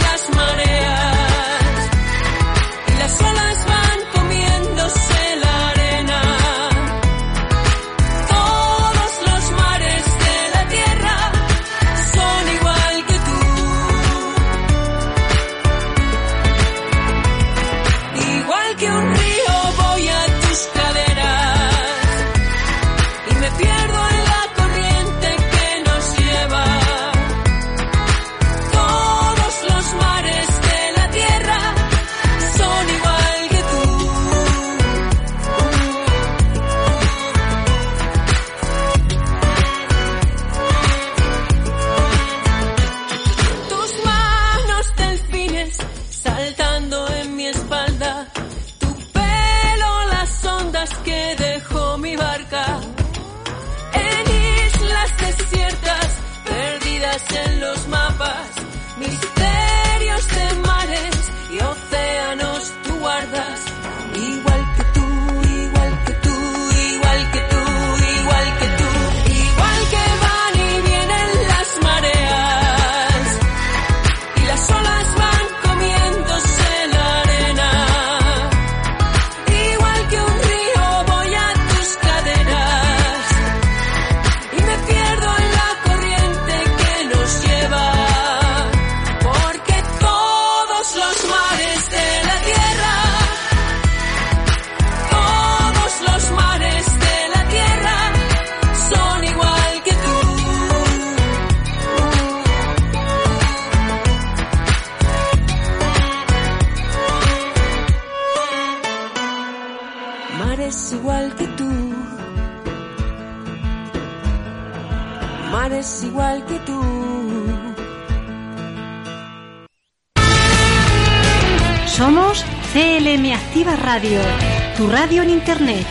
radio 124.91 125.23
en 125.23 125.31
Internet. 125.31 125.87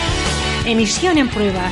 Emisión 0.66 1.18
en 1.18 1.30
pruebas. 1.30 1.72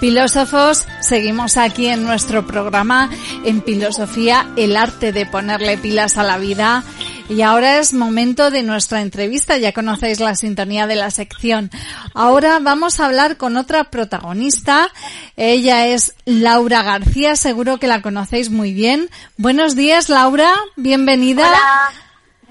Filósofos, 0.00 0.86
seguimos 1.04 1.56
aquí 1.56 1.88
en 1.88 2.02
nuestro 2.02 2.46
programa 2.46 3.10
en 3.44 3.62
Filosofía, 3.62 4.50
el 4.56 4.76
arte 4.76 5.12
de 5.12 5.26
ponerle 5.26 5.76
pilas 5.76 6.16
a 6.16 6.22
la 6.22 6.38
vida. 6.38 6.82
Y 7.28 7.42
ahora 7.42 7.78
es 7.78 7.94
momento 7.94 8.50
de 8.50 8.62
nuestra 8.62 9.00
entrevista, 9.00 9.56
ya 9.56 9.72
conocéis 9.72 10.20
la 10.20 10.34
sintonía 10.34 10.86
de 10.86 10.96
la 10.96 11.10
sección. 11.10 11.70
Ahora 12.14 12.58
vamos 12.58 13.00
a 13.00 13.06
hablar 13.06 13.36
con 13.36 13.56
otra 13.56 13.84
protagonista. 13.84 14.88
Ella 15.36 15.86
es 15.86 16.14
Laura 16.24 16.82
García, 16.82 17.36
seguro 17.36 17.78
que 17.78 17.86
la 17.86 18.02
conocéis 18.02 18.50
muy 18.50 18.72
bien. 18.74 19.08
Buenos 19.36 19.76
días, 19.76 20.08
Laura, 20.08 20.54
bienvenida. 20.76 21.48
Hola, 21.48 21.92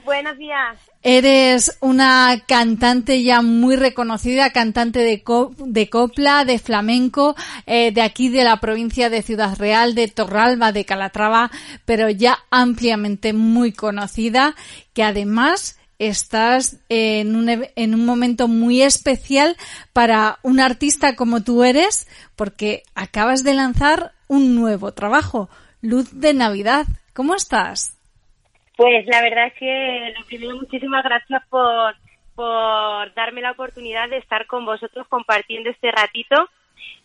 buenos 0.05 0.37
días. 0.37 0.92
Eres 1.05 1.77
una 1.81 2.43
cantante 2.47 3.23
ya 3.23 3.41
muy 3.41 3.75
reconocida, 3.75 4.51
cantante 4.51 4.99
de, 4.99 5.21
de 5.65 5.89
copla, 5.89 6.45
de 6.45 6.59
flamenco, 6.59 7.35
eh, 7.65 7.91
de 7.91 8.01
aquí 8.01 8.29
de 8.29 8.45
la 8.45 8.61
provincia 8.61 9.09
de 9.09 9.21
Ciudad 9.21 9.57
Real, 9.57 9.95
de 9.95 10.07
Torralba, 10.07 10.71
de 10.71 10.85
Calatrava, 10.85 11.51
pero 11.83 12.09
ya 12.09 12.39
ampliamente 12.49 13.33
muy 13.33 13.73
conocida, 13.73 14.55
que 14.93 15.03
además 15.03 15.77
estás 15.99 16.77
en 16.87 17.35
un, 17.35 17.49
en 17.49 17.93
un 17.93 18.05
momento 18.05 18.47
muy 18.47 18.81
especial 18.81 19.57
para 19.91 20.39
un 20.41 20.61
artista 20.61 21.17
como 21.17 21.43
tú 21.43 21.65
eres, 21.65 22.07
porque 22.37 22.83
acabas 22.95 23.43
de 23.43 23.53
lanzar 23.53 24.13
un 24.27 24.55
nuevo 24.55 24.93
trabajo, 24.93 25.49
Luz 25.81 26.07
de 26.13 26.33
Navidad. 26.33 26.87
¿Cómo 27.13 27.35
estás? 27.35 27.93
Pues 28.83 29.07
la 29.07 29.21
verdad 29.21 29.47
es 29.47 29.53
que 29.53 30.13
lo 30.19 30.25
primero, 30.25 30.57
muchísimas 30.57 31.05
gracias 31.05 31.41
por, 31.49 31.95
por 32.35 33.13
darme 33.13 33.39
la 33.39 33.51
oportunidad 33.51 34.09
de 34.09 34.17
estar 34.17 34.45
con 34.45 34.65
vosotros 34.65 35.07
compartiendo 35.07 35.69
este 35.69 35.89
ratito 35.89 36.49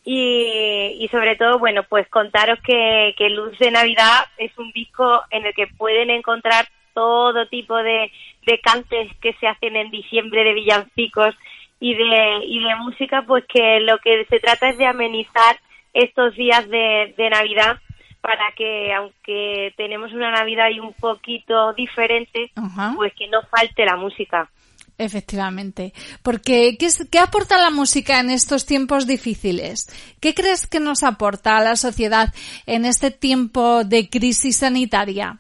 y, 0.05 1.09
sobre 1.12 1.37
todo, 1.37 1.61
bueno, 1.61 1.85
pues 1.85 2.09
contaros 2.09 2.59
que, 2.64 3.14
que 3.16 3.31
Luz 3.31 3.57
de 3.61 3.70
Navidad 3.70 4.24
es 4.39 4.59
un 4.59 4.72
disco 4.72 5.22
en 5.31 5.47
el 5.47 5.55
que 5.55 5.68
pueden 5.68 6.11
encontrar 6.11 6.66
todo 6.95 7.47
tipo 7.47 7.76
de, 7.76 8.11
de 8.45 8.59
cantes 8.59 9.16
que 9.22 9.35
se 9.35 9.47
hacen 9.47 9.76
en 9.76 9.93
diciembre 9.93 10.43
de 10.43 10.55
villancicos 10.55 11.37
y 11.79 11.95
de, 11.95 12.41
y 12.45 12.61
de 12.61 12.74
música, 12.74 13.22
pues 13.22 13.45
que 13.47 13.79
lo 13.79 13.99
que 13.99 14.24
se 14.24 14.41
trata 14.41 14.70
es 14.70 14.79
de 14.79 14.87
amenizar 14.87 15.61
estos 15.95 16.35
días 16.35 16.68
de, 16.68 17.14
de 17.16 17.31
Navidad 17.31 17.79
para 18.21 18.53
que 18.57 18.93
aunque 18.93 19.73
tenemos 19.77 20.12
una 20.12 20.31
Navidad 20.31 20.69
y 20.71 20.81
un 20.81 20.93
poquito 20.95 21.73
diferente, 21.75 22.51
pues 22.97 23.12
que 23.14 23.29
no 23.29 23.43
falte 23.43 23.85
la 23.85 23.97
música. 23.97 24.51
Efectivamente. 24.99 25.93
Porque, 26.25 26.77
¿qué, 26.77 26.89
¿qué, 27.11 27.21
aporta 27.21 27.57
la 27.57 27.71
música 27.71 28.19
en 28.19 28.31
estos 28.31 28.66
tiempos 28.66 29.07
difíciles? 29.07 29.87
¿Qué 30.21 30.35
crees 30.35 30.66
que 30.66 30.81
nos 30.81 31.05
aporta 31.05 31.57
a 31.57 31.62
la 31.62 31.77
sociedad 31.77 32.35
en 32.66 32.85
este 32.85 33.12
tiempo 33.12 33.85
de 33.85 34.09
crisis 34.11 34.59
sanitaria? 34.59 35.39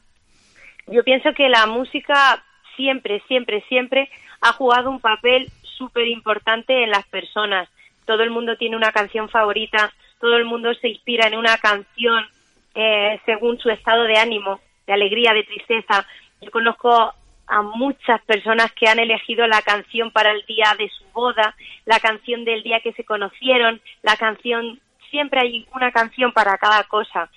Yo 0.86 1.02
pienso 1.02 1.30
que 1.36 1.48
la 1.48 1.66
música 1.66 2.44
siempre, 2.76 3.20
siempre, 3.26 3.62
siempre 3.68 4.08
ha 4.40 4.52
jugado 4.52 4.90
un 4.90 5.00
papel 5.00 5.50
súper 5.62 6.06
importante 6.06 6.84
en 6.84 6.90
las 6.90 7.06
personas. 7.08 7.68
Todo 8.06 8.22
el 8.22 8.30
mundo 8.30 8.56
tiene 8.56 8.76
una 8.76 8.92
canción 8.92 9.28
favorita, 9.28 9.92
todo 10.20 10.36
el 10.36 10.44
mundo 10.44 10.72
se 10.74 10.88
inspira 10.88 11.26
en 11.26 11.36
una 11.36 11.58
canción 11.58 12.24
eh, 12.80 13.20
según 13.26 13.58
su 13.58 13.70
estado 13.70 14.04
de 14.04 14.16
ánimo, 14.18 14.60
de 14.86 14.92
alegría, 14.92 15.32
de 15.34 15.42
tristeza. 15.42 16.06
Yo 16.40 16.48
conozco 16.52 17.12
a 17.48 17.62
muchas 17.62 18.22
personas 18.22 18.70
que 18.72 18.86
han 18.86 19.00
elegido 19.00 19.48
la 19.48 19.62
canción 19.62 20.12
para 20.12 20.30
el 20.30 20.46
día 20.46 20.76
de 20.78 20.88
su 20.88 21.02
boda, 21.12 21.56
la 21.86 21.98
canción 21.98 22.44
del 22.44 22.62
día 22.62 22.78
que 22.78 22.92
se 22.92 23.02
conocieron, 23.02 23.80
la 24.02 24.16
canción, 24.16 24.78
siempre 25.10 25.40
hay 25.40 25.66
una 25.74 25.90
canción 25.90 26.30
para 26.32 26.56
cada 26.56 26.84
cosa. 26.84 27.28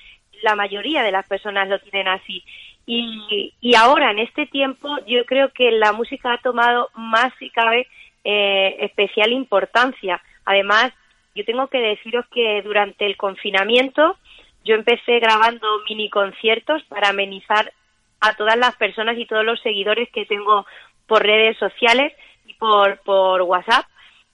La 0.43 0.55
mayoría 0.55 1.01
de 1.01 1.11
las 1.11 1.27
personas 1.27 1.67
lo 1.67 1.79
tienen 1.79 2.07
así. 2.07 2.43
Y, 2.85 3.51
y 3.61 3.73
ahora, 3.73 4.11
en 4.11 4.19
este 4.19 4.45
tiempo, 4.45 4.95
yo 5.07 5.25
creo 5.25 5.51
que 5.53 5.71
la 5.71 5.91
música 5.91 6.33
ha 6.33 6.37
tomado 6.37 6.89
más, 6.93 7.33
si 7.39 7.49
cabe, 7.49 7.87
eh, 8.23 8.77
especial 8.81 9.31
importancia. 9.31 10.21
Además, 10.45 10.93
yo 11.33 11.43
tengo 11.45 11.65
que 11.67 11.79
deciros 11.79 12.27
que 12.27 12.61
durante 12.61 13.07
el 13.07 13.17
confinamiento, 13.17 14.17
yo 14.63 14.75
empecé 14.75 15.19
grabando 15.19 15.67
mini 15.89 16.09
conciertos 16.09 16.83
para 16.83 17.09
amenizar 17.09 17.71
a 18.19 18.35
todas 18.35 18.57
las 18.57 18.75
personas 18.75 19.17
y 19.17 19.25
todos 19.25 19.43
los 19.43 19.59
seguidores 19.61 20.09
que 20.11 20.25
tengo 20.25 20.65
por 21.07 21.23
redes 21.23 21.57
sociales 21.57 22.13
y 22.45 22.53
por, 22.53 22.99
por 22.99 23.41
WhatsApp. 23.41 23.85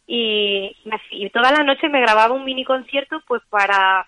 Y, 0.05 0.75
y 1.11 1.29
toda 1.29 1.51
la 1.51 1.63
noche 1.63 1.89
me 1.89 2.01
grababa 2.01 2.33
un 2.33 2.45
mini 2.45 2.63
concierto 2.63 3.21
pues 3.27 3.41
para, 3.49 4.07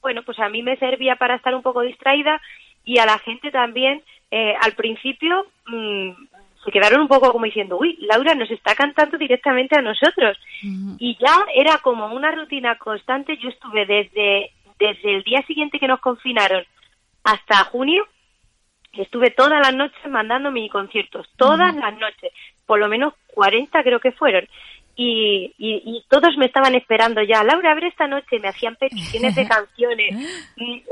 bueno, 0.00 0.22
pues 0.22 0.38
a 0.38 0.48
mí 0.48 0.62
me 0.62 0.76
servía 0.76 1.16
para 1.16 1.36
estar 1.36 1.54
un 1.54 1.62
poco 1.62 1.82
distraída 1.82 2.40
y 2.84 2.98
a 2.98 3.06
la 3.06 3.18
gente 3.18 3.50
también, 3.50 4.02
eh, 4.30 4.54
al 4.60 4.72
principio, 4.72 5.46
mmm, 5.66 6.10
se 6.64 6.70
quedaron 6.70 7.00
un 7.00 7.08
poco 7.08 7.32
como 7.32 7.44
diciendo, 7.44 7.76
uy, 7.78 7.96
Laura 8.02 8.34
nos 8.34 8.50
está 8.50 8.74
cantando 8.74 9.18
directamente 9.18 9.76
a 9.76 9.82
nosotros. 9.82 10.38
Y 10.98 11.16
ya 11.20 11.44
era 11.54 11.78
como 11.78 12.06
una 12.14 12.30
rutina 12.30 12.78
constante. 12.78 13.36
Yo 13.36 13.48
estuve 13.48 13.84
desde 13.84 14.52
desde 14.82 15.14
el 15.14 15.22
día 15.22 15.42
siguiente 15.46 15.78
que 15.78 15.86
nos 15.86 16.00
confinaron 16.00 16.64
hasta 17.22 17.64
junio, 17.64 18.04
estuve 18.92 19.30
todas 19.30 19.60
las 19.60 19.74
noches 19.74 20.10
mandando 20.10 20.50
mis 20.50 20.70
conciertos, 20.70 21.28
todas 21.36 21.74
las 21.74 21.96
noches, 21.98 22.32
por 22.66 22.80
lo 22.80 22.88
menos 22.88 23.14
40 23.34 23.82
creo 23.82 24.00
que 24.00 24.12
fueron. 24.12 24.46
Y, 24.94 25.54
y, 25.56 26.04
todos 26.10 26.36
me 26.36 26.44
estaban 26.44 26.74
esperando 26.74 27.22
ya. 27.22 27.42
Laura, 27.42 27.70
a 27.72 27.74
ver 27.74 27.84
esta 27.84 28.06
noche, 28.06 28.38
me 28.38 28.48
hacían 28.48 28.76
peticiones 28.76 29.34
de 29.34 29.48
canciones. 29.48 30.14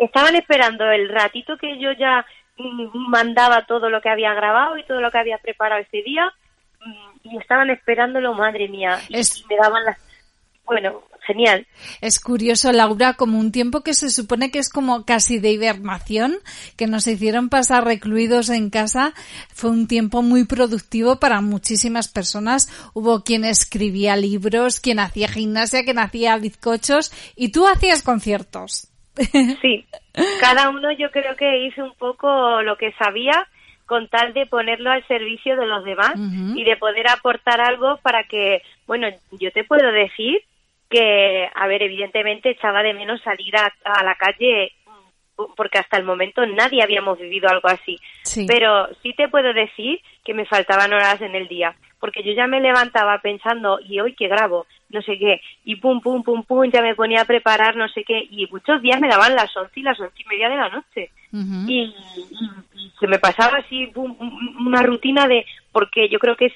Estaban 0.00 0.36
esperando 0.36 0.90
el 0.90 1.10
ratito 1.10 1.58
que 1.58 1.78
yo 1.78 1.92
ya 1.92 2.24
mm, 2.56 3.10
mandaba 3.10 3.66
todo 3.66 3.90
lo 3.90 4.00
que 4.00 4.08
había 4.08 4.32
grabado 4.32 4.78
y 4.78 4.84
todo 4.84 5.02
lo 5.02 5.10
que 5.10 5.18
había 5.18 5.36
preparado 5.36 5.82
ese 5.82 6.02
día. 6.02 6.32
Mm, 6.82 7.28
y 7.28 7.36
estaban 7.36 7.68
esperándolo, 7.68 8.32
madre 8.32 8.68
mía. 8.68 8.98
Y 9.10 9.16
me 9.16 9.56
daban 9.56 9.84
las 9.84 9.98
bueno, 10.70 11.02
genial. 11.26 11.66
Es 12.00 12.20
curioso, 12.20 12.72
Laura, 12.72 13.14
como 13.14 13.38
un 13.38 13.52
tiempo 13.52 13.82
que 13.82 13.94
se 13.94 14.10
supone 14.10 14.50
que 14.50 14.58
es 14.58 14.68
como 14.68 15.04
casi 15.04 15.38
de 15.38 15.50
hibernación, 15.50 16.36
que 16.76 16.86
nos 16.86 17.06
hicieron 17.06 17.48
pasar 17.48 17.84
recluidos 17.84 18.48
en 18.50 18.70
casa, 18.70 19.12
fue 19.52 19.70
un 19.70 19.86
tiempo 19.88 20.22
muy 20.22 20.44
productivo 20.44 21.20
para 21.20 21.40
muchísimas 21.40 22.08
personas. 22.08 22.68
Hubo 22.94 23.22
quien 23.22 23.44
escribía 23.44 24.16
libros, 24.16 24.80
quien 24.80 24.98
hacía 24.98 25.28
gimnasia, 25.28 25.84
quien 25.84 25.98
hacía 25.98 26.36
bizcochos 26.36 27.12
y 27.36 27.52
tú 27.52 27.66
hacías 27.66 28.02
conciertos. 28.02 28.88
Sí, 29.60 29.84
cada 30.40 30.70
uno 30.70 30.90
yo 30.92 31.10
creo 31.10 31.36
que 31.36 31.66
hizo 31.66 31.84
un 31.84 31.94
poco 31.94 32.62
lo 32.62 32.76
que 32.76 32.92
sabía 32.92 33.46
con 33.90 34.08
tal 34.08 34.32
de 34.32 34.46
ponerlo 34.46 34.90
al 34.90 35.04
servicio 35.08 35.56
de 35.56 35.66
los 35.66 35.84
demás 35.84 36.14
y 36.54 36.62
de 36.62 36.76
poder 36.76 37.08
aportar 37.08 37.60
algo 37.60 37.98
para 38.02 38.22
que, 38.22 38.62
bueno, 38.86 39.08
yo 39.32 39.50
te 39.50 39.64
puedo 39.64 39.90
decir 39.90 40.42
que, 40.90 41.48
a 41.54 41.66
ver, 41.68 41.82
evidentemente 41.82 42.50
echaba 42.50 42.82
de 42.82 42.92
menos 42.92 43.22
salir 43.22 43.54
a, 43.56 43.72
la 44.02 44.16
calle 44.16 44.72
porque 45.56 45.78
hasta 45.78 45.96
el 45.96 46.04
momento 46.04 46.44
nadie 46.44 46.82
habíamos 46.82 47.18
vivido 47.18 47.48
algo 47.48 47.68
así. 47.68 47.98
Pero 48.46 48.88
sí 49.02 49.14
te 49.14 49.28
puedo 49.28 49.54
decir 49.54 50.00
que 50.22 50.34
me 50.34 50.44
faltaban 50.44 50.92
horas 50.92 51.22
en 51.22 51.34
el 51.34 51.48
día, 51.48 51.74
porque 51.98 52.22
yo 52.22 52.32
ya 52.32 52.46
me 52.46 52.60
levantaba 52.60 53.18
pensando, 53.22 53.78
y 53.80 54.00
hoy 54.00 54.14
que 54.14 54.28
grabo, 54.28 54.66
no 54.90 55.00
sé 55.00 55.18
qué, 55.18 55.40
y 55.64 55.76
pum, 55.76 56.02
pum, 56.02 56.22
pum, 56.22 56.42
pum, 56.44 56.70
ya 56.70 56.82
me 56.82 56.94
ponía 56.94 57.22
a 57.22 57.24
preparar, 57.24 57.74
no 57.74 57.88
sé 57.88 58.04
qué, 58.04 58.18
y 58.30 58.46
muchos 58.50 58.82
días 58.82 59.00
me 59.00 59.08
daban 59.08 59.34
las 59.34 59.56
once 59.56 59.80
y 59.80 59.82
las 59.82 59.98
once 59.98 60.22
y 60.22 60.28
media 60.28 60.50
de 60.50 60.56
la 60.56 60.68
noche. 60.68 61.10
y, 61.32 61.94
se 62.98 63.06
me 63.06 63.18
pasaba 63.18 63.58
así 63.58 63.90
una 63.94 64.82
rutina 64.82 65.26
de, 65.26 65.46
porque 65.72 66.10
yo 66.10 66.18
creo 66.18 66.36
que 66.36 66.46
es 66.46 66.52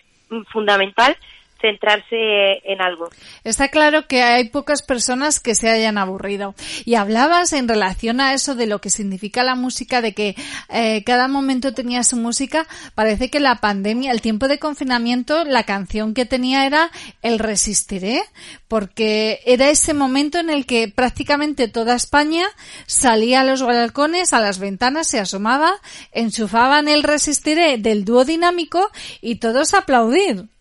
fundamental 0.53 1.17
centrarse 1.65 2.61
en 2.65 2.83
algo. 2.83 3.09
Está 3.43 3.69
claro 3.69 4.07
que 4.07 4.23
hay 4.23 4.51
pocas 4.51 4.83
personas 4.83 5.41
que 5.41 5.55
se 5.55 5.71
hayan 5.71 5.97
aburrido. 5.97 6.55
Y 6.85 6.97
hablabas 6.97 7.55
en 7.55 7.69
relación 7.69 8.21
a 8.21 8.35
eso 8.35 8.55
de 8.55 8.67
lo 8.67 8.81
que 8.83 8.91
significa 8.91 9.43
la 9.45 9.55
música, 9.55 10.03
de 10.03 10.13
que 10.13 10.37
eh, 10.69 11.03
cada 11.05 11.27
momento 11.27 11.73
tenía 11.73 12.03
su 12.03 12.17
música. 12.17 12.67
Parece 12.95 13.31
que 13.31 13.41
la 13.41 13.57
pandemia, 13.57 14.13
el 14.13 14.21
tiempo 14.21 14.47
de 14.47 14.59
confinamiento, 14.59 15.45
la 15.45 15.63
canción 15.63 16.13
que 16.13 16.27
tenía 16.27 16.67
era 16.67 16.91
El 17.23 17.39
Resistiré, 17.39 18.23
porque 18.69 19.41
era 19.47 19.71
ese 19.71 19.95
momento 19.95 20.39
en 20.39 20.51
el 20.51 20.67
que 20.67 20.89
prácticamente 20.89 21.69
toda 21.69 21.95
España 21.95 22.45
salía 22.87 23.41
a 23.41 23.45
los 23.45 23.63
balcones, 23.63 24.35
a 24.35 24.41
las 24.41 24.59
ventanas, 24.59 25.07
se 25.07 25.19
asomaba, 25.19 25.73
enchufaban 26.13 26.89
El 26.89 27.05
Resistiré 27.05 27.79
del 27.79 28.05
dúo 28.05 28.27
dinámico 28.27 28.91
y 29.23 29.37
todos 29.37 29.73
aplaudir. 29.73 30.54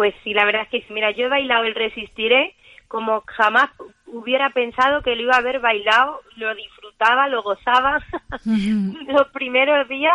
Pues 0.00 0.14
sí, 0.24 0.32
la 0.32 0.46
verdad 0.46 0.62
es 0.62 0.86
que 0.86 0.94
mira, 0.94 1.10
yo 1.10 1.26
he 1.26 1.28
bailado 1.28 1.64
el 1.64 1.74
Resistiré 1.74 2.54
como 2.88 3.22
jamás 3.26 3.68
hubiera 4.06 4.48
pensado 4.48 5.02
que 5.02 5.14
lo 5.14 5.24
iba 5.24 5.34
a 5.34 5.40
haber 5.40 5.60
bailado, 5.60 6.22
lo 6.36 6.54
disfrutaba, 6.54 7.28
lo 7.28 7.42
gozaba 7.42 8.02
los 8.46 9.28
primeros 9.34 9.86
días, 9.90 10.14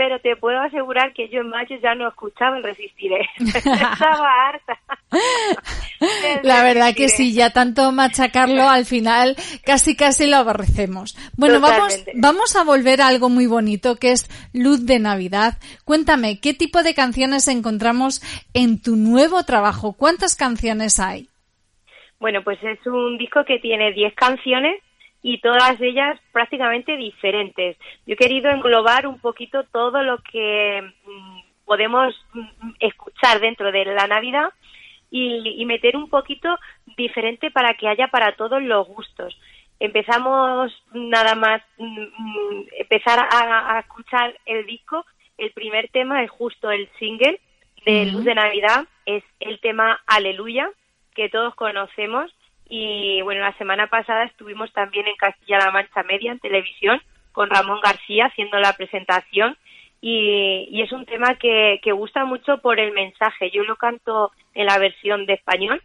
pero 0.00 0.18
te 0.18 0.34
puedo 0.34 0.58
asegurar 0.60 1.12
que 1.12 1.28
yo 1.28 1.40
en 1.40 1.50
mayo 1.50 1.76
ya 1.82 1.94
no 1.94 2.08
escuchaba 2.08 2.56
el 2.56 2.62
Resistiré. 2.62 3.28
Estaba 3.38 4.48
harta. 4.48 4.80
La 6.42 6.62
verdad 6.62 6.94
que 6.96 7.10
sí, 7.10 7.34
ya 7.34 7.50
tanto 7.50 7.92
machacarlo 7.92 8.62
al 8.62 8.86
final 8.86 9.36
casi 9.62 9.94
casi 9.94 10.26
lo 10.26 10.36
aborrecemos. 10.36 11.18
Bueno, 11.36 11.60
vamos, 11.60 12.02
vamos 12.14 12.56
a 12.56 12.64
volver 12.64 13.02
a 13.02 13.08
algo 13.08 13.28
muy 13.28 13.46
bonito 13.46 13.96
que 13.96 14.12
es 14.12 14.30
Luz 14.54 14.86
de 14.86 15.00
Navidad. 15.00 15.58
Cuéntame, 15.84 16.40
¿qué 16.40 16.54
tipo 16.54 16.82
de 16.82 16.94
canciones 16.94 17.46
encontramos 17.48 18.22
en 18.54 18.80
tu 18.80 18.96
nuevo 18.96 19.42
trabajo? 19.42 19.92
¿Cuántas 19.92 20.34
canciones 20.34 20.98
hay? 20.98 21.28
Bueno, 22.18 22.40
pues 22.42 22.58
es 22.62 22.78
un 22.86 23.18
disco 23.18 23.44
que 23.44 23.58
tiene 23.58 23.92
10 23.92 24.14
canciones 24.14 24.80
y 25.22 25.38
todas 25.38 25.80
ellas 25.80 26.18
prácticamente 26.32 26.96
diferentes. 26.96 27.76
Yo 28.06 28.14
he 28.14 28.16
querido 28.16 28.50
englobar 28.50 29.06
un 29.06 29.18
poquito 29.18 29.64
todo 29.64 30.02
lo 30.02 30.18
que 30.18 30.82
mm, 31.04 31.40
podemos 31.64 32.14
mm, 32.32 32.70
escuchar 32.80 33.40
dentro 33.40 33.70
de 33.70 33.84
la 33.84 34.06
Navidad 34.06 34.50
y, 35.10 35.64
meter 35.66 35.96
un 35.96 36.08
poquito 36.08 36.56
diferente 36.96 37.50
para 37.50 37.74
que 37.74 37.88
haya 37.88 38.08
para 38.08 38.36
todos 38.36 38.62
los 38.62 38.86
gustos. 38.86 39.36
Empezamos 39.78 40.72
nada 40.92 41.34
más 41.34 41.62
mm, 41.78 42.62
empezar 42.78 43.28
a, 43.30 43.78
escuchar 43.80 44.38
el 44.46 44.66
disco. 44.66 45.04
El 45.36 45.52
primer 45.52 45.88
tema 45.90 46.22
es 46.22 46.30
justo 46.30 46.70
el 46.70 46.88
single 46.98 47.40
de 47.84 48.06
Luz 48.06 48.24
de 48.24 48.34
Navidad, 48.34 48.84
es 49.06 49.24
el 49.40 49.58
tema 49.60 50.00
Aleluya, 50.06 50.70
que 51.14 51.28
todos 51.28 51.54
conocemos 51.54 52.30
y 52.72 53.20
bueno, 53.22 53.40
la 53.40 53.52
semana 53.58 53.88
pasada 53.88 54.22
estuvimos 54.24 54.72
también 54.72 55.08
en 55.08 55.16
Castilla-La 55.16 55.72
Mancha 55.72 56.04
Media, 56.04 56.30
en 56.30 56.38
televisión, 56.38 57.02
con 57.32 57.50
Ramón 57.50 57.80
García 57.82 58.26
haciendo 58.26 58.60
la 58.60 58.74
presentación. 58.74 59.56
Y, 60.00 60.80
es 60.80 60.92
un 60.92 61.04
tema 61.04 61.34
que, 61.34 61.80
que, 61.82 61.90
gusta 61.90 62.24
mucho 62.24 62.58
por 62.58 62.78
el 62.78 62.92
mensaje. 62.92 63.50
Yo 63.50 63.64
lo 63.64 63.74
canto 63.74 64.30
en 64.54 64.66
la 64.66 64.78
versión 64.78 65.26
de 65.26 65.34
español 65.34 65.82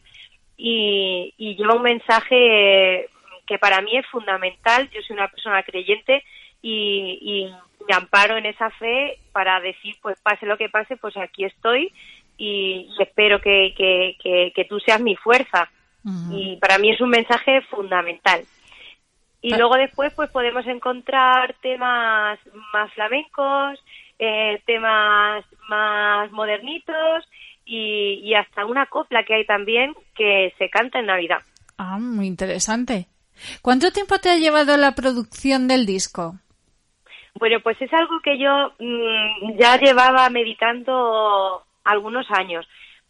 y, 0.57 1.33
lleva 1.39 1.73
un 1.73 1.81
mensaje 1.81 3.09
que 3.47 3.57
para 3.57 3.81
mí 3.81 3.97
es 3.97 4.05
fundamental. 4.05 4.87
Yo 4.91 5.01
soy 5.01 5.15
una 5.15 5.27
persona 5.27 5.63
creyente 5.63 6.23
y, 6.61 7.51
me 7.89 7.95
amparo 7.95 8.37
en 8.37 8.45
esa 8.45 8.69
fe 8.69 9.17
para 9.31 9.59
decir, 9.59 9.95
pues 10.03 10.19
pase 10.21 10.45
lo 10.45 10.57
que 10.57 10.69
pase, 10.69 10.97
pues 10.97 11.17
aquí 11.17 11.45
estoy 11.45 11.91
y 12.37 12.89
espero 12.99 13.39
que, 13.41 13.73
que, 13.75 14.51
que 14.53 14.65
tú 14.65 14.79
seas 14.79 14.99
mi 15.01 15.15
fuerza 15.15 15.69
y 16.31 16.57
para 16.57 16.77
mí 16.77 16.91
es 16.91 17.01
un 17.01 17.09
mensaje 17.09 17.61
fundamental. 17.69 18.41
Y 19.41 19.53
ah. 19.53 19.57
luego 19.57 19.75
después 19.75 20.13
pues 20.15 20.29
podemos 20.29 20.65
encontrar 20.67 21.55
temas 21.61 22.39
más 22.73 22.93
flamencos, 22.93 23.79
eh, 24.19 24.61
temas 24.65 25.45
más 25.67 26.31
modernitos 26.31 27.27
y, 27.65 28.21
y 28.23 28.35
hasta 28.35 28.65
una 28.65 28.85
copla 28.85 29.23
que 29.23 29.35
hay 29.35 29.45
también 29.45 29.93
que 30.15 30.53
se 30.57 30.69
canta 30.69 30.99
en 30.99 31.07
Navidad. 31.07 31.41
Ah, 31.77 31.97
muy 31.99 32.27
interesante. 32.27 33.07
¿Cuánto 33.61 33.91
tiempo 33.91 34.17
te 34.19 34.29
ha 34.29 34.37
llevado 34.37 34.77
la 34.77 34.93
producción 34.93 35.67
del 35.67 35.85
disco? 35.85 36.35
Bueno, 37.35 37.59
pues 37.61 37.81
es 37.81 37.91
algo 37.93 38.19
que 38.23 38.37
yo 38.37 38.73
mm, 38.79 39.57
ya 39.59 39.77
llevaba 39.77 40.29
meditando 40.29 41.63
algunos 41.83 42.25
años 42.31 42.65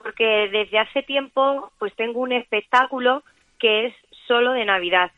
porque 0.05 0.49
desde 0.51 0.77
hace 0.77 1.01
tiempo 1.01 1.71
pues 1.79 1.91
tengo 1.95 2.19
un 2.19 2.31
espectáculo 2.31 3.23
que 3.57 3.87
es 3.87 3.93
solo 4.27 4.51
de 4.51 4.63
Navidad. 4.63 5.11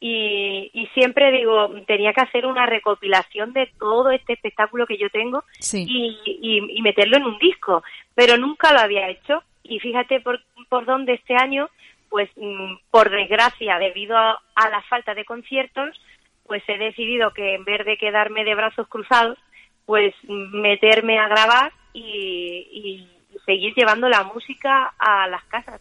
Y, 0.00 0.88
siempre 0.94 1.30
digo, 1.30 1.70
tenía 1.86 2.12
que 2.12 2.22
hacer 2.22 2.44
una 2.44 2.66
recopilación 2.66 3.52
de 3.52 3.70
todo 3.78 4.10
este 4.10 4.32
espectáculo 4.32 4.84
que 4.84 4.98
yo 4.98 5.08
tengo 5.10 5.44
y, 5.72 6.80
meterlo 6.82 7.18
en 7.18 7.22
un 7.22 7.38
disco, 7.38 7.84
pero 8.16 8.36
nunca 8.36 8.72
lo 8.72 8.80
había 8.80 9.08
hecho. 9.10 9.44
Y 9.62 9.78
fíjate 9.78 10.20
por, 10.20 10.42
por 10.68 10.86
dónde 10.86 11.12
este 11.12 11.36
año, 11.36 11.70
pues 12.10 12.28
mm, 12.34 12.78
por 12.90 13.10
desgracia, 13.10 13.78
debido 13.78 14.16
a, 14.16 14.40
la 14.56 14.82
falta 14.88 15.14
de 15.14 15.24
conciertos, 15.24 16.00
pues 16.48 16.64
he 16.66 16.78
decidido 16.78 17.32
que 17.32 17.54
en 17.54 17.64
vez 17.64 17.86
de 17.86 17.96
quedarme 17.96 18.42
de 18.42 18.56
brazos 18.56 18.88
cruzados, 18.88 19.38
pues 19.86 20.12
meterme 20.26 21.20
a 21.20 21.28
grabar 21.28 21.72
y, 21.94 23.08
seguir 23.44 23.74
llevando 23.74 24.08
la 24.08 24.24
música 24.24 24.94
a 24.98 25.26
las 25.28 25.44
casas. 25.44 25.80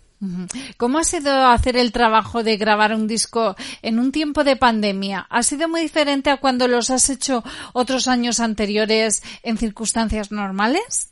¿Cómo 0.77 0.99
ha 0.99 1.03
sido 1.03 1.47
hacer 1.47 1.77
el 1.77 1.91
trabajo 1.91 2.43
de 2.43 2.57
grabar 2.57 2.93
un 2.93 3.07
disco 3.07 3.55
en 3.81 3.97
un 3.97 4.11
tiempo 4.11 4.43
de 4.43 4.55
pandemia? 4.55 5.25
¿Ha 5.29 5.41
sido 5.41 5.67
muy 5.67 5.81
diferente 5.81 6.29
a 6.29 6.37
cuando 6.37 6.67
los 6.67 6.91
has 6.91 7.09
hecho 7.09 7.41
otros 7.73 8.07
años 8.07 8.39
anteriores 8.39 9.23
en 9.43 9.57
circunstancias 9.57 10.31
normales? 10.31 11.11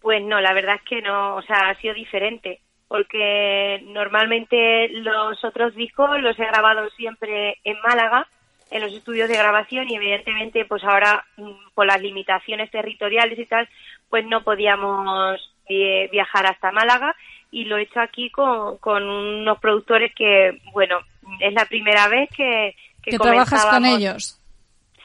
Pues 0.00 0.22
no, 0.22 0.40
la 0.40 0.54
verdad 0.54 0.76
es 0.76 0.88
que 0.88 1.02
no, 1.02 1.36
o 1.36 1.42
sea, 1.42 1.68
ha 1.68 1.80
sido 1.80 1.92
diferente, 1.92 2.60
porque 2.88 3.82
normalmente 3.86 4.88
los 4.88 5.44
otros 5.44 5.74
discos 5.74 6.18
los 6.20 6.38
he 6.38 6.46
grabado 6.46 6.88
siempre 6.96 7.58
en 7.64 7.76
Málaga, 7.82 8.26
en 8.70 8.82
los 8.82 8.92
estudios 8.92 9.28
de 9.28 9.36
grabación 9.36 9.88
y 9.88 9.96
evidentemente 9.96 10.64
pues 10.64 10.82
ahora 10.84 11.24
mm, 11.36 11.72
por 11.74 11.86
las 11.86 12.00
limitaciones 12.00 12.70
territoriales 12.70 13.38
y 13.38 13.46
tal, 13.46 13.68
pues 14.08 14.24
no 14.26 14.42
podíamos 14.42 15.40
eh, 15.68 16.08
viajar 16.10 16.46
hasta 16.46 16.72
Málaga 16.72 17.14
y 17.50 17.64
lo 17.64 17.76
he 17.76 17.82
hecho 17.82 18.00
aquí 18.00 18.30
con, 18.30 18.78
con 18.78 19.02
unos 19.02 19.58
productores 19.58 20.12
que, 20.14 20.60
bueno, 20.72 20.98
es 21.40 21.52
la 21.52 21.64
primera 21.66 22.08
vez 22.08 22.28
que... 22.36 22.74
Que, 23.02 23.18
trabajas 23.18 23.64
con 23.66 23.84
ellos. 23.84 24.40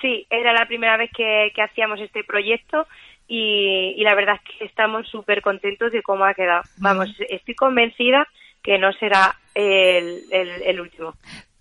Sí, 0.01 0.26
era 0.30 0.53
la 0.53 0.66
primera 0.66 0.97
vez 0.97 1.12
que, 1.16 1.51
hacíamos 1.62 1.99
este 1.99 2.24
proyecto 2.24 2.88
y, 3.28 4.03
la 4.03 4.16
verdad 4.16 4.39
es 4.43 4.57
que 4.57 4.66
estamos 4.66 5.07
súper 5.07 5.41
contentos 5.41 5.91
de 5.91 6.01
cómo 6.01 6.26
ha 6.26 6.34
quedado. 6.34 6.64
Vamos, 6.78 7.09
estoy 7.30 7.53
convencida 7.53 8.28
que 8.64 8.80
no 8.80 8.91
será 8.93 9.38
el, 9.53 10.24
el, 10.32 10.82
último. 10.82 11.14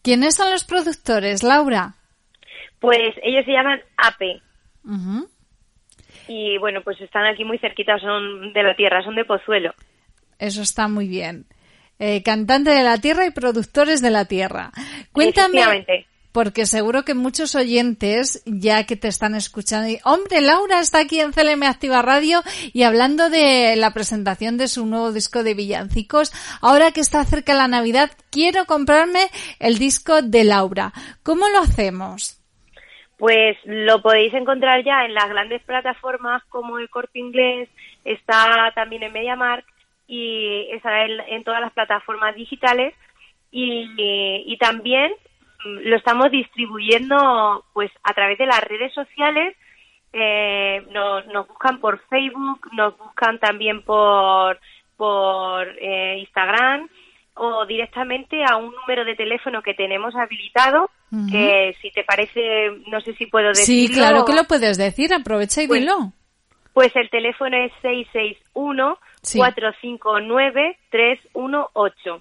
¿Quiénes 0.02 0.36
son 0.36 0.50
los 0.50 0.64
productores, 0.64 1.42
Laura? 1.42 1.94
Pues 2.78 3.14
ellos 3.22 3.44
se 3.44 3.52
llaman 3.52 3.80
APE 3.96 4.42
y 6.28 6.58
bueno, 6.58 6.80
pues 6.82 7.00
están 7.00 7.26
aquí 7.26 7.44
muy 7.44 7.58
cerquita, 7.58 7.98
son 7.98 8.52
de 8.52 8.62
la 8.62 8.76
tierra, 8.76 9.02
son 9.02 9.16
de 9.16 9.24
Pozuelo. 9.24 9.74
Eso 10.38 10.62
está 10.62 10.86
muy 10.86 11.08
bien. 11.08 11.46
Eh, 11.98 12.22
cantante 12.22 12.70
de 12.70 12.82
la 12.82 12.98
tierra 12.98 13.26
y 13.26 13.30
productores 13.30 14.00
de 14.00 14.10
la 14.10 14.24
tierra. 14.24 14.70
Cuéntame, 15.12 15.60
porque 16.32 16.66
seguro 16.66 17.04
que 17.04 17.14
muchos 17.14 17.54
oyentes, 17.54 18.42
ya 18.46 18.84
que 18.86 18.96
te 18.96 19.08
están 19.08 19.34
escuchando, 19.34 19.88
y, 19.88 19.98
hombre, 20.04 20.40
Laura 20.40 20.80
está 20.80 21.00
aquí 21.00 21.20
en 21.20 21.32
CLM 21.32 21.62
Activa 21.64 22.02
Radio 22.02 22.42
y 22.72 22.82
hablando 22.82 23.30
de 23.30 23.74
la 23.76 23.92
presentación 23.92 24.56
de 24.56 24.68
su 24.68 24.86
nuevo 24.86 25.12
disco 25.12 25.42
de 25.42 25.54
villancicos, 25.54 26.32
ahora 26.60 26.92
que 26.92 27.00
está 27.00 27.24
cerca 27.24 27.54
la 27.54 27.68
Navidad, 27.68 28.10
quiero 28.30 28.64
comprarme 28.66 29.28
el 29.58 29.78
disco 29.78 30.22
de 30.22 30.44
Laura. 30.44 30.92
¿Cómo 31.22 31.48
lo 31.48 31.60
hacemos? 31.60 32.40
pues 33.20 33.58
lo 33.64 34.00
podéis 34.00 34.32
encontrar 34.32 34.82
ya 34.82 35.04
en 35.04 35.12
las 35.12 35.28
grandes 35.28 35.62
plataformas 35.64 36.42
como 36.44 36.78
el 36.78 36.88
Corte 36.88 37.18
Inglés, 37.18 37.68
está 38.02 38.72
también 38.74 39.02
en 39.02 39.12
MediaMark 39.12 39.66
y 40.08 40.66
está 40.70 41.04
en, 41.04 41.44
todas 41.44 41.60
las 41.60 41.72
plataformas 41.74 42.34
digitales 42.34 42.94
y, 43.50 44.56
también 44.58 45.12
mm, 45.12 45.29
lo 45.64 45.96
estamos 45.96 46.30
distribuyendo 46.30 47.64
pues 47.72 47.90
a 48.02 48.12
través 48.14 48.38
de 48.38 48.46
las 48.46 48.62
redes 48.62 48.92
sociales 48.94 49.56
eh, 50.12 50.82
nos, 50.90 51.24
buscan 51.46 51.78
por 51.80 52.00
Facebook 52.08 52.68
nos 52.72 52.98
buscan 52.98 53.38
también 53.38 53.82
por 53.82 54.58
por 54.96 55.68
eh, 55.80 56.18
Instagram 56.20 56.88
o 57.34 57.66
directamente 57.66 58.42
a 58.44 58.56
un 58.56 58.74
número 58.74 59.04
de 59.04 59.14
teléfono 59.16 59.62
que 59.62 59.72
tenemos 59.72 60.14
habilitado, 60.14 60.90
que 61.30 61.74
si 61.80 61.90
te 61.90 62.04
parece, 62.04 62.68
no 62.88 63.00
sé 63.00 63.14
si 63.14 63.24
puedo 63.26 63.48
decirlo. 63.48 63.64
Sí, 63.64 63.88
claro 63.92 64.26
que 64.26 64.34
lo 64.34 64.44
puedes 64.44 64.76
decir, 64.76 65.14
aprovecha 65.14 65.62
y 65.62 65.66
pues, 65.66 65.80
dilo. 65.80 66.12
Pues 66.74 66.94
el 66.96 67.08
teléfono 67.08 67.56
es 67.56 67.72
661-459-318. 69.24 72.20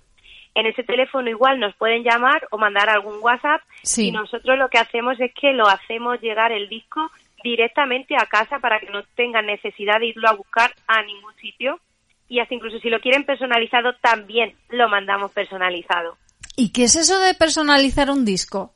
En 0.60 0.66
ese 0.66 0.84
teléfono 0.84 1.30
igual 1.30 1.58
nos 1.58 1.74
pueden 1.76 2.04
llamar 2.04 2.46
o 2.52 2.58
mandar 2.58 2.90
algún 2.90 3.20
WhatsApp 3.22 3.62
y 3.96 4.12
nosotros 4.12 4.58
lo 4.58 4.68
que 4.68 4.78
hacemos 4.78 5.18
es 5.22 5.34
que 5.34 5.54
lo 5.54 5.66
hacemos 5.70 6.20
llegar 6.20 6.52
el 6.52 6.68
disco 6.68 7.10
directamente 7.42 8.16
a 8.18 8.26
casa 8.26 8.60
para 8.60 8.78
que 8.82 8.90
no 8.90 9.02
tengan 9.16 9.46
necesidad 9.46 10.00
de 10.00 10.08
irlo 10.08 10.28
a 10.28 10.34
buscar 10.34 10.72
a 10.86 11.02
ningún 11.02 11.34
sitio 11.36 11.80
y 12.28 12.42
hasta 12.42 12.56
incluso 12.56 12.78
si 12.80 12.90
lo 12.90 13.00
quieren 13.00 13.24
personalizado 13.24 13.94
también 14.02 14.54
lo 14.68 14.90
mandamos 14.90 15.32
personalizado. 15.32 16.18
¿Y 16.58 16.74
qué 16.74 16.84
es 16.84 16.98
eso 16.98 17.18
de 17.22 17.36
personalizar 17.36 18.10
un 18.10 18.26
disco? 18.26 18.74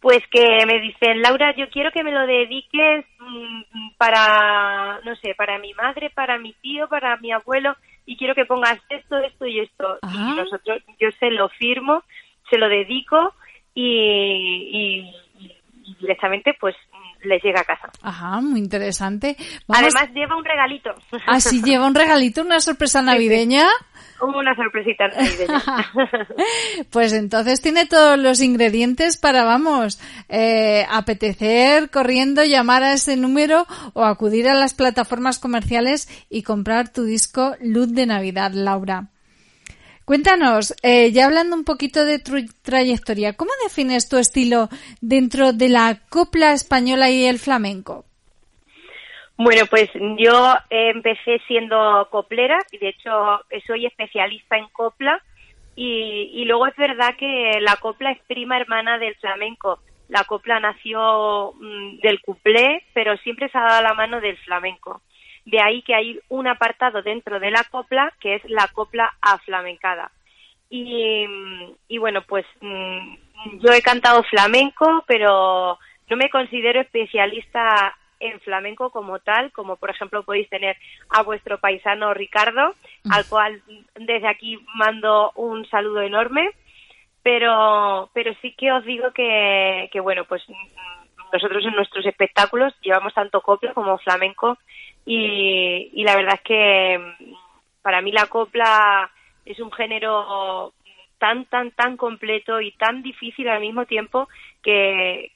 Pues 0.00 0.18
que 0.28 0.66
me 0.66 0.80
dicen, 0.80 1.22
Laura, 1.22 1.54
yo 1.56 1.70
quiero 1.70 1.92
que 1.92 2.02
me 2.02 2.10
lo 2.10 2.26
dediques 2.26 3.04
mm, 3.20 3.96
para, 3.96 4.98
no 5.04 5.14
sé, 5.22 5.36
para 5.36 5.60
mi 5.60 5.72
madre, 5.74 6.10
para 6.10 6.36
mi 6.36 6.52
tío, 6.54 6.88
para 6.88 7.16
mi 7.18 7.30
abuelo, 7.30 7.76
y 8.06 8.16
quiero 8.16 8.34
que 8.34 8.46
pongas 8.46 8.80
esto, 8.88 9.18
esto 9.18 9.46
y 9.46 9.60
esto. 9.60 9.98
Y 10.12 10.16
nosotros, 10.36 10.82
yo 10.98 11.10
se 11.18 11.30
lo 11.30 11.48
firmo, 11.50 12.02
se 12.48 12.56
lo 12.58 12.68
dedico 12.68 13.34
y, 13.74 15.10
y- 15.40 15.50
y 15.84 15.94
directamente 16.00 16.54
pues 16.58 16.74
les 17.22 17.42
llega 17.42 17.60
a 17.60 17.64
casa. 17.64 17.90
Ajá, 18.02 18.40
muy 18.40 18.60
interesante. 18.60 19.36
Vamos- 19.66 19.94
Además 19.94 20.14
lleva 20.14 20.36
un 20.36 20.44
regalito. 20.44 20.90
Ah, 21.26 21.40
sí, 21.40 21.62
lleva 21.62 21.86
un 21.86 21.94
regalito, 21.94 22.42
una 22.42 22.60
sorpresa 22.60 23.02
navideña. 23.02 23.66
Una 24.20 24.54
sorpresita 24.54 25.08
navideña. 25.08 25.62
Pues 26.90 27.12
entonces 27.12 27.60
tiene 27.60 27.86
todos 27.86 28.18
los 28.18 28.40
ingredientes 28.40 29.16
para, 29.16 29.44
vamos, 29.44 30.00
eh, 30.28 30.86
apetecer 30.90 31.90
corriendo, 31.90 32.44
llamar 32.44 32.82
a 32.82 32.92
ese 32.92 33.16
número 33.16 33.66
o 33.92 34.04
acudir 34.04 34.48
a 34.48 34.54
las 34.54 34.74
plataformas 34.74 35.38
comerciales 35.38 36.08
y 36.30 36.42
comprar 36.42 36.92
tu 36.92 37.04
disco 37.04 37.56
Luz 37.60 37.92
de 37.92 38.06
Navidad, 38.06 38.52
Laura. 38.52 39.08
Cuéntanos, 40.06 40.72
eh, 40.84 41.10
ya 41.10 41.26
hablando 41.26 41.56
un 41.56 41.64
poquito 41.64 42.04
de 42.04 42.20
tu 42.20 42.36
trayectoria, 42.62 43.32
¿cómo 43.32 43.50
defines 43.64 44.08
tu 44.08 44.18
estilo 44.18 44.68
dentro 45.00 45.52
de 45.52 45.68
la 45.68 45.98
copla 46.08 46.52
española 46.52 47.10
y 47.10 47.26
el 47.26 47.40
flamenco? 47.40 48.04
Bueno, 49.36 49.66
pues 49.68 49.90
yo 50.16 50.54
empecé 50.70 51.40
siendo 51.48 52.06
coplera 52.12 52.56
y 52.70 52.78
de 52.78 52.90
hecho 52.90 53.10
soy 53.66 53.86
especialista 53.86 54.56
en 54.56 54.68
copla 54.68 55.20
y, 55.74 56.44
luego 56.46 56.68
es 56.68 56.76
verdad 56.76 57.16
que 57.18 57.58
la 57.60 57.74
copla 57.76 58.12
es 58.12 58.20
prima 58.28 58.56
hermana 58.56 58.98
del 58.98 59.16
flamenco. 59.16 59.80
La 60.08 60.22
copla 60.22 60.60
nació 60.60 61.52
mm, 61.54 61.98
del 61.98 62.20
cuplé, 62.22 62.84
pero 62.94 63.16
siempre 63.18 63.48
se 63.48 63.58
ha 63.58 63.62
dado 63.62 63.82
la 63.82 63.94
mano 63.94 64.20
del 64.20 64.38
flamenco. 64.38 65.02
De 65.46 65.60
ahí 65.60 65.82
que 65.82 65.94
hay 65.94 66.20
un 66.28 66.46
apartado 66.46 67.02
dentro 67.02 67.40
de 67.40 67.50
la 67.50 67.64
copla 67.64 68.12
que 68.20 68.34
es 68.34 68.44
la 68.50 68.68
copla 68.68 69.16
aflamencada. 69.22 70.10
Y, 70.68 71.26
mm, 71.26 71.72
y 71.88 71.98
bueno, 71.98 72.22
pues 72.22 72.44
mm, 72.60 73.14
yo 73.60 73.72
he 73.72 73.80
cantado 73.80 74.22
flamenco, 74.24 75.04
pero 75.06 75.78
no 76.08 76.16
me 76.16 76.30
considero 76.30 76.80
especialista 76.80 77.96
en 78.20 78.40
flamenco 78.40 78.90
como 78.90 79.18
tal, 79.18 79.52
como 79.52 79.76
por 79.76 79.90
ejemplo 79.90 80.22
podéis 80.22 80.48
tener 80.48 80.76
a 81.10 81.22
vuestro 81.22 81.58
paisano 81.58 82.14
Ricardo, 82.14 82.74
al 83.10 83.26
cual 83.26 83.62
desde 83.94 84.28
aquí 84.28 84.58
mando 84.74 85.32
un 85.34 85.66
saludo 85.68 86.02
enorme, 86.02 86.50
pero 87.22 88.10
pero 88.14 88.34
sí 88.40 88.54
que 88.56 88.72
os 88.72 88.84
digo 88.84 89.12
que, 89.12 89.88
que 89.92 90.00
bueno, 90.00 90.24
pues 90.24 90.42
mm, 90.48 91.05
nosotros 91.36 91.64
en 91.64 91.74
nuestros 91.74 92.06
espectáculos 92.06 92.74
llevamos 92.80 93.12
tanto 93.14 93.40
copla 93.40 93.74
como 93.74 93.98
flamenco 93.98 94.58
y, 95.04 96.02
la 96.02 96.16
verdad 96.16 96.34
es 96.34 96.40
que 96.40 96.98
mm, 96.98 97.34
para 97.82 98.00
mí 98.00 98.10
la 98.10 98.26
copla 98.26 99.10
es 99.44 99.60
un 99.60 99.70
género 99.70 100.72
tan, 101.18 101.44
tan, 101.46 101.70
tan 101.70 101.96
completo 101.96 102.60
y 102.60 102.72
tan 102.72 103.02
difícil 103.02 103.48
al 103.48 103.60
mismo 103.60 103.86
tiempo 103.86 104.28
que, 104.62 105.30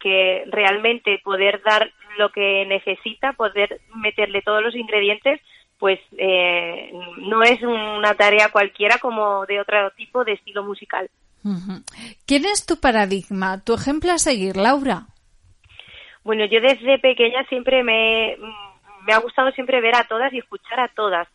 realmente 0.51 1.21
poder 1.23 1.63
dar 1.63 1.91
lo 2.19 2.31
que 2.31 2.67
necesita, 2.67 3.35
poder 3.35 3.81
meterle 3.95 4.43
todos 4.43 4.63
los 4.63 4.75
ingredientes, 4.75 5.41
pues 5.79 6.01
eh, 6.19 6.93
no 7.19 7.43
es 7.43 7.63
una 7.63 8.15
tarea 8.15 8.49
cualquiera 8.51 8.99
como 8.99 9.47
de 9.47 9.61
otro 9.61 9.91
tipo 9.93 10.25
de 10.25 10.33
estilo 10.33 10.65
musical. 10.65 11.09
¿Quién 12.27 12.45
es 12.45 12.67
tu 12.67 12.81
paradigma, 12.81 13.63
tu 13.65 13.75
ejemplo 13.75 14.13
a 14.13 14.19
seguir, 14.19 14.57
Laura? 14.57 15.07
Bueno, 16.25 16.45
yo 16.45 16.61
desde 16.61 16.99
pequeña 16.99 17.45
siempre 17.45 17.83
me, 17.83 18.37
me 19.07 19.13
ha 19.13 19.19
gustado 19.19 19.51
siempre 19.53 19.81
ver 19.81 19.95
a 19.97 20.05
todas 20.05 20.33
y 20.33 20.39
escuchar 20.39 20.81
a 20.81 20.89
todas. 20.89 21.29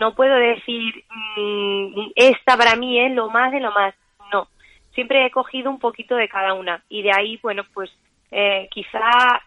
No 0.00 0.14
puedo 0.14 0.34
decir, 0.34 1.04
mm, 1.36 2.10
esta 2.16 2.56
para 2.56 2.76
mí 2.76 2.98
es 3.00 3.12
lo 3.12 3.30
más 3.30 3.52
de 3.52 3.60
lo 3.60 3.72
más. 3.72 3.94
No, 4.32 4.48
siempre 4.92 5.24
he 5.24 5.30
cogido 5.30 5.70
un 5.70 5.78
poquito 5.78 6.16
de 6.16 6.28
cada 6.28 6.54
una. 6.54 6.82
Y 6.88 7.02
de 7.02 7.12
ahí, 7.12 7.38
bueno, 7.42 7.62
pues 7.72 7.90
eh, 8.30 8.68
quizá 8.70 9.00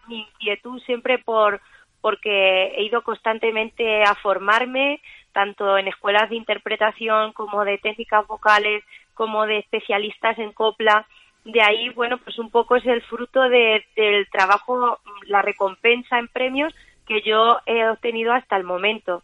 mi 0.08 0.20
inquietud 0.20 0.80
siempre 0.82 1.18
por 1.18 1.60
porque 2.00 2.74
he 2.76 2.82
ido 2.82 3.02
constantemente 3.02 4.02
a 4.02 4.16
formarme, 4.16 5.00
tanto 5.32 5.78
en 5.78 5.86
escuelas 5.86 6.28
de 6.28 6.36
interpretación 6.36 7.32
como 7.32 7.64
de 7.64 7.78
técnicas 7.78 8.26
vocales, 8.26 8.82
como 9.14 9.46
de 9.46 9.58
especialistas 9.58 10.36
en 10.38 10.52
copla. 10.52 11.06
De 11.44 11.60
ahí, 11.60 11.88
bueno, 11.90 12.18
pues 12.18 12.38
un 12.38 12.50
poco 12.50 12.76
es 12.76 12.86
el 12.86 13.02
fruto 13.02 13.40
de- 13.48 13.84
del 13.96 14.28
trabajo, 14.30 15.00
la 15.26 15.42
recompensa 15.42 16.18
en 16.18 16.28
premios 16.28 16.72
que 17.06 17.20
yo 17.22 17.58
he 17.66 17.88
obtenido 17.88 18.32
hasta 18.32 18.56
el 18.56 18.64
momento. 18.64 19.22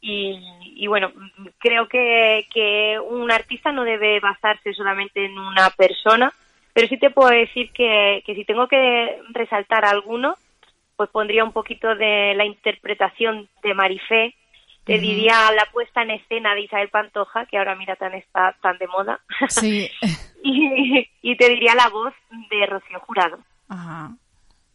Y, 0.00 0.38
y 0.76 0.86
bueno, 0.86 1.12
creo 1.58 1.88
que, 1.88 2.46
que 2.54 2.98
un 3.00 3.30
artista 3.30 3.72
no 3.72 3.84
debe 3.84 4.20
basarse 4.20 4.72
solamente 4.72 5.24
en 5.24 5.38
una 5.38 5.70
persona, 5.70 6.32
pero 6.72 6.86
sí 6.88 6.96
te 6.98 7.10
puedo 7.10 7.28
decir 7.30 7.70
que, 7.72 8.22
que 8.24 8.34
si 8.34 8.44
tengo 8.44 8.68
que 8.68 9.20
resaltar 9.30 9.84
alguno, 9.84 10.36
pues 10.96 11.10
pondría 11.10 11.44
un 11.44 11.52
poquito 11.52 11.94
de 11.96 12.34
la 12.34 12.44
interpretación 12.44 13.48
de 13.62 13.74
Marifé, 13.74 14.34
te 14.84 14.98
diría 14.98 15.50
la 15.52 15.66
puesta 15.70 16.00
en 16.02 16.12
escena 16.12 16.54
de 16.54 16.62
Isabel 16.62 16.88
Pantoja, 16.88 17.44
que 17.46 17.58
ahora 17.58 17.74
mira 17.74 17.96
tan 17.96 18.14
está 18.14 18.56
tan 18.62 18.78
de 18.78 18.86
moda, 18.86 19.20
Sí. 19.48 19.90
y, 20.42 21.08
y 21.22 21.36
te 21.36 21.48
diría 21.48 21.74
la 21.74 21.88
voz 21.88 22.14
de 22.50 22.66
Rocío 22.66 23.00
Jurado. 23.00 23.38
Ajá. 23.68 24.16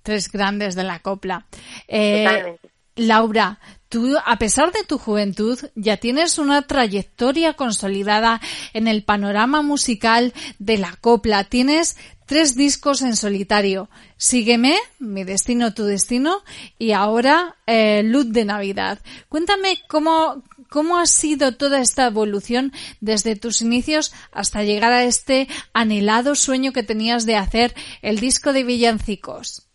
Tres 0.02 0.32
grandes 0.32 0.76
de 0.76 0.84
la 0.84 1.00
copla. 1.00 1.46
Eh, 1.88 2.26
Totalmente. 2.26 2.70
Laura, 2.96 3.60
tú, 3.90 4.16
a 4.24 4.38
pesar 4.38 4.72
de 4.72 4.84
tu 4.84 5.00
juventud, 5.00 5.58
ya 5.76 5.98
tienes 5.98 6.38
una 6.38 6.62
trayectoria 6.64 7.54
consolidada 7.54 8.40
en 8.74 8.88
el 8.88 9.04
panorama 9.04 9.64
musical 9.64 10.34
de 10.60 10.78
la 10.78 10.96
copla. 11.02 11.44
Tienes 11.46 11.98
tres 12.28 12.56
discos 12.56 13.02
en 13.02 13.16
solitario. 13.16 13.90
Sígueme, 14.18 14.78
Mi 15.00 15.24
Destino, 15.24 15.74
Tu 15.74 15.86
Destino, 15.86 16.44
y 16.78 16.92
ahora 16.92 17.56
eh, 17.66 18.04
Luz 18.04 18.32
de 18.32 18.46
Navidad. 18.46 19.00
Cuéntame 19.28 19.80
cómo, 19.88 20.44
cómo 20.74 20.98
ha 20.98 21.06
sido 21.06 21.56
toda 21.56 21.80
esta 21.80 22.08
evolución 22.08 22.72
desde 23.00 23.40
tus 23.40 23.62
inicios 23.62 24.12
hasta 24.34 24.64
llegar 24.64 24.92
a 24.92 25.04
este 25.04 25.46
anhelado 25.72 26.34
sueño 26.34 26.72
que 26.74 26.82
tenías 26.82 27.28
de 27.28 27.36
hacer 27.36 27.74
el 28.02 28.18
disco 28.20 28.54
de 28.54 28.64
villancicos. 28.64 29.70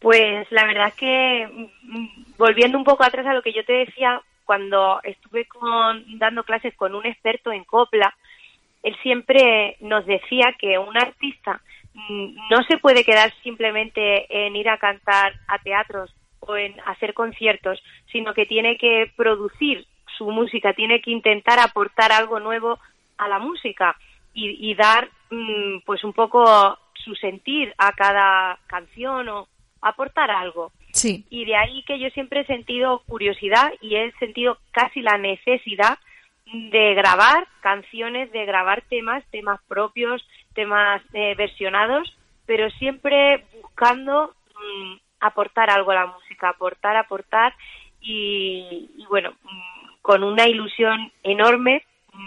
Pues 0.00 0.46
la 0.50 0.66
verdad 0.66 0.88
es 0.88 0.94
que 0.96 1.48
mm, 1.82 2.36
volviendo 2.36 2.76
un 2.76 2.84
poco 2.84 3.02
atrás 3.02 3.24
a 3.26 3.32
lo 3.32 3.40
que 3.40 3.54
yo 3.54 3.64
te 3.64 3.72
decía, 3.72 4.20
cuando 4.44 5.00
estuve 5.04 5.48
dando 6.18 6.44
clases 6.44 6.74
con 6.76 6.94
un 6.94 7.06
experto 7.06 7.50
en 7.50 7.64
copla, 7.64 8.14
él 8.82 8.94
siempre 9.02 9.78
nos 9.80 10.04
decía 10.04 10.54
que 10.58 10.78
un 10.78 10.98
artista 10.98 11.62
mm, 11.94 12.50
no 12.50 12.62
se 12.68 12.76
puede 12.76 13.04
quedar 13.04 13.32
simplemente 13.42 14.26
en 14.28 14.54
ir 14.54 14.68
a 14.68 14.76
cantar 14.76 15.32
a 15.48 15.58
teatros 15.60 16.14
o 16.40 16.58
en 16.58 16.78
hacer 16.84 17.14
conciertos, 17.14 17.82
sino 18.12 18.34
que 18.34 18.44
tiene 18.44 18.76
que 18.76 19.10
producir 19.16 19.86
su 20.16 20.30
música, 20.30 20.72
tiene 20.72 21.00
que 21.00 21.10
intentar 21.10 21.58
aportar 21.58 22.12
algo 22.12 22.40
nuevo 22.40 22.78
a 23.18 23.28
la 23.28 23.38
música 23.38 23.96
y, 24.32 24.70
y 24.70 24.74
dar 24.74 25.08
mm, 25.30 25.80
pues 25.84 26.04
un 26.04 26.12
poco 26.12 26.78
su 27.04 27.14
sentir 27.14 27.74
a 27.78 27.92
cada 27.92 28.58
canción 28.66 29.28
o 29.28 29.48
aportar 29.80 30.30
algo. 30.30 30.72
Sí. 30.92 31.24
Y 31.28 31.44
de 31.44 31.56
ahí 31.56 31.82
que 31.84 31.98
yo 31.98 32.08
siempre 32.10 32.40
he 32.40 32.46
sentido 32.46 33.02
curiosidad 33.06 33.72
y 33.80 33.96
he 33.96 34.12
sentido 34.12 34.58
casi 34.70 35.02
la 35.02 35.18
necesidad 35.18 35.98
de 36.52 36.94
grabar 36.94 37.46
canciones, 37.60 38.30
de 38.32 38.44
grabar 38.44 38.82
temas, 38.88 39.24
temas 39.30 39.60
propios, 39.66 40.26
temas 40.54 41.02
eh, 41.12 41.34
versionados, 41.36 42.16
pero 42.46 42.70
siempre 42.70 43.44
buscando 43.60 44.34
mm, 44.54 44.94
aportar 45.20 45.70
algo 45.70 45.90
a 45.90 45.96
la 45.96 46.06
música, 46.06 46.50
aportar, 46.50 46.96
aportar 46.96 47.54
y, 48.00 48.90
y 48.96 49.06
bueno, 49.06 49.32
mm, 49.42 49.83
con 50.04 50.22
una 50.22 50.46
ilusión 50.46 51.10
enorme. 51.22 51.82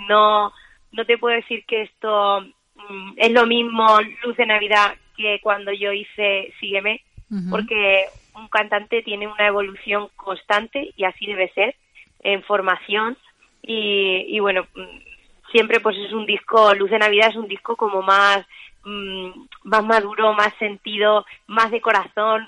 No, 0.10 0.52
no 0.92 1.06
te 1.06 1.20
puedo 1.20 1.36
decir 1.36 1.64
que 1.68 1.84
esto 1.84 2.42
mm, 2.42 3.12
es 3.18 3.32
lo 3.32 3.46
mismo 3.46 3.86
Luz 4.24 4.36
de 4.36 4.48
Navidad 4.48 4.96
que 5.16 5.40
cuando 5.44 5.72
yo 5.72 5.94
hice 5.94 6.52
Sígueme, 6.60 7.02
porque 7.52 8.06
un 8.34 8.48
cantante 8.48 9.04
tiene 9.04 9.28
una 9.28 9.46
evolución 9.46 10.10
constante 10.16 10.92
y 10.96 11.04
así 11.04 11.28
debe 11.28 11.52
ser 11.54 11.76
en 12.22 12.42
formación 12.44 13.16
y, 13.62 14.26
y 14.28 14.40
bueno, 14.40 14.66
mm, 14.74 15.52
siempre 15.52 15.80
pues 15.80 15.98
es 15.98 16.14
un 16.14 16.26
disco, 16.26 16.74
Luz 16.74 16.90
de 16.90 16.98
Navidad 16.98 17.30
es 17.30 17.36
un 17.36 17.48
disco 17.48 17.76
como 17.76 18.02
más, 18.02 18.44
mm, 18.86 19.30
más 19.66 19.86
maduro, 19.86 20.34
más 20.34 20.54
sentido, 20.58 21.28
más 21.46 21.70
de 21.70 21.82
corazón 21.82 22.48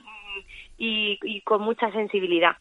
y, 0.80 1.19
y 1.22 1.41
con 1.41 1.61
mucha 1.61 1.91
sensibilidad. 1.91 2.57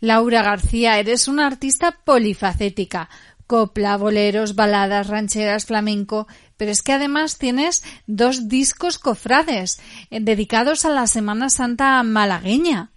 Laura 0.00 0.42
García, 0.42 0.98
eres 0.98 1.28
una 1.28 1.46
artista 1.46 1.98
polifacética. 2.04 3.10
Copla, 3.46 3.96
boleros, 3.96 4.56
baladas, 4.56 5.08
rancheras, 5.08 5.66
flamenco, 5.66 6.26
pero 6.56 6.70
es 6.70 6.82
que 6.82 6.92
además 6.92 7.38
tienes 7.38 7.84
dos 8.06 8.48
discos 8.48 8.98
cofrades 8.98 9.80
eh, 10.10 10.18
dedicados 10.20 10.84
a 10.84 10.90
la 10.90 11.06
Semana 11.06 11.48
Santa 11.48 12.02
malagueña. 12.02 12.90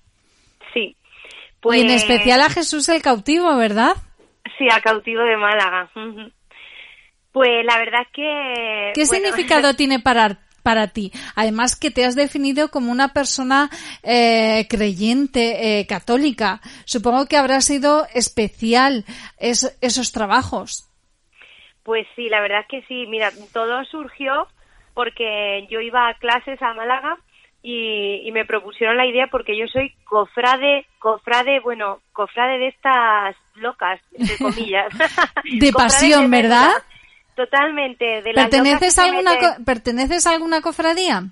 Sí. 0.74 0.96
Y 1.72 1.82
en 1.82 1.90
especial 1.90 2.42
a 2.42 2.50
Jesús 2.50 2.88
el 2.90 3.02
cautivo, 3.02 3.56
¿verdad? 3.58 3.94
Sí, 4.58 4.68
a 4.72 4.82
cautivo 4.82 5.22
de 5.22 5.38
Málaga. 5.38 5.92
Pues 7.32 7.66
la 7.66 7.78
verdad 7.78 8.02
es 8.02 8.08
que... 8.14 8.92
¿Qué 8.96 9.06
significado 9.06 9.74
tiene 9.76 10.00
para, 10.00 10.40
para 10.70 10.90
ti? 10.90 11.12
Además 11.36 11.76
que 11.76 11.90
te 11.90 12.06
has 12.06 12.16
definido 12.16 12.70
como 12.70 12.92
una 12.92 13.12
persona 13.12 13.72
eh, 14.04 14.68
creyente, 14.70 15.80
eh, 15.80 15.88
católica. 15.88 16.62
Supongo 16.86 17.26
que 17.26 17.38
habrá 17.38 17.60
sido 17.62 18.06
especial 18.14 19.04
esos 19.40 20.12
trabajos. 20.12 20.88
Pues 21.82 22.06
sí, 22.16 22.30
la 22.30 22.40
verdad 22.40 22.60
es 22.62 22.68
que 22.68 22.88
sí. 22.88 23.08
Mira, 23.08 23.32
todo 23.52 23.84
surgió 23.86 24.48
porque 24.94 25.66
yo 25.72 25.80
iba 25.80 26.08
a 26.08 26.14
clases 26.20 26.62
a 26.62 26.76
Málaga 26.76 27.18
y, 27.64 28.30
me 28.32 28.46
propusieron 28.46 28.96
la 28.96 29.08
idea 29.08 29.26
porque 29.26 29.58
yo 29.58 29.66
soy 29.74 29.96
cofrade, 30.04 30.86
cofrade, 31.00 31.62
bueno, 31.62 32.00
cofrade 32.14 32.60
de 32.60 32.68
estas 32.68 33.36
locas, 33.56 34.00
entre 34.14 34.38
comillas. 34.46 34.94
de 35.60 35.72
pasión, 35.72 36.30
¿verdad? 36.30 36.74
Totalmente. 37.40 38.22
De 38.22 38.34
¿Perteneces, 38.34 39.00
a 39.00 39.06
alguna, 39.06 39.32
¿Perteneces 39.66 40.28
a 40.28 40.32
alguna 40.32 40.60
cofradía? 40.60 41.24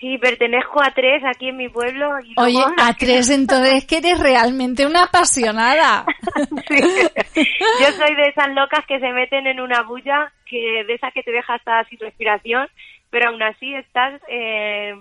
Sí, 0.00 0.18
pertenezco 0.18 0.82
a 0.82 0.90
tres 0.90 1.22
aquí 1.24 1.50
en 1.50 1.56
mi 1.56 1.68
pueblo. 1.68 2.18
Y 2.18 2.34
Oye, 2.36 2.64
a 2.78 2.92
tres, 2.94 3.30
entonces 3.30 3.86
que 3.86 3.98
eres 3.98 4.18
realmente 4.18 4.84
una 4.84 5.04
apasionada. 5.04 6.04
Yo 6.66 7.92
soy 7.92 8.14
de 8.16 8.28
esas 8.28 8.48
locas 8.56 8.84
que 8.88 8.98
se 8.98 9.12
meten 9.12 9.46
en 9.46 9.60
una 9.60 9.82
bulla, 9.82 10.32
que 10.46 10.82
de 10.84 10.94
esas 10.94 11.12
que 11.12 11.22
te 11.22 11.30
deja 11.30 11.54
hasta 11.54 11.84
sin 11.84 12.00
respiración, 12.00 12.66
pero 13.10 13.28
aún 13.28 13.40
así 13.44 13.72
estás 13.72 14.20
eh, 14.26 14.94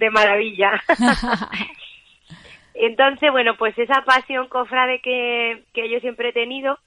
de 0.00 0.10
maravilla. 0.10 0.82
Entonces, 2.72 3.30
bueno, 3.30 3.58
pues 3.58 3.78
esa 3.78 4.00
pasión 4.06 4.48
cofrade 4.48 5.02
que, 5.02 5.64
que 5.74 5.90
yo 5.90 6.00
siempre 6.00 6.30
he 6.30 6.32
tenido, 6.32 6.78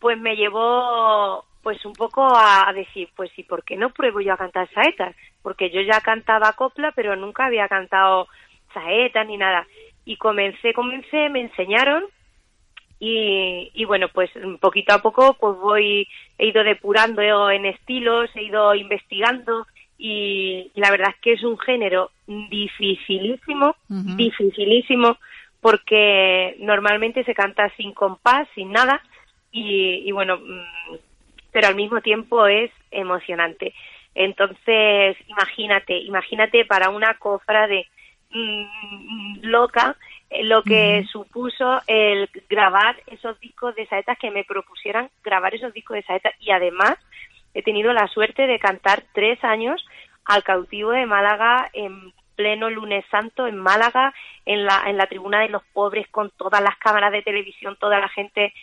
pues 0.00 0.18
me 0.18 0.36
llevó 0.36 1.44
pues 1.62 1.84
un 1.84 1.92
poco 1.92 2.26
a, 2.36 2.70
decir, 2.74 3.08
pues 3.14 3.30
sí, 3.36 3.44
¿por 3.44 3.64
qué 3.64 3.76
no 3.76 3.90
pruebo 3.90 4.20
yo 4.20 4.32
a 4.32 4.36
cantar 4.36 4.68
saetas? 4.72 5.14
Porque 5.42 5.70
yo 5.70 5.80
ya 5.80 6.00
cantaba 6.00 6.52
copla, 6.54 6.92
pero 6.92 7.14
nunca 7.16 7.46
había 7.46 7.68
cantado 7.68 8.28
saetas 8.74 9.26
ni 9.26 9.36
nada. 9.36 9.66
Y 10.04 10.16
comencé, 10.16 10.72
comencé, 10.72 11.28
me 11.28 11.42
enseñaron 11.42 12.04
y, 12.98 13.70
y 13.74 13.84
bueno, 13.84 14.08
pues 14.08 14.30
poquito 14.60 14.94
a 14.94 15.02
poco 15.02 15.36
pues 15.38 15.56
voy, 15.58 16.08
he 16.38 16.46
ido 16.46 16.62
depurando 16.64 17.50
en 17.50 17.66
estilos, 17.66 18.30
he 18.34 18.44
ido 18.44 18.74
investigando 18.74 19.66
y 19.98 20.72
la 20.74 20.90
verdad 20.90 21.10
es 21.10 21.20
que 21.20 21.32
es 21.34 21.44
un 21.44 21.58
género 21.58 22.10
dificilísimo, 22.26 23.76
dificilísimo, 23.88 25.16
porque 25.60 26.56
normalmente 26.58 27.22
se 27.22 27.34
canta 27.34 27.72
sin 27.76 27.92
compás, 27.92 28.48
sin 28.54 28.72
nada, 28.72 29.00
y, 29.52 30.02
y 30.04 30.10
bueno, 30.10 30.38
mm, 30.38 30.96
pero 31.52 31.68
al 31.68 31.76
mismo 31.76 32.00
tiempo 32.00 32.46
es 32.46 32.70
emocionante. 32.90 33.74
Entonces, 34.14 35.16
imagínate, 35.28 35.96
imagínate 35.98 36.64
para 36.64 36.90
una 36.90 37.14
cofra 37.14 37.66
de 37.66 37.86
mm, 38.30 39.40
loca 39.42 39.96
eh, 40.30 40.44
lo 40.44 40.62
que 40.62 41.04
supuso 41.10 41.80
el 41.86 42.28
grabar 42.48 42.96
esos 43.06 43.38
discos 43.40 43.74
de 43.74 43.86
saetas 43.86 44.18
que 44.18 44.30
me 44.30 44.44
propusieran 44.44 45.10
grabar 45.22 45.54
esos 45.54 45.72
discos 45.72 45.96
de 45.96 46.02
saetas. 46.02 46.34
Y 46.40 46.50
además 46.50 46.96
he 47.54 47.62
tenido 47.62 47.92
la 47.92 48.08
suerte 48.08 48.46
de 48.46 48.58
cantar 48.58 49.04
tres 49.12 49.42
años 49.44 49.84
al 50.24 50.42
cautivo 50.42 50.90
de 50.90 51.06
Málaga 51.06 51.68
en 51.72 52.12
pleno 52.34 52.70
lunes 52.70 53.04
santo 53.10 53.46
en 53.46 53.58
Málaga 53.58 54.14
en 54.46 54.64
la 54.64 54.84
en 54.86 54.96
la 54.96 55.06
tribuna 55.06 55.40
de 55.40 55.50
los 55.50 55.62
pobres 55.74 56.08
con 56.08 56.30
todas 56.30 56.62
las 56.62 56.76
cámaras 56.78 57.12
de 57.12 57.22
televisión 57.22 57.76
toda 57.78 57.98
la 57.98 58.08
gente. 58.08 58.54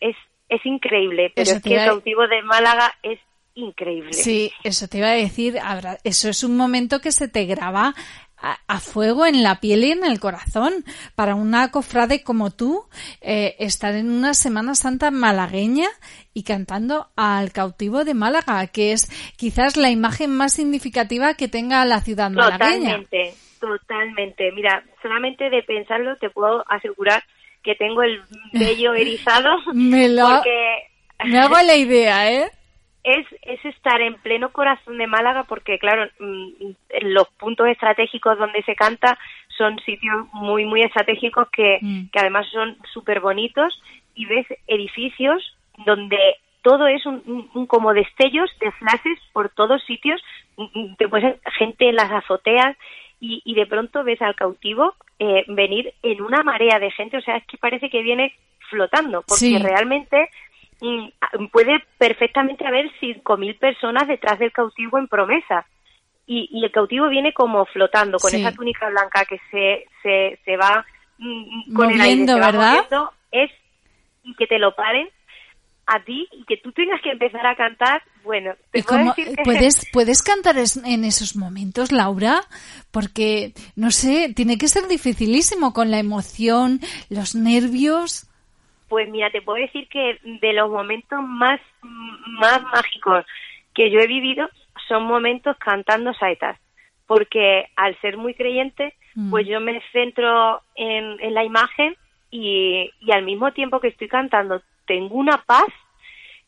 Es 0.00 0.16
es 0.48 0.64
increíble, 0.64 1.32
pero 1.34 1.50
es 1.50 1.62
que 1.62 1.76
el 1.76 1.86
cautivo 1.86 2.26
de 2.28 2.42
Málaga 2.42 2.92
es 3.02 3.18
increíble. 3.54 4.12
Sí, 4.12 4.52
eso 4.62 4.88
te 4.88 4.98
iba 4.98 5.08
a 5.08 5.14
decir, 5.14 5.56
eso 6.04 6.28
es 6.28 6.44
un 6.44 6.56
momento 6.56 7.00
que 7.00 7.12
se 7.12 7.28
te 7.28 7.46
graba 7.46 7.94
a, 8.36 8.78
fuego 8.80 9.24
en 9.24 9.42
la 9.42 9.60
piel 9.60 9.84
y 9.84 9.92
en 9.92 10.04
el 10.04 10.20
corazón. 10.20 10.84
Para 11.14 11.34
una 11.34 11.70
cofrade 11.70 12.22
como 12.22 12.50
tú, 12.50 12.84
eh, 13.20 13.56
estar 13.58 13.94
en 13.94 14.10
una 14.10 14.34
Semana 14.34 14.74
Santa 14.74 15.10
malagueña 15.10 15.88
y 16.34 16.42
cantando 16.44 17.08
al 17.16 17.52
cautivo 17.52 18.04
de 18.04 18.14
Málaga, 18.14 18.66
que 18.66 18.92
es 18.92 19.08
quizás 19.36 19.76
la 19.76 19.90
imagen 19.90 20.36
más 20.36 20.52
significativa 20.52 21.34
que 21.34 21.48
tenga 21.48 21.84
la 21.84 22.00
ciudad 22.00 22.30
malagueña. 22.30 22.98
Totalmente, 23.02 23.34
totalmente. 23.60 24.52
Mira, 24.52 24.84
solamente 25.00 25.48
de 25.48 25.62
pensarlo 25.62 26.16
te 26.16 26.28
puedo 26.30 26.64
asegurar 26.68 27.22
que 27.64 27.74
tengo 27.74 28.02
el 28.02 28.22
vello 28.52 28.94
erizado. 28.94 29.58
me 29.72 30.08
lo... 30.08 30.28
Me 31.24 31.38
hago 31.38 31.54
la 31.54 31.76
idea, 31.76 32.30
¿eh? 32.30 32.50
Es, 33.02 33.26
es 33.42 33.64
estar 33.64 34.00
en 34.00 34.14
pleno 34.14 34.50
corazón 34.50 34.98
de 34.98 35.06
Málaga 35.06 35.44
porque, 35.44 35.78
claro, 35.78 36.10
mm, 36.18 36.70
los 37.02 37.28
puntos 37.38 37.68
estratégicos 37.68 38.38
donde 38.38 38.62
se 38.62 38.74
canta 38.74 39.18
son 39.56 39.78
sitios 39.80 40.26
muy, 40.32 40.64
muy 40.64 40.82
estratégicos 40.82 41.48
que, 41.50 41.78
mm. 41.80 42.10
que 42.10 42.18
además 42.18 42.46
son 42.50 42.76
súper 42.92 43.20
bonitos 43.20 43.80
y 44.14 44.26
ves 44.26 44.46
edificios 44.66 45.56
donde 45.84 46.18
todo 46.62 46.86
es 46.86 47.04
un, 47.04 47.50
un, 47.52 47.66
como 47.66 47.92
destellos 47.92 48.50
de 48.58 48.72
flashes 48.72 49.18
por 49.32 49.50
todos 49.50 49.84
sitios, 49.84 50.22
mm, 50.56 50.94
te 50.96 51.08
puedes 51.08 51.38
gente 51.58 51.90
en 51.90 51.96
las 51.96 52.10
azoteas 52.10 52.76
y, 53.20 53.42
y 53.44 53.54
de 53.54 53.66
pronto 53.66 54.02
ves 54.02 54.20
al 54.22 54.34
cautivo 54.34 54.94
eh, 55.18 55.44
venir 55.48 55.94
en 56.02 56.20
una 56.22 56.42
marea 56.42 56.78
de 56.78 56.90
gente, 56.90 57.16
o 57.16 57.20
sea, 57.20 57.36
es 57.36 57.46
que 57.46 57.58
parece 57.58 57.90
que 57.90 58.02
viene 58.02 58.34
flotando, 58.68 59.22
porque 59.22 59.58
realmente 59.60 60.28
mm, 60.80 61.46
puede 61.52 61.82
perfectamente 61.98 62.66
haber 62.66 62.90
5.000 63.00 63.58
personas 63.58 64.08
detrás 64.08 64.38
del 64.38 64.52
cautivo 64.52 64.98
en 64.98 65.08
promesa. 65.08 65.66
Y, 66.26 66.48
y 66.50 66.64
el 66.64 66.72
cautivo 66.72 67.08
viene 67.08 67.34
como 67.34 67.66
flotando, 67.66 68.18
con 68.18 68.34
esa 68.34 68.52
túnica 68.52 68.88
blanca 68.88 69.26
que 69.26 69.38
se, 69.50 69.84
se, 70.02 70.38
se 70.44 70.56
va 70.56 70.84
mm, 71.18 71.74
con 71.74 71.90
el 71.90 72.00
aire, 72.00 72.34
¿verdad? 72.34 72.84
es 73.30 73.50
y 74.24 74.34
que 74.34 74.46
te 74.46 74.58
lo 74.58 74.74
paren 74.74 75.08
a 75.86 76.00
ti 76.00 76.28
y 76.32 76.44
que 76.44 76.56
tú 76.56 76.72
tengas 76.72 77.00
que 77.02 77.10
empezar 77.10 77.46
a 77.46 77.56
cantar, 77.56 78.02
bueno, 78.22 78.54
te 78.70 78.82
puedo 78.82 79.04
decir 79.04 79.36
que... 79.36 79.42
¿Puedes, 79.44 79.90
¿Puedes 79.92 80.22
cantar 80.22 80.56
en 80.56 81.04
esos 81.04 81.36
momentos, 81.36 81.92
Laura? 81.92 82.40
Porque, 82.90 83.52
no 83.76 83.90
sé, 83.90 84.32
tiene 84.34 84.56
que 84.56 84.68
ser 84.68 84.88
dificilísimo 84.88 85.72
con 85.72 85.90
la 85.90 85.98
emoción, 85.98 86.80
los 87.10 87.34
nervios. 87.34 88.28
Pues 88.88 89.08
mira, 89.10 89.30
te 89.30 89.42
puedo 89.42 89.60
decir 89.60 89.88
que 89.88 90.18
de 90.22 90.52
los 90.52 90.70
momentos 90.70 91.20
más, 91.22 91.60
más 91.82 92.62
mágicos 92.62 93.24
que 93.74 93.90
yo 93.90 94.00
he 94.00 94.06
vivido 94.06 94.48
son 94.88 95.04
momentos 95.04 95.56
cantando 95.58 96.14
saetas. 96.14 96.58
Porque 97.06 97.66
al 97.76 98.00
ser 98.00 98.16
muy 98.16 98.32
creyente, 98.34 98.94
mm. 99.14 99.30
pues 99.30 99.46
yo 99.46 99.60
me 99.60 99.82
centro 99.92 100.62
en, 100.74 101.20
en 101.20 101.34
la 101.34 101.44
imagen 101.44 101.94
y, 102.30 102.90
y 103.00 103.12
al 103.12 103.24
mismo 103.24 103.52
tiempo 103.52 103.80
que 103.80 103.88
estoy 103.88 104.08
cantando 104.08 104.62
tengo 104.86 105.16
una 105.16 105.38
paz 105.38 105.68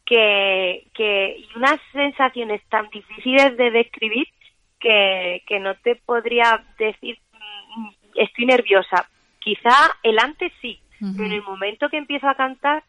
que, 0.04 0.86
que 0.94 1.36
y 1.38 1.48
unas 1.56 1.80
sensaciones 1.92 2.62
tan 2.68 2.88
difíciles 2.90 3.56
de 3.56 3.70
describir 3.70 4.26
que, 4.78 5.42
que 5.46 5.58
no 5.58 5.74
te 5.76 5.96
podría 5.96 6.64
decir 6.78 7.18
mm, 7.32 7.88
estoy 8.14 8.46
nerviosa. 8.46 9.08
Quizá 9.40 9.96
el 10.02 10.18
antes 10.18 10.52
sí, 10.60 10.80
pero 10.98 11.26
en 11.26 11.32
el 11.32 11.42
momento 11.42 11.88
que 11.88 11.98
empiezo 11.98 12.28
a 12.28 12.34
cantar 12.34 12.82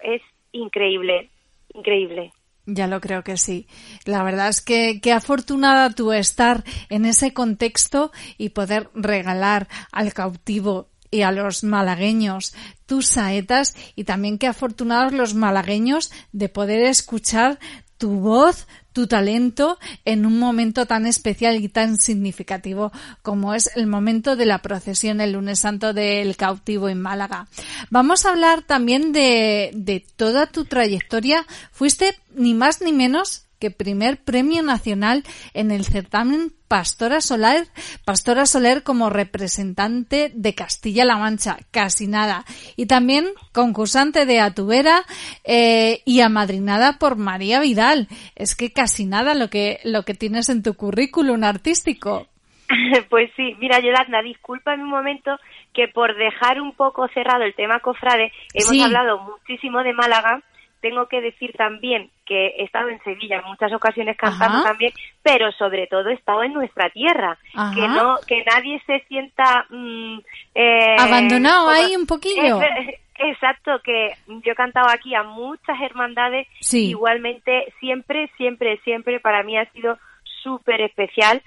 es 0.00 0.22
increíble, 0.52 1.30
increíble. 1.74 2.32
Ya 2.66 2.86
lo 2.86 3.00
creo 3.00 3.24
que 3.24 3.36
sí. 3.36 3.66
La 4.04 4.22
verdad 4.22 4.48
es 4.48 4.60
que 4.60 5.00
qué 5.00 5.12
afortunada 5.12 5.90
tú 5.90 6.12
estar 6.12 6.62
en 6.90 7.04
ese 7.04 7.34
contexto 7.34 8.12
y 8.38 8.50
poder 8.50 8.88
regalar 8.94 9.66
al 9.90 10.12
cautivo 10.12 10.91
y 11.12 11.22
a 11.22 11.30
los 11.30 11.62
malagueños 11.62 12.54
tus 12.86 13.06
saetas 13.06 13.76
y 13.94 14.02
también 14.02 14.38
qué 14.38 14.48
afortunados 14.48 15.12
los 15.12 15.34
malagueños 15.34 16.10
de 16.32 16.48
poder 16.48 16.82
escuchar 16.84 17.60
tu 17.98 18.18
voz, 18.18 18.66
tu 18.92 19.06
talento 19.06 19.78
en 20.04 20.26
un 20.26 20.38
momento 20.40 20.86
tan 20.86 21.06
especial 21.06 21.62
y 21.62 21.68
tan 21.68 21.98
significativo 21.98 22.90
como 23.22 23.54
es 23.54 23.70
el 23.76 23.86
momento 23.86 24.34
de 24.34 24.46
la 24.46 24.58
procesión 24.58 25.20
el 25.20 25.34
lunes 25.34 25.60
santo 25.60 25.92
del 25.92 26.36
cautivo 26.36 26.88
en 26.88 27.00
Málaga. 27.00 27.46
Vamos 27.90 28.26
a 28.26 28.30
hablar 28.30 28.62
también 28.62 29.12
de, 29.12 29.70
de 29.74 30.04
toda 30.16 30.46
tu 30.46 30.64
trayectoria. 30.64 31.46
Fuiste 31.70 32.16
ni 32.34 32.54
más 32.54 32.80
ni 32.80 32.92
menos 32.92 33.46
que 33.60 33.70
primer 33.70 34.24
premio 34.24 34.64
nacional 34.64 35.22
en 35.54 35.70
el 35.70 35.84
certamen 35.84 36.52
Pastora 36.72 37.20
Soler, 37.20 37.66
Pastora 38.06 38.46
Soler 38.46 38.82
como 38.82 39.10
representante 39.10 40.30
de 40.34 40.54
Castilla-La 40.54 41.18
Mancha, 41.18 41.58
casi 41.70 42.06
nada. 42.06 42.46
Y 42.76 42.86
también 42.86 43.26
concursante 43.52 44.24
de 44.24 44.40
Atubera 44.40 45.02
eh, 45.44 46.00
y 46.06 46.22
amadrinada 46.22 46.98
por 46.98 47.16
María 47.16 47.60
Vidal. 47.60 48.08
Es 48.36 48.56
que 48.56 48.72
casi 48.72 49.04
nada 49.04 49.34
lo 49.34 49.50
que, 49.50 49.80
lo 49.84 50.04
que 50.06 50.14
tienes 50.14 50.48
en 50.48 50.62
tu 50.62 50.72
currículum 50.72 51.44
artístico. 51.44 52.26
Pues 53.10 53.30
sí, 53.36 53.54
mira 53.60 53.78
Yolanda, 53.80 54.22
disculpa 54.22 54.72
un 54.72 54.88
momento 54.88 55.38
que 55.74 55.88
por 55.88 56.16
dejar 56.16 56.58
un 56.58 56.72
poco 56.72 57.06
cerrado 57.08 57.44
el 57.44 57.54
tema 57.54 57.80
cofrade, 57.80 58.32
hemos 58.54 58.82
hablado 58.82 59.18
muchísimo 59.18 59.82
de 59.82 59.92
Málaga, 59.92 60.40
tengo 60.82 61.06
que 61.06 61.20
decir 61.20 61.54
también 61.56 62.10
que 62.26 62.48
he 62.48 62.64
estado 62.64 62.88
en 62.88 63.02
Sevilla 63.04 63.38
en 63.38 63.46
muchas 63.46 63.72
ocasiones 63.72 64.16
cantando 64.18 64.62
también, 64.64 64.92
pero 65.22 65.50
sobre 65.52 65.86
todo 65.86 66.08
he 66.08 66.14
estado 66.14 66.42
en 66.42 66.52
nuestra 66.52 66.90
tierra, 66.90 67.38
que 67.74 67.88
no 67.88 68.18
que 68.26 68.44
nadie 68.44 68.82
se 68.84 68.98
sienta 69.08 69.64
mm, 69.70 70.18
eh, 70.56 70.96
abandonado 70.98 71.68
ahí 71.68 71.96
un 71.96 72.06
poquillo. 72.06 72.60
exacto, 73.14 73.80
que 73.84 74.10
yo 74.26 74.52
he 74.52 74.56
cantado 74.56 74.88
aquí 74.90 75.14
a 75.14 75.22
muchas 75.22 75.80
hermandades, 75.80 76.48
igualmente 76.72 77.72
siempre, 77.78 78.28
siempre, 78.36 78.78
siempre 78.84 79.20
para 79.20 79.44
mí 79.44 79.56
ha 79.56 79.70
sido 79.70 79.96
súper 80.42 80.80
especial, 80.80 81.40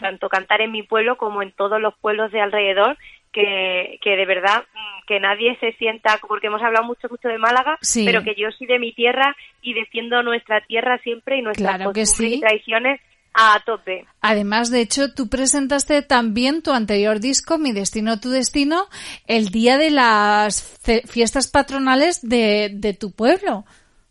tanto 0.00 0.28
cantar 0.28 0.60
en 0.60 0.72
mi 0.72 0.82
pueblo 0.82 1.16
como 1.16 1.42
en 1.42 1.52
todos 1.52 1.80
los 1.80 1.94
pueblos 1.98 2.32
de 2.32 2.40
alrededor 2.40 2.98
que, 3.32 3.98
que 4.02 4.16
de 4.16 4.26
verdad 4.26 4.64
mm, 4.72 5.06
que 5.06 5.20
nadie 5.20 5.56
se 5.60 5.72
sienta, 5.72 6.18
porque 6.26 6.48
hemos 6.48 6.62
hablado 6.62 6.84
mucho 6.84 7.08
mucho 7.08 7.28
de 7.28 7.38
Málaga, 7.38 7.78
pero 8.04 8.22
que 8.22 8.34
yo 8.34 8.50
soy 8.56 8.66
de 8.66 8.78
mi 8.78 8.92
tierra 8.92 9.34
y 9.62 9.74
defiendo 9.74 10.22
nuestra 10.22 10.60
tierra 10.62 10.98
siempre 10.98 11.38
y 11.38 11.42
nuestras 11.42 11.76
claro 11.76 11.92
y 11.94 12.40
tradiciones 12.40 13.00
a 13.32 13.60
tope. 13.64 14.06
Además, 14.20 14.70
de 14.70 14.80
hecho, 14.80 15.14
tú 15.14 15.28
presentaste 15.28 16.02
también 16.02 16.62
tu 16.62 16.72
anterior 16.72 17.20
disco, 17.20 17.58
Mi 17.58 17.72
Destino, 17.72 18.18
Tu 18.18 18.30
Destino, 18.30 18.86
el 19.26 19.50
día 19.50 19.78
de 19.78 19.90
las 19.90 20.80
fiestas 21.08 21.48
patronales 21.48 22.28
de, 22.28 22.70
de 22.72 22.94
tu 22.94 23.12
pueblo, 23.12 23.64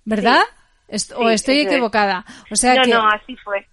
¿verdad? 0.06 0.44
¿O 1.18 1.30
estoy 1.30 1.60
equivocada? 1.60 2.26
O 2.50 2.56
sea 2.56 2.76
no, 2.76 2.86
no, 2.86 3.08
así 3.10 3.36
fue 3.38 3.66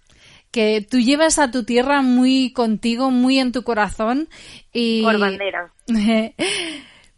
que 0.51 0.85
tú 0.89 0.99
llevas 0.99 1.39
a 1.39 1.51
tu 1.51 1.63
tierra 1.63 2.01
muy 2.01 2.53
contigo, 2.53 3.11
muy 3.11 3.39
en 3.39 3.51
tu 3.51 3.63
corazón 3.63 4.29
y... 4.73 5.03
Por 5.03 5.19
bandera. 5.19 5.71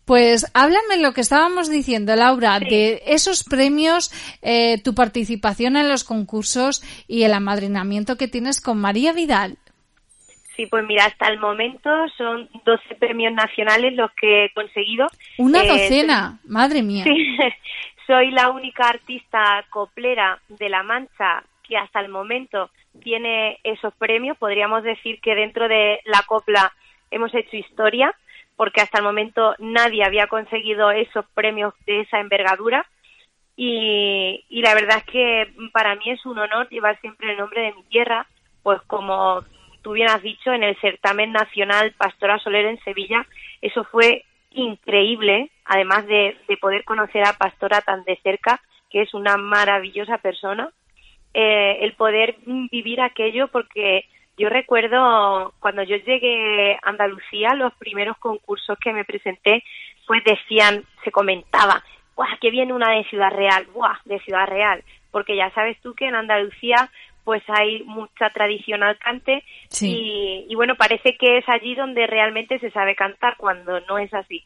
Pues 0.10 0.50
háblame 0.56 0.98
lo 0.98 1.14
que 1.14 1.22
estábamos 1.22 1.70
diciendo, 1.70 2.16
Laura, 2.16 2.60
de 2.60 3.04
esos 3.06 3.44
premios, 3.44 4.12
eh, 4.42 4.82
tu 4.84 4.96
participación 4.96 5.78
en 5.78 5.88
los 5.88 6.04
concursos 6.04 6.82
y 7.08 7.26
el 7.26 7.34
amadrinamiento 7.36 8.18
que 8.18 8.28
tienes 8.28 8.60
con 8.60 8.82
María 8.82 9.14
Vidal. 9.14 9.60
Sí, 10.56 10.66
pues 10.66 10.84
mira, 10.88 11.06
hasta 11.06 11.28
el 11.28 11.40
momento 11.40 11.92
son 12.18 12.50
12 12.66 12.96
premios 12.96 13.34
nacionales 13.34 13.94
los 13.94 14.10
que 14.20 14.46
he 14.46 14.54
conseguido. 14.54 15.06
Una 15.38 15.64
eh, 15.64 15.68
docena, 15.68 16.40
madre 16.44 16.82
mía. 16.82 17.04
Sí, 17.04 17.38
soy 18.08 18.32
la 18.32 18.50
única 18.50 18.90
artista 18.90 19.64
coplera 19.70 20.42
de 20.48 20.70
La 20.70 20.82
Mancha 20.82 21.44
que 21.68 21.78
hasta 21.78 22.00
el 22.00 22.10
momento 22.10 22.72
tiene 23.02 23.60
esos 23.64 23.94
premios. 23.96 24.38
Podríamos 24.38 24.84
decir 24.84 25.20
que 25.22 25.36
dentro 25.36 25.68
de 25.68 26.00
la 26.06 26.22
copla 26.28 26.74
hemos 27.12 27.34
hecho 27.34 27.58
historia, 27.58 28.14
porque 28.56 28.82
hasta 28.82 29.00
el 29.00 29.04
momento 29.04 29.56
nadie 29.60 30.04
había 30.04 30.28
conseguido 30.28 30.92
esos 30.92 31.26
premios 31.34 31.74
de 31.86 32.02
esa 32.02 32.20
envergadura. 32.20 32.86
Y, 33.56 34.46
la 34.50 34.74
verdad 34.74 34.98
es 35.00 35.04
que 35.06 35.54
para 35.74 35.96
mí 35.96 36.10
es 36.12 36.26
un 36.26 36.40
honor 36.40 36.70
llevar 36.70 37.00
siempre 37.02 37.32
el 37.32 37.38
nombre 37.38 37.62
de 37.62 37.74
mi 37.74 37.84
tierra, 37.84 38.26
pues 38.64 38.82
como 38.84 39.44
tú 39.82 39.94
bien 39.94 40.10
has 40.10 40.22
dicho, 40.22 40.52
en 40.52 40.64
el 40.64 40.80
certamen 40.80 41.32
nacional 41.32 41.94
Pastora 41.98 42.38
Soler 42.40 42.66
en 42.66 42.80
Sevilla, 42.84 43.26
eso 43.62 43.84
fue 43.86 44.24
increíble, 44.52 45.52
además 45.66 46.06
de 46.08 46.36
poder 46.60 46.84
conocer 46.84 47.26
a 47.26 47.34
Pastora 47.34 47.82
tan 47.82 48.04
de 48.04 48.18
cerca, 48.24 48.62
que 48.90 49.02
es 49.02 49.14
una 49.14 49.38
maravillosa 49.38 50.18
persona 50.18 50.72
eh, 51.34 51.78
el 51.82 51.94
poder 51.94 52.38
vivir 52.46 53.02
aquello 53.02 53.48
porque 53.50 54.06
yo 54.38 54.50
recuerdo 54.50 55.54
cuando 55.60 55.84
yo 55.84 55.98
llegué 55.98 56.76
a 56.76 56.90
Andalucía, 56.90 57.54
los 57.56 57.74
primeros 57.76 58.18
concursos 58.18 58.78
que 58.80 58.94
me 58.94 59.04
presenté, 59.04 59.64
pues 60.08 60.24
decían, 60.24 60.86
se 61.04 61.12
comentaba, 61.12 61.84
¡guau, 62.16 62.30
que 62.40 62.50
viene 62.50 62.74
una 62.74 62.92
de 62.92 63.04
Ciudad 63.06 63.32
Real! 63.32 63.68
¡Guau, 63.74 63.96
de 64.06 64.20
Ciudad 64.22 64.48
Real! 64.48 64.84
Porque 65.12 65.36
ya 65.36 65.52
sabes 65.52 65.78
tú 65.82 65.94
que 65.94 66.06
en 66.06 66.16
Andalucía 66.16 66.90
pues 67.26 67.44
hay 67.48 67.84
mucha 67.84 68.32
tradición 68.32 68.82
al 68.82 68.98
cante 68.98 69.44
y, 69.82 70.52
bueno, 70.56 70.74
parece 70.76 71.16
que 71.16 71.38
es 71.38 71.48
allí 71.48 71.76
donde 71.76 72.08
realmente 72.08 72.58
se 72.58 72.72
sabe 72.72 72.96
cantar 72.96 73.36
cuando 73.38 73.80
no 73.82 74.00
es 74.00 74.12
así. 74.16 74.44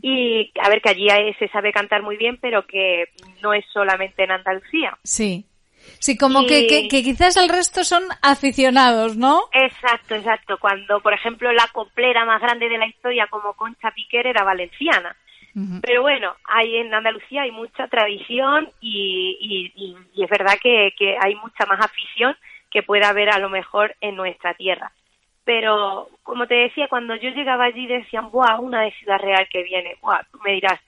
Y 0.00 0.50
a 0.58 0.70
ver 0.70 0.80
que 0.80 0.88
allí 0.88 1.08
se 1.38 1.48
sabe 1.48 1.70
cantar 1.70 2.02
muy 2.02 2.16
bien, 2.16 2.38
pero 2.40 2.66
que 2.66 3.08
no 3.42 3.52
es 3.52 3.66
solamente 3.72 4.24
en 4.24 4.30
Andalucía. 4.30 4.96
Sí. 5.02 5.44
Sí, 5.98 6.18
como 6.18 6.46
que, 6.46 6.66
que, 6.66 7.02
quizás 7.02 7.36
el 7.36 7.48
resto 7.48 7.82
son 7.82 8.02
aficionados, 8.20 9.16
¿no? 9.16 9.44
Exacto, 9.52 10.14
exacto. 10.14 10.58
Cuando, 10.58 11.00
por 11.00 11.14
ejemplo, 11.14 11.50
la 11.52 11.66
coplera 11.72 12.24
más 12.24 12.42
grande 12.42 12.68
de 12.68 12.78
la 12.78 12.86
historia 12.86 13.26
como 13.30 13.54
Concha 13.54 13.90
Piquer 13.90 14.26
era 14.26 14.44
valenciana. 14.44 15.16
Pero 15.82 16.02
bueno, 16.02 16.34
hay 16.46 16.78
en 16.78 16.92
Andalucía 16.92 17.42
hay 17.42 17.52
mucha 17.52 17.86
tradición 17.86 18.68
y, 18.80 19.38
y, 20.12 20.22
es 20.22 20.28
verdad 20.28 20.54
que, 20.60 20.92
que, 20.98 21.16
hay 21.20 21.36
mucha 21.36 21.64
más 21.66 21.78
afición 21.80 22.36
que 22.72 22.82
puede 22.82 23.06
haber 23.06 23.30
a 23.30 23.38
lo 23.38 23.48
mejor 23.48 23.94
en 24.00 24.16
nuestra 24.16 24.54
tierra. 24.54 24.90
Pero, 25.44 26.08
como 26.24 26.48
te 26.48 26.54
decía, 26.54 26.88
cuando 26.88 27.14
yo 27.14 27.30
llegaba 27.30 27.66
allí 27.66 27.86
decían, 27.86 28.32
¡buah, 28.32 28.58
una 28.58 28.82
de 28.82 28.92
Ciudad 28.92 29.20
Real 29.20 29.46
que 29.48 29.62
viene! 29.62 29.96
¡buah, 30.02 30.22
tú 30.32 30.40
me 30.44 30.54
dirás! 30.54 30.80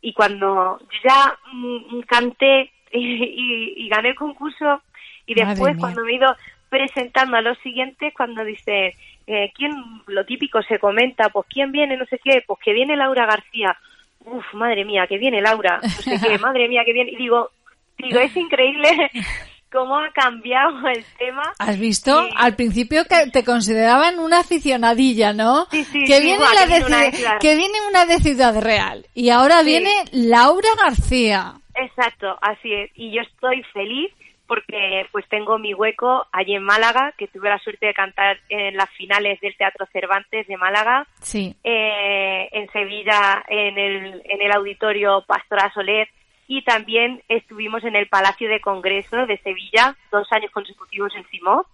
Y 0.00 0.12
cuando 0.12 0.78
ya 1.02 1.36
mm, 1.52 2.00
canté 2.02 2.70
y, 2.92 3.88
gané 3.88 4.10
el 4.10 4.14
concurso 4.14 4.82
y 5.26 5.34
después 5.34 5.76
cuando 5.78 6.04
me 6.04 6.12
he 6.12 6.16
ido 6.16 6.34
presentando 6.68 7.36
a 7.36 7.42
los 7.42 7.58
siguientes, 7.58 8.12
cuando 8.14 8.44
dice, 8.44 8.96
eh, 9.26 9.52
¿quién, 9.54 9.72
lo 10.06 10.24
típico 10.24 10.62
se 10.62 10.78
comenta, 10.78 11.28
pues 11.30 11.46
quién 11.48 11.72
viene, 11.72 11.96
no 11.96 12.04
sé 12.06 12.20
qué, 12.22 12.42
pues 12.46 12.60
que 12.64 12.72
viene 12.72 12.96
Laura 12.96 13.26
García, 13.26 13.76
uf, 14.20 14.44
madre 14.54 14.84
mía, 14.84 15.06
que 15.08 15.18
viene 15.18 15.40
Laura, 15.40 15.80
no 15.82 15.88
sé 15.88 16.20
qué, 16.22 16.38
madre 16.38 16.68
mía, 16.68 16.82
que 16.84 16.92
viene, 16.92 17.12
y 17.12 17.16
digo, 17.16 17.50
digo, 17.98 18.20
es 18.20 18.36
increíble 18.36 18.88
cómo 19.72 19.98
ha 19.98 20.10
cambiado 20.10 20.88
el 20.88 21.04
tema. 21.18 21.42
¿Has 21.58 21.78
visto? 21.78 22.26
Al 22.36 22.54
principio 22.54 23.04
que 23.04 23.30
te 23.30 23.44
consideraban 23.44 24.18
una 24.18 24.40
aficionadilla, 24.40 25.32
¿no? 25.32 25.66
Sí, 25.70 25.84
sí, 25.84 26.04
que, 26.04 26.20
viene 26.20 26.44
la 26.44 26.66
que, 26.66 26.66
viene 26.66 26.86
una 26.86 27.38
que 27.38 27.56
viene 27.56 27.78
una 27.88 28.06
de 28.06 28.18
Ciudad 28.18 28.60
Real. 28.60 29.06
Y 29.14 29.30
ahora 29.30 29.62
viene 29.62 29.90
Laura 30.12 30.68
García. 30.82 31.54
Exacto, 31.76 32.38
así 32.40 32.72
es. 32.72 32.90
Y 32.94 33.12
yo 33.12 33.22
estoy 33.22 33.62
feliz 33.72 34.12
porque 34.46 35.06
pues 35.12 35.26
tengo 35.28 35.58
mi 35.58 35.74
hueco 35.74 36.26
allí 36.32 36.54
en 36.54 36.62
Málaga, 36.62 37.12
que 37.18 37.28
tuve 37.28 37.48
la 37.48 37.58
suerte 37.58 37.86
de 37.86 37.94
cantar 37.94 38.38
en 38.48 38.76
las 38.76 38.88
finales 38.90 39.40
del 39.40 39.56
Teatro 39.56 39.86
Cervantes 39.92 40.46
de 40.46 40.56
Málaga, 40.56 41.06
sí. 41.20 41.54
Eh, 41.64 42.48
en 42.52 42.70
Sevilla 42.70 43.44
en 43.48 43.78
el, 43.78 44.22
en 44.24 44.42
el 44.42 44.52
Auditorio 44.52 45.24
Pastora 45.26 45.72
Soler 45.72 46.08
y 46.48 46.62
también 46.62 47.22
estuvimos 47.28 47.82
en 47.84 47.96
el 47.96 48.06
Palacio 48.06 48.48
de 48.48 48.60
Congreso 48.60 49.26
de 49.26 49.38
Sevilla 49.38 49.96
dos 50.12 50.28
años 50.30 50.52
consecutivos 50.52 51.12
en 51.16 51.26
Simó. 51.28 51.66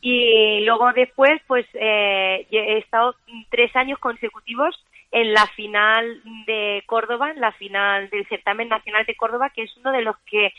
Y 0.00 0.60
luego 0.64 0.92
después 0.92 1.40
pues 1.46 1.66
eh, 1.74 2.46
he 2.50 2.78
estado 2.78 3.14
tres 3.50 3.74
años 3.76 3.98
consecutivos 3.98 4.78
en 5.10 5.32
la 5.32 5.46
final 5.48 6.20
de 6.46 6.82
Córdoba, 6.86 7.30
en 7.30 7.40
la 7.40 7.52
final 7.52 8.10
del 8.10 8.26
certamen 8.28 8.68
nacional 8.68 9.06
de 9.06 9.16
Córdoba, 9.16 9.50
que 9.50 9.62
es 9.62 9.76
uno 9.76 9.92
de 9.92 10.02
los 10.02 10.16
que 10.30 10.52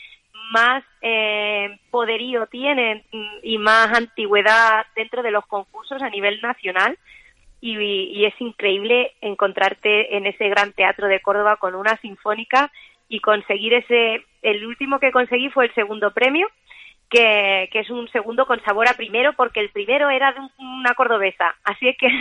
más 0.52 0.82
eh, 1.00 1.78
poderío 1.90 2.46
tienen 2.46 3.04
y 3.42 3.58
más 3.58 3.96
antigüedad 3.96 4.86
dentro 4.96 5.22
de 5.22 5.30
los 5.30 5.46
concursos 5.46 6.02
a 6.02 6.10
nivel 6.10 6.40
nacional. 6.40 6.98
Y, 7.62 8.24
es 8.24 8.34
increíble 8.40 9.12
encontrarte 9.20 10.16
en 10.16 10.24
ese 10.26 10.48
gran 10.48 10.72
teatro 10.72 11.08
de 11.08 11.20
Córdoba 11.20 11.56
con 11.56 11.74
una 11.74 11.96
sinfónica 11.98 12.72
y 13.08 13.20
conseguir 13.20 13.74
ese, 13.74 14.24
el 14.42 14.64
último 14.64 14.98
que 14.98 15.12
conseguí 15.12 15.50
fue 15.50 15.66
el 15.66 15.74
segundo 15.74 16.10
premio 16.12 16.48
que, 17.10 17.68
es 17.72 17.90
un 17.90 18.08
segundo 18.10 18.46
con 18.46 18.62
sabor 18.62 18.88
a 18.88 18.94
primero, 18.94 19.32
porque 19.36 19.60
el 19.60 19.70
primero 19.70 20.08
era 20.08 20.32
de 20.32 20.40
una 20.58 20.94
cordobesa. 20.94 21.56
Así 21.64 21.94
que. 21.98 22.08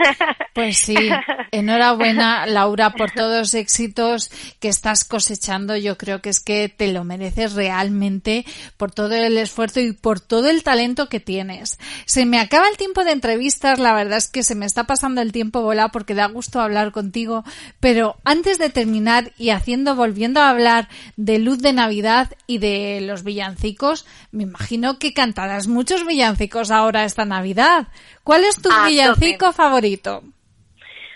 Pues 0.54 0.78
sí, 0.78 1.10
enhorabuena, 1.52 2.46
Laura, 2.46 2.90
por 2.90 3.12
todos 3.12 3.38
los 3.38 3.54
éxitos 3.54 4.30
que 4.60 4.68
estás 4.68 5.06
cosechando. 5.06 5.78
Yo 5.78 5.98
creo 5.98 6.22
que 6.22 6.30
es 6.30 6.44
que 6.44 6.68
te 6.68 6.92
lo 6.92 7.06
mereces 7.06 7.54
realmente 7.54 8.44
por 8.76 8.92
todo 8.92 9.16
el 9.16 9.38
esfuerzo 9.38 9.80
y 9.80 9.94
por 9.94 10.20
todo 10.20 10.50
el 10.50 10.64
talento 10.64 11.08
que 11.08 11.22
tienes. 11.22 11.80
Se 12.06 12.26
me 12.26 12.40
acaba 12.40 12.68
el 12.68 12.76
tiempo 12.76 13.06
de 13.06 13.12
entrevistas, 13.12 13.80
la 13.80 13.94
verdad 13.94 14.18
es 14.18 14.30
que 14.30 14.44
se 14.44 14.56
me 14.56 14.66
está 14.66 14.84
pasando 14.84 15.22
el 15.22 15.32
tiempo 15.32 15.62
volado 15.62 15.92
porque 15.94 16.14
da 16.14 16.28
gusto 16.28 16.60
hablar 16.60 16.92
contigo, 16.92 17.46
pero 17.80 18.18
antes 18.26 18.58
de 18.58 18.70
terminar 18.70 19.32
y 19.38 19.52
haciendo, 19.52 19.96
volviendo 19.96 20.42
a 20.42 20.50
hablar 20.50 20.90
de 21.16 21.40
luz 21.40 21.60
de 21.62 21.72
Navidad 21.72 22.34
y 22.48 22.58
de 22.58 23.00
los 23.02 23.24
villancicos, 23.24 24.06
me 24.32 24.44
imagino 24.44 24.79
que 25.00 25.14
cantarás 25.14 25.68
muchos 25.68 26.06
villancicos 26.06 26.72
ahora 26.72 27.04
esta 27.04 27.26
Navidad. 27.26 27.88
¿Cuál 28.24 28.44
es 28.44 28.62
tu 28.62 28.70
villancico 28.88 29.52
favorito? 29.52 30.22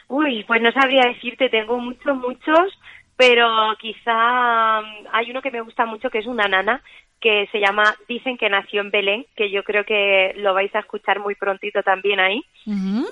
Uy, 0.07 0.43
pues 0.45 0.61
no 0.61 0.71
sabría 0.71 1.07
decirte, 1.07 1.49
tengo 1.49 1.79
muchos, 1.79 2.15
muchos, 2.17 2.79
pero 3.15 3.47
quizá 3.79 4.81
mm, 4.81 5.07
hay 5.11 5.31
uno 5.31 5.41
que 5.41 5.51
me 5.51 5.61
gusta 5.61 5.85
mucho 5.85 6.09
que 6.09 6.19
es 6.19 6.27
una 6.27 6.47
nana 6.47 6.81
que 7.19 7.47
se 7.53 7.59
llama 7.59 7.95
Dicen 8.07 8.37
que 8.37 8.49
nació 8.49 8.81
en 8.81 8.91
Belén, 8.91 9.25
que 9.35 9.49
yo 9.49 9.63
creo 9.63 9.85
que 9.85 10.33
lo 10.35 10.53
vais 10.53 10.75
a 10.75 10.79
escuchar 10.79 11.19
muy 11.19 11.35
prontito 11.35 11.81
también 11.81 12.19
ahí. 12.19 12.41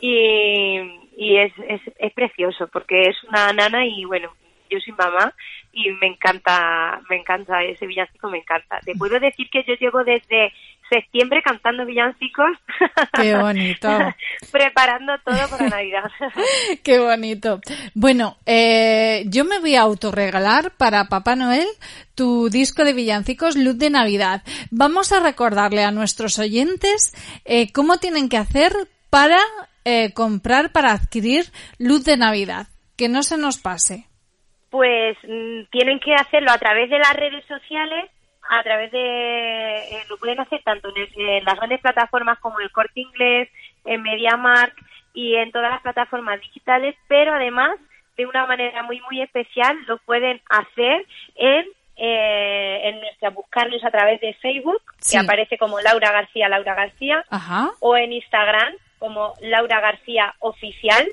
Y, 0.01 0.79
y 1.15 1.37
es, 1.37 1.53
es, 1.65 1.81
es 1.97 2.13
precioso 2.13 2.67
porque 2.67 3.03
es 3.03 3.15
una 3.23 3.53
nana 3.53 3.85
y 3.85 4.03
bueno, 4.03 4.33
yo 4.71 4.79
soy 4.79 4.93
mamá 4.93 5.33
y 5.73 5.89
me 5.91 6.07
encanta, 6.07 7.01
me 7.09 7.17
encanta 7.17 7.63
ese 7.63 7.85
villancico, 7.87 8.29
me 8.29 8.39
encanta. 8.39 8.79
Te 8.79 8.95
puedo 8.95 9.19
decir 9.19 9.49
que 9.51 9.63
yo 9.67 9.73
llevo 9.75 10.03
desde 10.03 10.51
septiembre 10.91 11.41
cantando 11.41 11.85
villancicos. 11.85 12.51
Qué 13.13 13.35
bonito. 13.35 13.89
preparando 14.51 15.13
todo 15.23 15.37
para 15.49 15.69
Navidad. 15.69 16.11
Qué 16.83 16.99
bonito. 16.99 17.61
Bueno, 17.93 18.37
eh, 18.45 19.23
yo 19.27 19.45
me 19.45 19.59
voy 19.59 19.75
a 19.75 19.81
autorregalar 19.81 20.71
para 20.71 21.05
Papá 21.05 21.35
Noel 21.35 21.67
tu 22.15 22.49
disco 22.49 22.83
de 22.83 22.93
villancicos 22.93 23.55
Luz 23.55 23.77
de 23.77 23.89
Navidad. 23.89 24.43
Vamos 24.69 25.13
a 25.13 25.21
recordarle 25.21 25.83
a 25.83 25.91
nuestros 25.91 26.37
oyentes 26.39 27.13
eh, 27.45 27.71
cómo 27.71 27.97
tienen 27.97 28.27
que 28.27 28.37
hacer 28.37 28.73
para 29.09 29.39
eh, 29.85 30.13
comprar, 30.13 30.71
para 30.73 30.91
adquirir 30.91 31.45
Luz 31.77 32.03
de 32.03 32.17
Navidad. 32.17 32.67
Que 32.97 33.07
no 33.07 33.23
se 33.23 33.37
nos 33.37 33.57
pase 33.57 34.10
pues 34.71 35.17
mm, 35.27 35.65
tienen 35.69 35.99
que 35.99 36.15
hacerlo 36.15 36.49
a 36.51 36.57
través 36.57 36.89
de 36.89 36.97
las 36.97 37.13
redes 37.13 37.45
sociales, 37.45 38.09
a 38.49 38.63
través 38.63 38.91
de, 38.91 39.77
eh, 39.77 40.03
lo 40.09 40.17
pueden 40.17 40.39
hacer 40.39 40.63
tanto 40.63 40.89
en, 40.95 41.45
las 41.45 41.55
grandes 41.57 41.81
plataformas 41.81 42.39
como 42.39 42.59
el 42.59 42.71
Corte 42.71 43.01
Inglés, 43.01 43.49
en 43.85 44.01
MediaMark 44.01 44.73
y 45.13 45.35
en 45.35 45.51
todas 45.51 45.71
las 45.71 45.81
plataformas 45.81 46.39
digitales, 46.39 46.95
pero 47.07 47.33
además 47.33 47.77
de 48.17 48.25
una 48.25 48.45
manera 48.45 48.83
muy 48.83 49.01
muy 49.09 49.21
especial 49.21 49.77
lo 49.87 49.97
pueden 49.99 50.41
hacer 50.49 51.05
en 51.35 51.65
eh, 51.97 52.89
en 52.89 52.99
nuestra 53.01 53.29
buscarlos 53.29 53.83
a 53.83 53.91
través 53.91 54.19
de 54.21 54.33
Facebook, 54.35 54.81
que 55.07 55.17
aparece 55.17 55.57
como 55.57 55.79
Laura 55.81 56.11
García, 56.11 56.49
Laura 56.49 56.73
García, 56.73 57.23
o 57.79 57.95
en 57.95 58.13
Instagram 58.13 58.73
como 58.97 59.33
Laura 59.41 59.81
García 59.81 60.33
Oficial, 60.39 61.07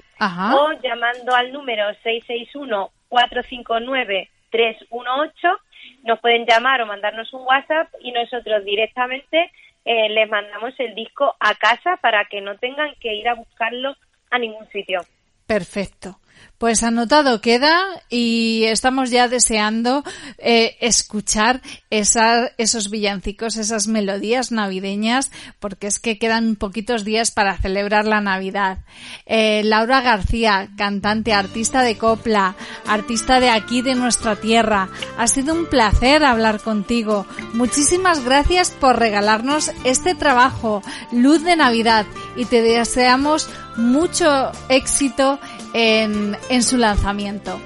o 0.55 0.73
llamando 0.81 1.35
al 1.35 1.53
número 1.53 1.93
661 2.03 2.91
459-318. 3.11 5.59
Nos 6.05 6.21
pueden 6.21 6.47
llamar 6.47 6.81
o 6.83 6.87
mandarnos 6.87 7.33
un 7.33 7.47
WhatsApp 7.47 7.89
y 8.01 8.13
nosotros 8.13 8.65
directamente 8.65 9.51
eh, 9.85 10.09
les 10.11 10.29
mandamos 10.29 10.75
el 10.79 10.95
disco 10.95 11.35
a 11.41 11.55
casa 11.55 11.97
para 12.03 12.25
que 12.27 12.41
no 12.41 12.57
tengan 12.59 12.95
que 13.01 13.15
ir 13.15 13.29
a 13.29 13.35
buscarlo 13.35 13.97
a 14.31 14.39
ningún 14.39 14.69
sitio. 14.69 15.01
Perfecto. 15.47 16.17
Pues 16.59 16.83
anotado 16.83 17.41
queda 17.41 17.79
y 18.09 18.65
estamos 18.65 19.11
ya 19.11 19.29
deseando 19.29 20.03
eh, 20.39 20.77
escuchar 20.81 21.63
esos 21.89 22.91
villancicos, 22.91 23.57
esas 23.57 23.87
melodías 23.87 24.51
navideñas, 24.51 25.31
porque 25.61 25.87
es 25.87 26.01
que 26.01 26.19
quedan 26.19 26.57
poquitos 26.57 27.05
días 27.05 27.31
para 27.31 27.57
celebrar 27.59 28.07
la 28.07 28.21
Navidad. 28.21 28.79
Eh, 29.25 29.63
Laura 29.65 30.01
García, 30.01 30.69
cantante, 30.77 31.33
artista 31.33 31.83
de 31.83 31.97
copla, 31.97 32.57
artista 32.89 33.39
de 33.39 33.51
aquí 33.51 33.81
de 33.81 33.95
nuestra 33.95 34.35
tierra, 34.35 34.89
ha 35.17 35.29
sido 35.29 35.55
un 35.55 35.67
placer 35.67 36.25
hablar 36.25 36.61
contigo. 36.61 37.25
Muchísimas 37.53 38.25
gracias 38.25 38.73
por 38.73 38.99
regalarnos 38.99 39.71
este 39.85 40.17
trabajo, 40.17 40.83
Luz 41.13 41.45
de 41.45 41.55
Navidad, 41.55 42.05
y 42.35 42.47
te 42.47 42.63
deseamos 42.63 43.49
mucho 43.77 44.51
éxito 44.69 45.39
en, 45.73 46.37
en 46.49 46.63
su 46.63 46.77
lanzamiento. 46.77 47.59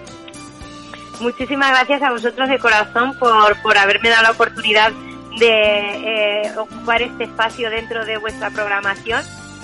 Muchísimas 1.21 1.71
gracias 1.71 2.03
a 2.03 2.11
vosotros 2.11 2.49
de 2.49 2.59
corazón 2.59 3.17
por, 3.19 3.61
por 3.63 3.79
haberme 3.79 4.11
dado 4.11 4.25
la 4.25 4.31
oportunidad 4.33 4.93
de 5.39 6.45
eh, 6.45 6.53
ocupar 6.59 7.01
este 7.01 7.25
espacio 7.25 7.71
dentro 7.71 8.05
de 8.05 8.19
vuestra 8.19 8.51
programación 8.51 9.23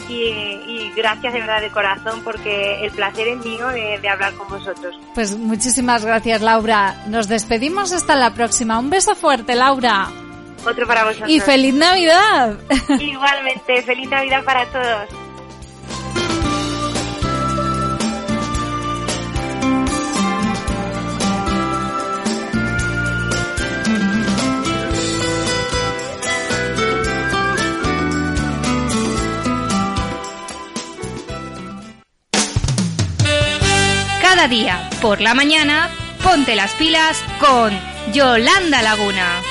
y, 0.08 0.90
gracias 0.96 1.34
de 1.34 1.40
verdad 1.40 1.60
de 1.60 1.70
corazón 1.70 2.22
porque 2.24 2.84
el 2.84 2.90
placer 2.92 3.28
es 3.28 3.44
mío 3.44 3.68
de, 3.68 3.98
de, 4.00 4.08
hablar 4.08 4.32
con 4.34 4.48
vosotros. 4.48 4.98
Pues 5.14 5.36
muchísimas 5.36 6.04
gracias 6.04 6.40
Laura. 6.40 7.02
Nos 7.08 7.28
despedimos 7.28 7.92
hasta 7.92 8.16
la 8.16 8.32
próxima. 8.32 8.78
Un 8.78 8.90
beso 8.90 9.14
fuerte 9.14 9.54
Laura. 9.54 10.08
Otro 10.66 10.86
para 10.86 11.04
vosotros. 11.04 11.30
Y 11.30 11.40
feliz 11.40 11.74
Navidad. 11.74 12.56
Igualmente, 12.98 13.82
feliz 13.82 14.08
Navidad 14.08 14.42
para 14.44 14.64
todos. 14.66 15.27
Día, 34.48 34.88
por 35.00 35.20
la 35.20 35.34
mañana, 35.34 35.90
ponte 36.22 36.56
las 36.56 36.72
pilas 36.74 37.22
con 37.38 37.72
Yolanda 38.12 38.82
Laguna. 38.82 39.42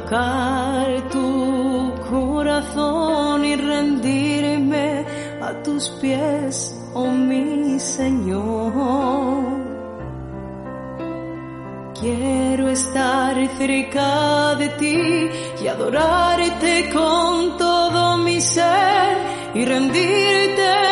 Tocar 0.00 1.08
tu 1.10 1.94
corazón 2.08 3.44
y 3.44 3.56
rendirme 3.56 5.04
a 5.42 5.62
tus 5.62 5.88
pies, 6.00 6.74
oh 6.94 7.10
mi 7.10 7.78
Señor. 7.78 9.60
Quiero 12.00 12.68
estar 12.70 13.34
cerca 13.58 14.54
de 14.54 14.68
ti 14.80 15.30
y 15.62 15.66
adorarte 15.66 16.90
con 16.92 17.58
todo 17.58 18.16
mi 18.18 18.40
ser 18.40 19.18
y 19.54 19.64
rendirte 19.66 20.89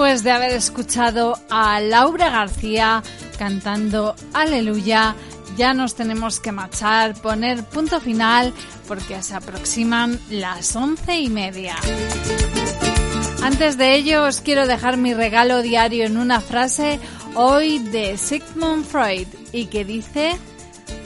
Después 0.00 0.22
de 0.22 0.30
haber 0.30 0.52
escuchado 0.52 1.38
a 1.50 1.78
Laura 1.78 2.30
García 2.30 3.02
cantando 3.38 4.14
Aleluya, 4.32 5.14
ya 5.58 5.74
nos 5.74 5.94
tenemos 5.94 6.40
que 6.40 6.52
marchar, 6.52 7.20
poner 7.20 7.64
punto 7.64 8.00
final, 8.00 8.54
porque 8.88 9.22
se 9.22 9.34
aproximan 9.34 10.18
las 10.30 10.74
once 10.74 11.20
y 11.20 11.28
media. 11.28 11.76
Antes 13.42 13.76
de 13.76 13.94
ello, 13.94 14.24
os 14.24 14.40
quiero 14.40 14.66
dejar 14.66 14.96
mi 14.96 15.12
regalo 15.12 15.60
diario 15.60 16.06
en 16.06 16.16
una 16.16 16.40
frase 16.40 16.98
hoy 17.34 17.78
de 17.78 18.16
Sigmund 18.16 18.86
Freud 18.86 19.28
y 19.52 19.66
que 19.66 19.84
dice, 19.84 20.34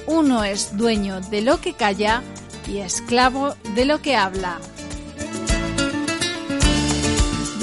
uno 0.06 0.44
es 0.44 0.76
dueño 0.76 1.20
de 1.20 1.42
lo 1.42 1.60
que 1.60 1.72
calla 1.72 2.22
y 2.68 2.78
esclavo 2.78 3.56
de 3.74 3.86
lo 3.86 4.00
que 4.00 4.14
habla. 4.14 4.60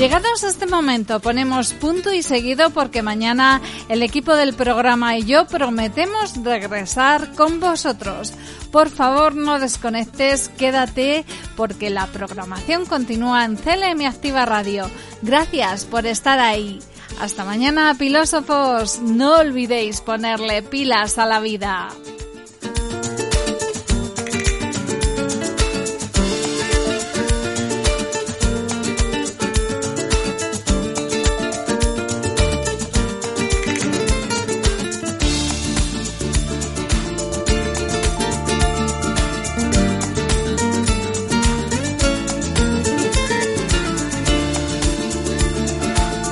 Llegados 0.02 0.44
a 0.44 0.48
este 0.48 0.65
momento, 0.65 1.19
ponemos 1.19 1.73
punto 1.73 2.11
y 2.11 2.23
seguido 2.23 2.72
porque 2.72 3.03
mañana 3.03 3.61
el 3.88 4.02
equipo 4.02 4.36
del 4.36 4.56
programa 4.56 5.15
y 5.15 5.26
yo 5.26 5.45
prometemos 5.45 6.44
regresar 6.44 7.36
con 7.36 7.60
vosotros. 7.60 8.34
Por 8.72 8.90
favor, 8.90 9.36
no 9.36 9.60
desconectes, 9.60 10.49
quédate 10.49 11.23
porque 11.56 11.91
la 11.91 12.07
programación 12.07 12.88
continúa 12.88 13.45
en 13.45 13.57
CLM 13.57 14.07
Activa 14.07 14.44
Radio. 14.44 14.90
Gracias 15.22 15.86
por 15.86 16.07
estar 16.07 16.40
ahí. 16.40 16.80
Hasta 17.19 17.45
mañana, 17.45 17.94
filósofos. 17.94 19.02
No 19.02 19.36
olvidéis 19.36 20.02
ponerle 20.02 20.64
pilas 20.64 21.19
a 21.19 21.28
la 21.28 21.40
vida. 21.40 21.90